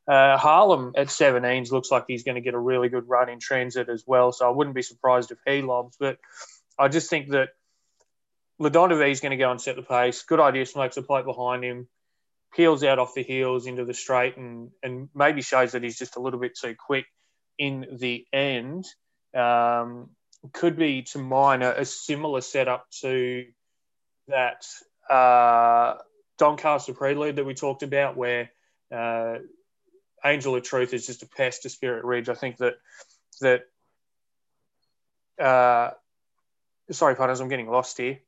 Uh, 0.08 0.38
Harlem 0.38 0.92
at 0.96 1.08
17s 1.08 1.72
looks 1.72 1.90
like 1.90 2.06
he's 2.08 2.24
going 2.24 2.36
to 2.36 2.42
get 2.42 2.54
a 2.54 2.60
really 2.60 2.90
good 2.90 3.08
run 3.08 3.30
in 3.30 3.40
transit 3.40 3.88
as 3.90 4.04
well, 4.06 4.32
so 4.32 4.48
I 4.48 4.52
wouldn't 4.52 4.76
be 4.76 4.82
surprised 4.82 5.32
if 5.32 5.38
he 5.46 5.62
lobs. 5.62 5.96
But 5.98 6.18
I 6.78 6.90
just 6.90 7.10
think 7.10 7.30
that 7.30 7.50
Ladonda 8.60 9.10
is 9.10 9.22
going 9.22 9.32
to 9.32 9.38
go 9.38 9.50
and 9.50 9.62
set 9.62 9.78
the 9.78 9.82
pace. 9.82 10.24
Good 10.24 10.42
idea, 10.42 10.66
smokes 10.66 10.98
a 10.98 11.02
plate 11.02 11.26
behind 11.26 11.64
him, 11.64 11.88
peels 12.54 12.84
out 12.84 13.00
off 13.00 13.16
the 13.16 13.24
heels 13.24 13.66
into 13.66 13.86
the 13.86 13.94
straight, 13.94 14.36
and 14.36 14.72
and 14.84 15.10
maybe 15.16 15.42
shows 15.42 15.72
that 15.72 15.84
he's 15.84 15.98
just 15.98 16.18
a 16.18 16.20
little 16.20 16.40
bit 16.40 16.58
too 16.58 16.76
quick 16.76 17.06
in 17.58 17.98
the 18.00 18.26
end. 18.34 18.86
Um, 19.34 20.10
could 20.52 20.78
be 20.78 21.04
to 21.04 21.18
mine 21.18 21.62
a, 21.62 21.72
a 21.72 21.86
similar 21.86 22.42
setup 22.42 22.86
to 23.02 23.46
that 24.28 24.66
uh, 25.10 25.96
Doncaster 26.38 26.94
prelude 26.94 27.38
that 27.38 27.46
we 27.46 27.54
talked 27.54 27.84
about, 27.84 28.18
where 28.18 28.52
uh, 28.92 29.36
Angel 30.26 30.56
of 30.56 30.64
Truth 30.64 30.94
is 30.94 31.06
just 31.06 31.24
a 31.24 31.28
pest 31.28 31.64
to 31.64 31.70
Spirit 31.70 32.06
Ridge. 32.06 32.30
I 32.30 32.36
think 32.36 32.58
that 32.58 32.76
that 33.42 33.64
uh, 35.40 35.92
sorry, 36.92 37.16
partners, 37.16 37.40
I'm 37.40 37.50
getting 37.50 37.70
lost 37.70 37.98
here. 37.98 38.20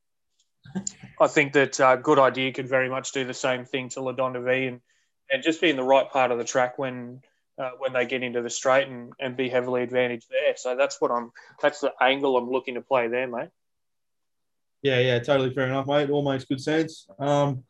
I 1.20 1.28
think 1.28 1.54
that 1.54 1.80
uh, 1.80 1.96
Good 1.96 2.20
Idea 2.20 2.52
could 2.52 2.68
very 2.68 2.90
much 2.90 3.12
do 3.12 3.24
the 3.24 3.34
same 3.34 3.66
thing 3.66 3.90
to 3.90 4.02
Le 4.02 4.16
Don 4.16 4.34
De 4.34 4.42
Vie 4.42 4.68
and, 4.68 4.82
and 5.32 5.44
just 5.44 5.62
be 5.62 5.70
in 5.70 5.76
the 5.76 5.84
right 5.84 6.10
part 6.10 6.32
of 6.32 6.38
the 6.38 6.44
track 6.44 6.78
when 6.78 7.22
uh, 7.58 7.72
when 7.78 7.94
they 7.94 8.06
get 8.06 8.22
into 8.22 8.42
the 8.42 8.50
straight 8.50 8.88
and, 8.88 9.14
and 9.20 9.38
be 9.38 9.48
heavily 9.48 9.82
advantaged 9.82 10.28
there. 10.30 10.56
So 10.58 10.76
that's 10.76 11.00
what 11.00 11.12
I'm 11.12 11.32
that's 11.62 11.80
the 11.80 11.94
angle 12.02 12.38
I'm 12.38 12.50
looking 12.50 12.76
to 12.76 12.82
play 12.82 13.08
there, 13.08 13.28
mate. 13.28 13.50
Yeah, 14.86 15.00
yeah, 15.00 15.18
totally 15.18 15.52
fair 15.52 15.66
enough, 15.66 15.88
mate. 15.88 16.12
All 16.12 16.22
makes 16.22 16.46
good 16.46 16.62
sense. 16.62 17.08
Um, 17.18 17.64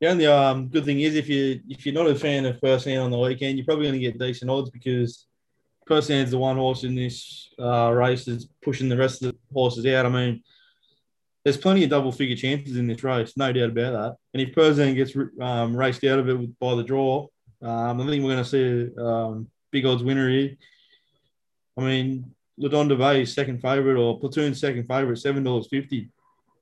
the 0.00 0.06
only 0.08 0.26
um, 0.26 0.68
good 0.68 0.86
thing 0.86 1.00
is 1.02 1.14
if 1.14 1.28
you 1.28 1.60
if 1.68 1.84
you're 1.84 1.94
not 1.94 2.06
a 2.06 2.14
fan 2.14 2.46
of 2.46 2.58
Hand 2.62 3.02
on 3.02 3.10
the 3.10 3.18
weekend, 3.18 3.58
you're 3.58 3.66
probably 3.66 3.88
going 3.88 4.00
to 4.00 4.06
get 4.06 4.18
decent 4.18 4.50
odds 4.50 4.70
because 4.70 5.26
First 5.86 6.08
Hand's 6.08 6.30
the 6.30 6.38
one 6.38 6.56
horse 6.56 6.82
in 6.82 6.94
this 6.94 7.50
uh, 7.58 7.92
race 7.92 8.24
that's 8.24 8.46
pushing 8.62 8.88
the 8.88 8.96
rest 8.96 9.22
of 9.22 9.32
the 9.32 9.38
horses 9.52 9.84
out. 9.84 10.06
I 10.06 10.08
mean, 10.08 10.42
there's 11.44 11.58
plenty 11.58 11.84
of 11.84 11.90
double 11.90 12.10
figure 12.10 12.36
chances 12.36 12.78
in 12.78 12.86
this 12.86 13.04
race, 13.04 13.36
no 13.36 13.52
doubt 13.52 13.72
about 13.72 13.92
that. 13.92 14.16
And 14.32 14.40
if 14.40 14.54
Persan 14.54 14.94
gets 14.94 15.14
um, 15.42 15.76
raced 15.76 16.04
out 16.04 16.20
of 16.20 16.28
it 16.30 16.58
by 16.58 16.74
the 16.74 16.84
draw, 16.84 17.26
um, 17.60 18.00
I 18.00 18.06
think 18.06 18.24
we're 18.24 18.32
going 18.32 18.44
to 18.44 18.48
see 18.48 18.90
a 18.96 19.04
um, 19.04 19.50
big 19.70 19.84
odds 19.84 20.02
winner 20.02 20.30
here. 20.30 20.56
I 21.76 21.82
mean, 21.82 22.34
Ladonda 22.58 22.96
Bay 22.96 23.26
second 23.26 23.60
favourite 23.60 24.00
or 24.00 24.18
Platoon 24.18 24.54
second 24.54 24.88
favourite, 24.88 25.18
seven 25.18 25.44
dollars 25.44 25.68
fifty. 25.68 26.08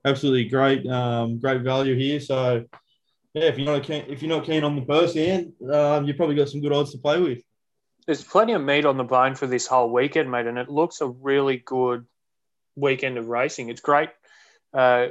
Absolutely 0.04 0.44
great, 0.44 0.86
um, 0.86 1.38
great 1.38 1.62
value 1.62 1.96
here. 1.96 2.20
So, 2.20 2.64
yeah, 3.34 3.44
if 3.44 3.58
you're 3.58 3.66
not 3.66 3.82
keen, 3.82 4.04
if 4.08 4.22
you're 4.22 4.36
not 4.36 4.44
keen 4.44 4.64
on 4.64 4.76
the 4.76 5.12
hand, 5.14 5.52
um, 5.72 6.06
you've 6.06 6.16
probably 6.16 6.36
got 6.36 6.48
some 6.48 6.60
good 6.60 6.72
odds 6.72 6.92
to 6.92 6.98
play 6.98 7.20
with. 7.20 7.42
There's 8.06 8.24
plenty 8.24 8.54
of 8.54 8.62
meat 8.62 8.86
on 8.86 8.96
the 8.96 9.04
bone 9.04 9.34
for 9.34 9.46
this 9.46 9.66
whole 9.66 9.90
weekend, 9.92 10.30
mate, 10.30 10.46
and 10.46 10.56
it 10.56 10.68
looks 10.68 11.00
a 11.00 11.06
really 11.06 11.58
good 11.58 12.06
weekend 12.74 13.18
of 13.18 13.28
racing. 13.28 13.68
It's 13.68 13.80
great 13.80 14.10
uh, 14.72 15.08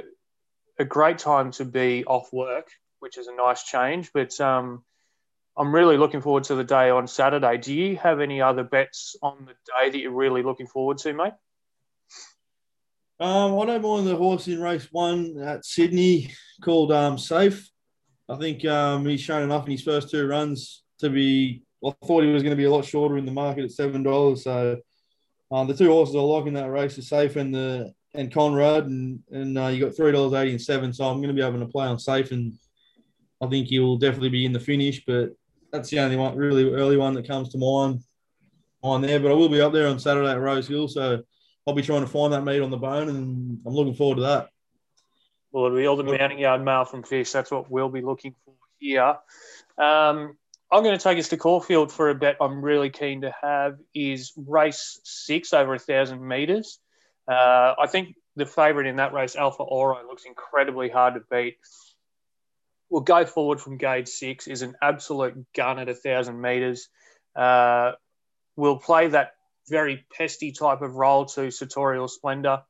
a 0.78 0.84
great 0.84 1.18
time 1.18 1.50
to 1.52 1.64
be 1.64 2.04
off 2.04 2.32
work, 2.32 2.68
which 3.00 3.18
is 3.18 3.26
a 3.26 3.34
nice 3.34 3.64
change. 3.64 4.10
But 4.12 4.40
um, 4.40 4.84
I'm 5.56 5.74
really 5.74 5.96
looking 5.96 6.20
forward 6.20 6.44
to 6.44 6.54
the 6.54 6.64
day 6.64 6.90
on 6.90 7.06
Saturday. 7.06 7.58
Do 7.58 7.74
you 7.74 7.96
have 7.96 8.20
any 8.20 8.40
other 8.40 8.62
bets 8.62 9.16
on 9.22 9.46
the 9.46 9.52
day 9.52 9.90
that 9.90 9.98
you're 9.98 10.12
really 10.12 10.42
looking 10.42 10.66
forward 10.66 10.98
to, 10.98 11.12
mate? 11.12 11.32
Um, 13.20 13.58
I 13.58 13.66
don't 13.66 13.82
mind 13.82 14.06
the 14.06 14.14
horse 14.14 14.46
in 14.46 14.60
race 14.60 14.86
one 14.92 15.36
at 15.42 15.64
Sydney 15.64 16.30
called 16.62 16.92
um, 16.92 17.18
Safe. 17.18 17.68
I 18.28 18.36
think 18.36 18.64
um, 18.64 19.04
he's 19.06 19.20
shown 19.20 19.42
enough 19.42 19.64
in 19.64 19.72
his 19.72 19.82
first 19.82 20.10
two 20.10 20.26
runs 20.28 20.84
to 21.00 21.10
be. 21.10 21.62
I 21.84 21.92
thought 22.04 22.22
he 22.22 22.30
was 22.30 22.42
going 22.42 22.52
to 22.52 22.56
be 22.56 22.64
a 22.64 22.70
lot 22.70 22.84
shorter 22.84 23.18
in 23.18 23.26
the 23.26 23.32
market 23.32 23.64
at 23.64 23.72
seven 23.72 24.04
dollars. 24.04 24.44
So 24.44 24.78
um, 25.50 25.66
the 25.66 25.74
two 25.74 25.88
horses 25.88 26.14
I 26.14 26.20
like 26.20 26.46
in 26.46 26.54
that 26.54 26.70
race 26.70 26.96
are 26.98 27.02
Safe 27.02 27.34
and 27.34 27.52
the 27.52 27.92
and 28.14 28.32
Conrad, 28.32 28.86
and 28.86 29.20
and 29.32 29.58
uh, 29.58 29.66
you 29.66 29.84
got 29.84 29.96
three 29.96 30.12
dollars 30.12 30.34
eighty 30.34 30.52
and 30.52 30.62
seven. 30.62 30.92
So 30.92 31.04
I'm 31.04 31.18
going 31.18 31.28
to 31.28 31.34
be 31.34 31.46
able 31.46 31.58
to 31.58 31.66
play 31.66 31.86
on 31.86 31.98
safe, 31.98 32.30
and 32.30 32.52
I 33.42 33.48
think 33.48 33.66
he 33.66 33.80
will 33.80 33.98
definitely 33.98 34.30
be 34.30 34.44
in 34.44 34.52
the 34.52 34.60
finish. 34.60 35.04
But 35.04 35.30
that's 35.72 35.90
the 35.90 35.98
only 35.98 36.16
one, 36.16 36.36
really 36.36 36.72
early 36.72 36.96
one 36.96 37.14
that 37.14 37.26
comes 37.26 37.48
to 37.50 37.58
mind 37.58 38.00
on 38.82 39.02
there. 39.02 39.18
But 39.18 39.32
I 39.32 39.34
will 39.34 39.48
be 39.48 39.60
up 39.60 39.72
there 39.72 39.88
on 39.88 39.98
Saturday 39.98 40.30
at 40.30 40.40
Rosehill, 40.40 40.86
so 40.86 41.22
I'll 41.68 41.74
be 41.74 41.82
trying 41.82 42.00
to 42.00 42.06
find 42.06 42.32
that 42.32 42.44
meat 42.44 42.62
on 42.62 42.70
the 42.70 42.78
bone, 42.78 43.10
and 43.10 43.60
I'm 43.66 43.74
looking 43.74 43.92
forward 43.92 44.16
to 44.16 44.22
that. 44.22 44.48
Well, 45.52 45.66
it'll 45.66 45.76
be 45.76 45.86
all 45.86 45.96
the 45.96 46.02
mounting 46.02 46.38
yard 46.38 46.64
mail 46.64 46.86
from 46.86 47.02
Fish. 47.02 47.30
That's 47.30 47.50
what 47.50 47.70
we'll 47.70 47.90
be 47.90 48.00
looking 48.00 48.34
for 48.42 48.54
here. 48.78 49.16
Um, 49.76 50.38
I'm 50.72 50.82
going 50.82 50.96
to 50.96 51.02
take 51.02 51.18
us 51.18 51.28
to 51.28 51.36
Caulfield 51.36 51.92
for 51.92 52.08
a 52.08 52.14
bet 52.14 52.38
I'm 52.40 52.62
really 52.62 52.88
keen 52.88 53.20
to 53.20 53.34
have 53.42 53.76
is 53.94 54.32
race 54.34 54.98
six 55.04 55.52
over 55.52 55.74
a 55.74 55.78
thousand 55.78 56.26
metres. 56.26 56.78
Uh, 57.30 57.74
I 57.78 57.86
think 57.86 58.14
the 58.34 58.46
favourite 58.46 58.88
in 58.88 58.96
that 58.96 59.12
race, 59.12 59.36
Alpha 59.36 59.62
Oro, 59.62 60.02
looks 60.06 60.24
incredibly 60.24 60.88
hard 60.88 61.14
to 61.14 61.20
beat. 61.30 61.58
We'll 62.88 63.02
go 63.02 63.26
forward 63.26 63.60
from 63.60 63.76
gauge 63.76 64.08
six, 64.08 64.46
is 64.46 64.62
an 64.62 64.74
absolute 64.80 65.44
gun 65.54 65.78
at 65.78 65.90
a 65.90 65.94
thousand 65.94 66.40
metres. 66.40 66.88
Uh, 67.36 67.92
will 68.56 68.78
play 68.78 69.08
that 69.08 69.32
very 69.68 70.04
pesty 70.16 70.52
type 70.52 70.82
of 70.82 70.96
role 70.96 71.26
to 71.26 71.50
Sartorial 71.50 72.08
Splendour, 72.08 72.62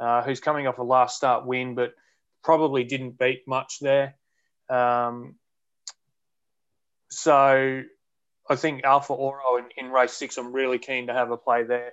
uh, 0.00 0.22
who's 0.22 0.40
coming 0.40 0.66
off 0.66 0.78
a 0.78 0.82
last 0.82 1.16
start 1.16 1.46
win, 1.46 1.74
but 1.74 1.94
probably 2.42 2.84
didn't 2.84 3.18
beat 3.18 3.46
much 3.46 3.78
there. 3.80 4.14
Um, 4.68 5.36
so 7.10 7.82
I 8.48 8.56
think 8.56 8.84
Alpha 8.84 9.12
Oro 9.12 9.56
in, 9.58 9.66
in 9.76 9.90
race 9.90 10.12
six, 10.12 10.38
I'm 10.38 10.52
really 10.52 10.78
keen 10.78 11.06
to 11.08 11.12
have 11.12 11.30
a 11.30 11.36
play 11.36 11.64
there. 11.64 11.92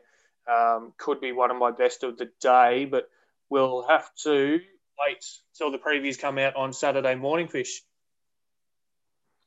Um, 0.52 0.94
could 0.98 1.22
be 1.22 1.32
one 1.32 1.52
of 1.52 1.58
my 1.58 1.72
best 1.72 2.04
of 2.04 2.18
the 2.18 2.30
day, 2.42 2.86
but 2.86 3.10
we'll 3.50 3.88
have 3.88 4.10
to 4.24 4.60
wait 5.00 5.26
till 5.58 5.72
the 5.72 5.78
previews 5.78 6.20
come 6.20 6.38
out 6.38 6.56
on 6.56 6.74
Saturday 6.74 7.16
morning. 7.16 7.48
Fish. 7.48 7.82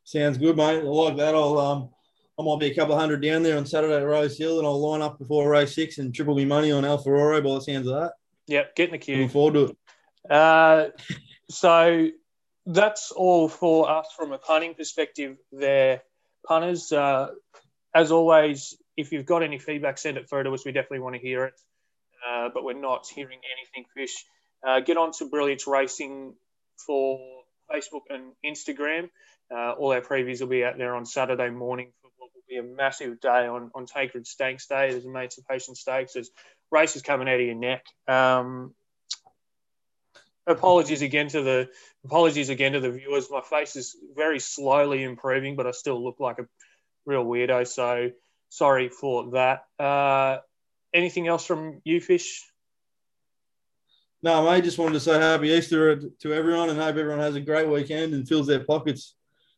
Sounds 0.04 0.38
good, 0.38 0.56
mate. 0.56 0.78
I 0.78 0.82
like 0.82 1.16
that. 1.16 1.34
I'll 1.34 1.58
um, 1.58 1.88
I 2.38 2.42
might 2.42 2.60
be 2.60 2.66
a 2.66 2.74
couple 2.74 2.94
of 2.94 3.00
hundred 3.00 3.22
down 3.22 3.42
there 3.42 3.56
on 3.56 3.64
Saturday 3.64 3.96
at 3.96 4.06
Rosehill, 4.06 4.58
and 4.58 4.66
I'll 4.66 4.80
line 4.80 5.00
up 5.00 5.18
before 5.18 5.48
race 5.48 5.74
six 5.74 5.96
and 5.98 6.14
triple 6.14 6.34
me 6.34 6.44
money 6.44 6.70
on 6.70 6.84
Alpha 6.84 7.08
Oro 7.08 7.40
by 7.40 7.54
the 7.54 7.60
sounds 7.60 7.86
of 7.86 7.94
that. 7.94 8.12
Yep, 8.46 8.76
get 8.76 8.88
in 8.88 8.92
the 8.92 8.98
queue. 8.98 9.16
Looking 9.16 9.28
forward 9.30 9.54
to 9.54 9.64
it. 9.64 10.30
Uh, 10.30 10.88
so 11.48 12.08
that's 12.66 13.10
all 13.10 13.48
for 13.48 13.90
us 13.90 14.08
from 14.14 14.32
a 14.32 14.38
punting 14.38 14.74
perspective. 14.74 15.38
There, 15.50 16.02
punters. 16.46 16.92
Uh, 16.92 17.28
as 17.94 18.12
always, 18.12 18.76
if 18.98 19.12
you've 19.12 19.24
got 19.24 19.42
any 19.42 19.58
feedback, 19.58 19.96
send 19.96 20.18
it 20.18 20.28
through 20.28 20.42
to 20.42 20.52
us. 20.52 20.66
We 20.66 20.72
definitely 20.72 21.00
want 21.00 21.14
to 21.14 21.20
hear 21.22 21.46
it. 21.46 21.54
Uh, 22.28 22.50
but 22.52 22.64
we're 22.64 22.74
not 22.74 23.06
hearing 23.06 23.38
anything, 23.58 23.88
Fish. 23.94 24.24
Uh, 24.66 24.80
get 24.80 24.98
on 24.98 25.12
to 25.12 25.30
Brilliance 25.30 25.66
Racing 25.66 26.34
for 26.84 27.18
Facebook 27.72 28.02
and 28.10 28.32
Instagram. 28.44 29.08
Uh, 29.50 29.72
all 29.72 29.92
our 29.92 30.00
previews 30.02 30.40
will 30.40 30.48
be 30.48 30.64
out 30.64 30.76
there 30.76 30.94
on 30.94 31.06
Saturday 31.06 31.50
morning 31.50 31.92
will 32.34 32.42
be 32.48 32.56
a 32.56 32.62
massive 32.62 33.20
day 33.20 33.46
on, 33.46 33.70
on 33.74 33.86
Tancred 33.86 34.26
Stakes 34.26 34.66
Day. 34.66 34.90
There's 34.90 35.04
Emancipation 35.04 35.74
Stakes. 35.74 36.14
There's 36.14 36.30
races 36.70 37.02
coming 37.02 37.28
out 37.28 37.40
of 37.40 37.46
your 37.46 37.54
neck. 37.54 37.84
Um, 38.08 38.74
apologies 40.46 41.02
again 41.02 41.28
to 41.28 41.42
the 41.42 41.68
apologies 42.04 42.48
again 42.48 42.72
to 42.72 42.80
the 42.80 42.90
viewers. 42.90 43.30
My 43.30 43.40
face 43.40 43.76
is 43.76 43.96
very 44.14 44.38
slowly 44.38 45.02
improving, 45.02 45.56
but 45.56 45.66
I 45.66 45.72
still 45.72 46.02
look 46.02 46.20
like 46.20 46.38
a 46.38 46.46
real 47.04 47.24
weirdo. 47.24 47.66
So 47.66 48.10
sorry 48.48 48.88
for 48.88 49.30
that. 49.32 49.64
Uh, 49.78 50.38
anything 50.94 51.26
else 51.26 51.44
from 51.44 51.80
you, 51.84 52.00
Fish? 52.00 52.44
No, 54.22 54.44
mate. 54.44 54.64
Just 54.64 54.78
wanted 54.78 54.94
to 54.94 55.00
say 55.00 55.18
happy 55.18 55.50
Easter 55.50 56.00
to 56.00 56.32
everyone 56.32 56.70
and 56.70 56.78
hope 56.78 56.96
everyone 56.96 57.20
has 57.20 57.36
a 57.36 57.40
great 57.40 57.68
weekend 57.68 58.14
and 58.14 58.26
fills 58.26 58.46
their 58.46 58.64
pockets. 58.64 59.14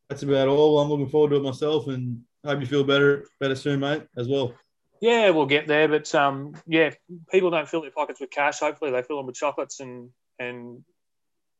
That's 0.08 0.22
about 0.22 0.48
all. 0.48 0.80
I'm 0.80 0.88
looking 0.88 1.08
forward 1.08 1.30
to 1.30 1.36
it 1.36 1.42
myself 1.42 1.86
and 1.86 2.22
hope 2.48 2.60
you 2.60 2.66
feel 2.66 2.84
better 2.84 3.26
better 3.40 3.54
soon, 3.54 3.80
mate, 3.80 4.02
as 4.16 4.26
well. 4.28 4.54
Yeah, 5.00 5.30
we'll 5.30 5.46
get 5.46 5.66
there. 5.66 5.86
But 5.86 6.12
um, 6.14 6.54
yeah, 6.66 6.90
people 7.30 7.50
don't 7.50 7.68
fill 7.68 7.82
their 7.82 7.90
pockets 7.90 8.20
with 8.20 8.30
cash. 8.30 8.58
Hopefully, 8.58 8.90
they 8.90 9.02
fill 9.02 9.18
them 9.18 9.26
with 9.26 9.36
chocolates 9.36 9.80
and 9.80 10.10
and 10.38 10.82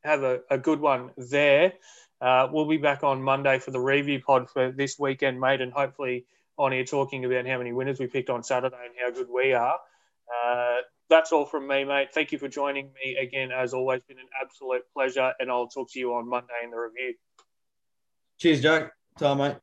have 0.03 0.23
a, 0.23 0.41
a 0.49 0.57
good 0.57 0.79
one 0.79 1.11
there. 1.17 1.73
Uh, 2.21 2.47
we'll 2.51 2.67
be 2.67 2.77
back 2.77 3.03
on 3.03 3.21
Monday 3.21 3.59
for 3.59 3.71
the 3.71 3.79
review 3.79 4.21
pod 4.21 4.49
for 4.49 4.71
this 4.71 4.97
weekend, 4.99 5.39
mate, 5.39 5.61
and 5.61 5.71
hopefully 5.71 6.25
on 6.57 6.73
here 6.73 6.83
talking 6.83 7.23
about 7.23 7.47
how 7.47 7.57
many 7.57 7.71
winners 7.71 7.99
we 7.99 8.07
picked 8.07 8.29
on 8.29 8.43
Saturday 8.43 8.75
and 8.83 8.93
how 8.99 9.09
good 9.11 9.29
we 9.29 9.53
are. 9.53 9.79
Uh, 10.29 10.77
that's 11.09 11.31
all 11.31 11.45
from 11.45 11.67
me, 11.67 11.85
mate. 11.85 12.09
Thank 12.13 12.31
you 12.31 12.37
for 12.37 12.47
joining 12.47 12.91
me 13.03 13.15
again. 13.15 13.51
As 13.51 13.73
always, 13.73 14.01
been 14.03 14.19
an 14.19 14.27
absolute 14.41 14.83
pleasure, 14.93 15.33
and 15.39 15.49
I'll 15.49 15.67
talk 15.67 15.91
to 15.91 15.99
you 15.99 16.13
on 16.15 16.27
Monday 16.27 16.53
in 16.63 16.71
the 16.71 16.77
review. 16.77 17.15
Cheers, 18.37 18.61
Jack. 18.61 18.91
Tell 19.17 19.35
mate. 19.35 19.55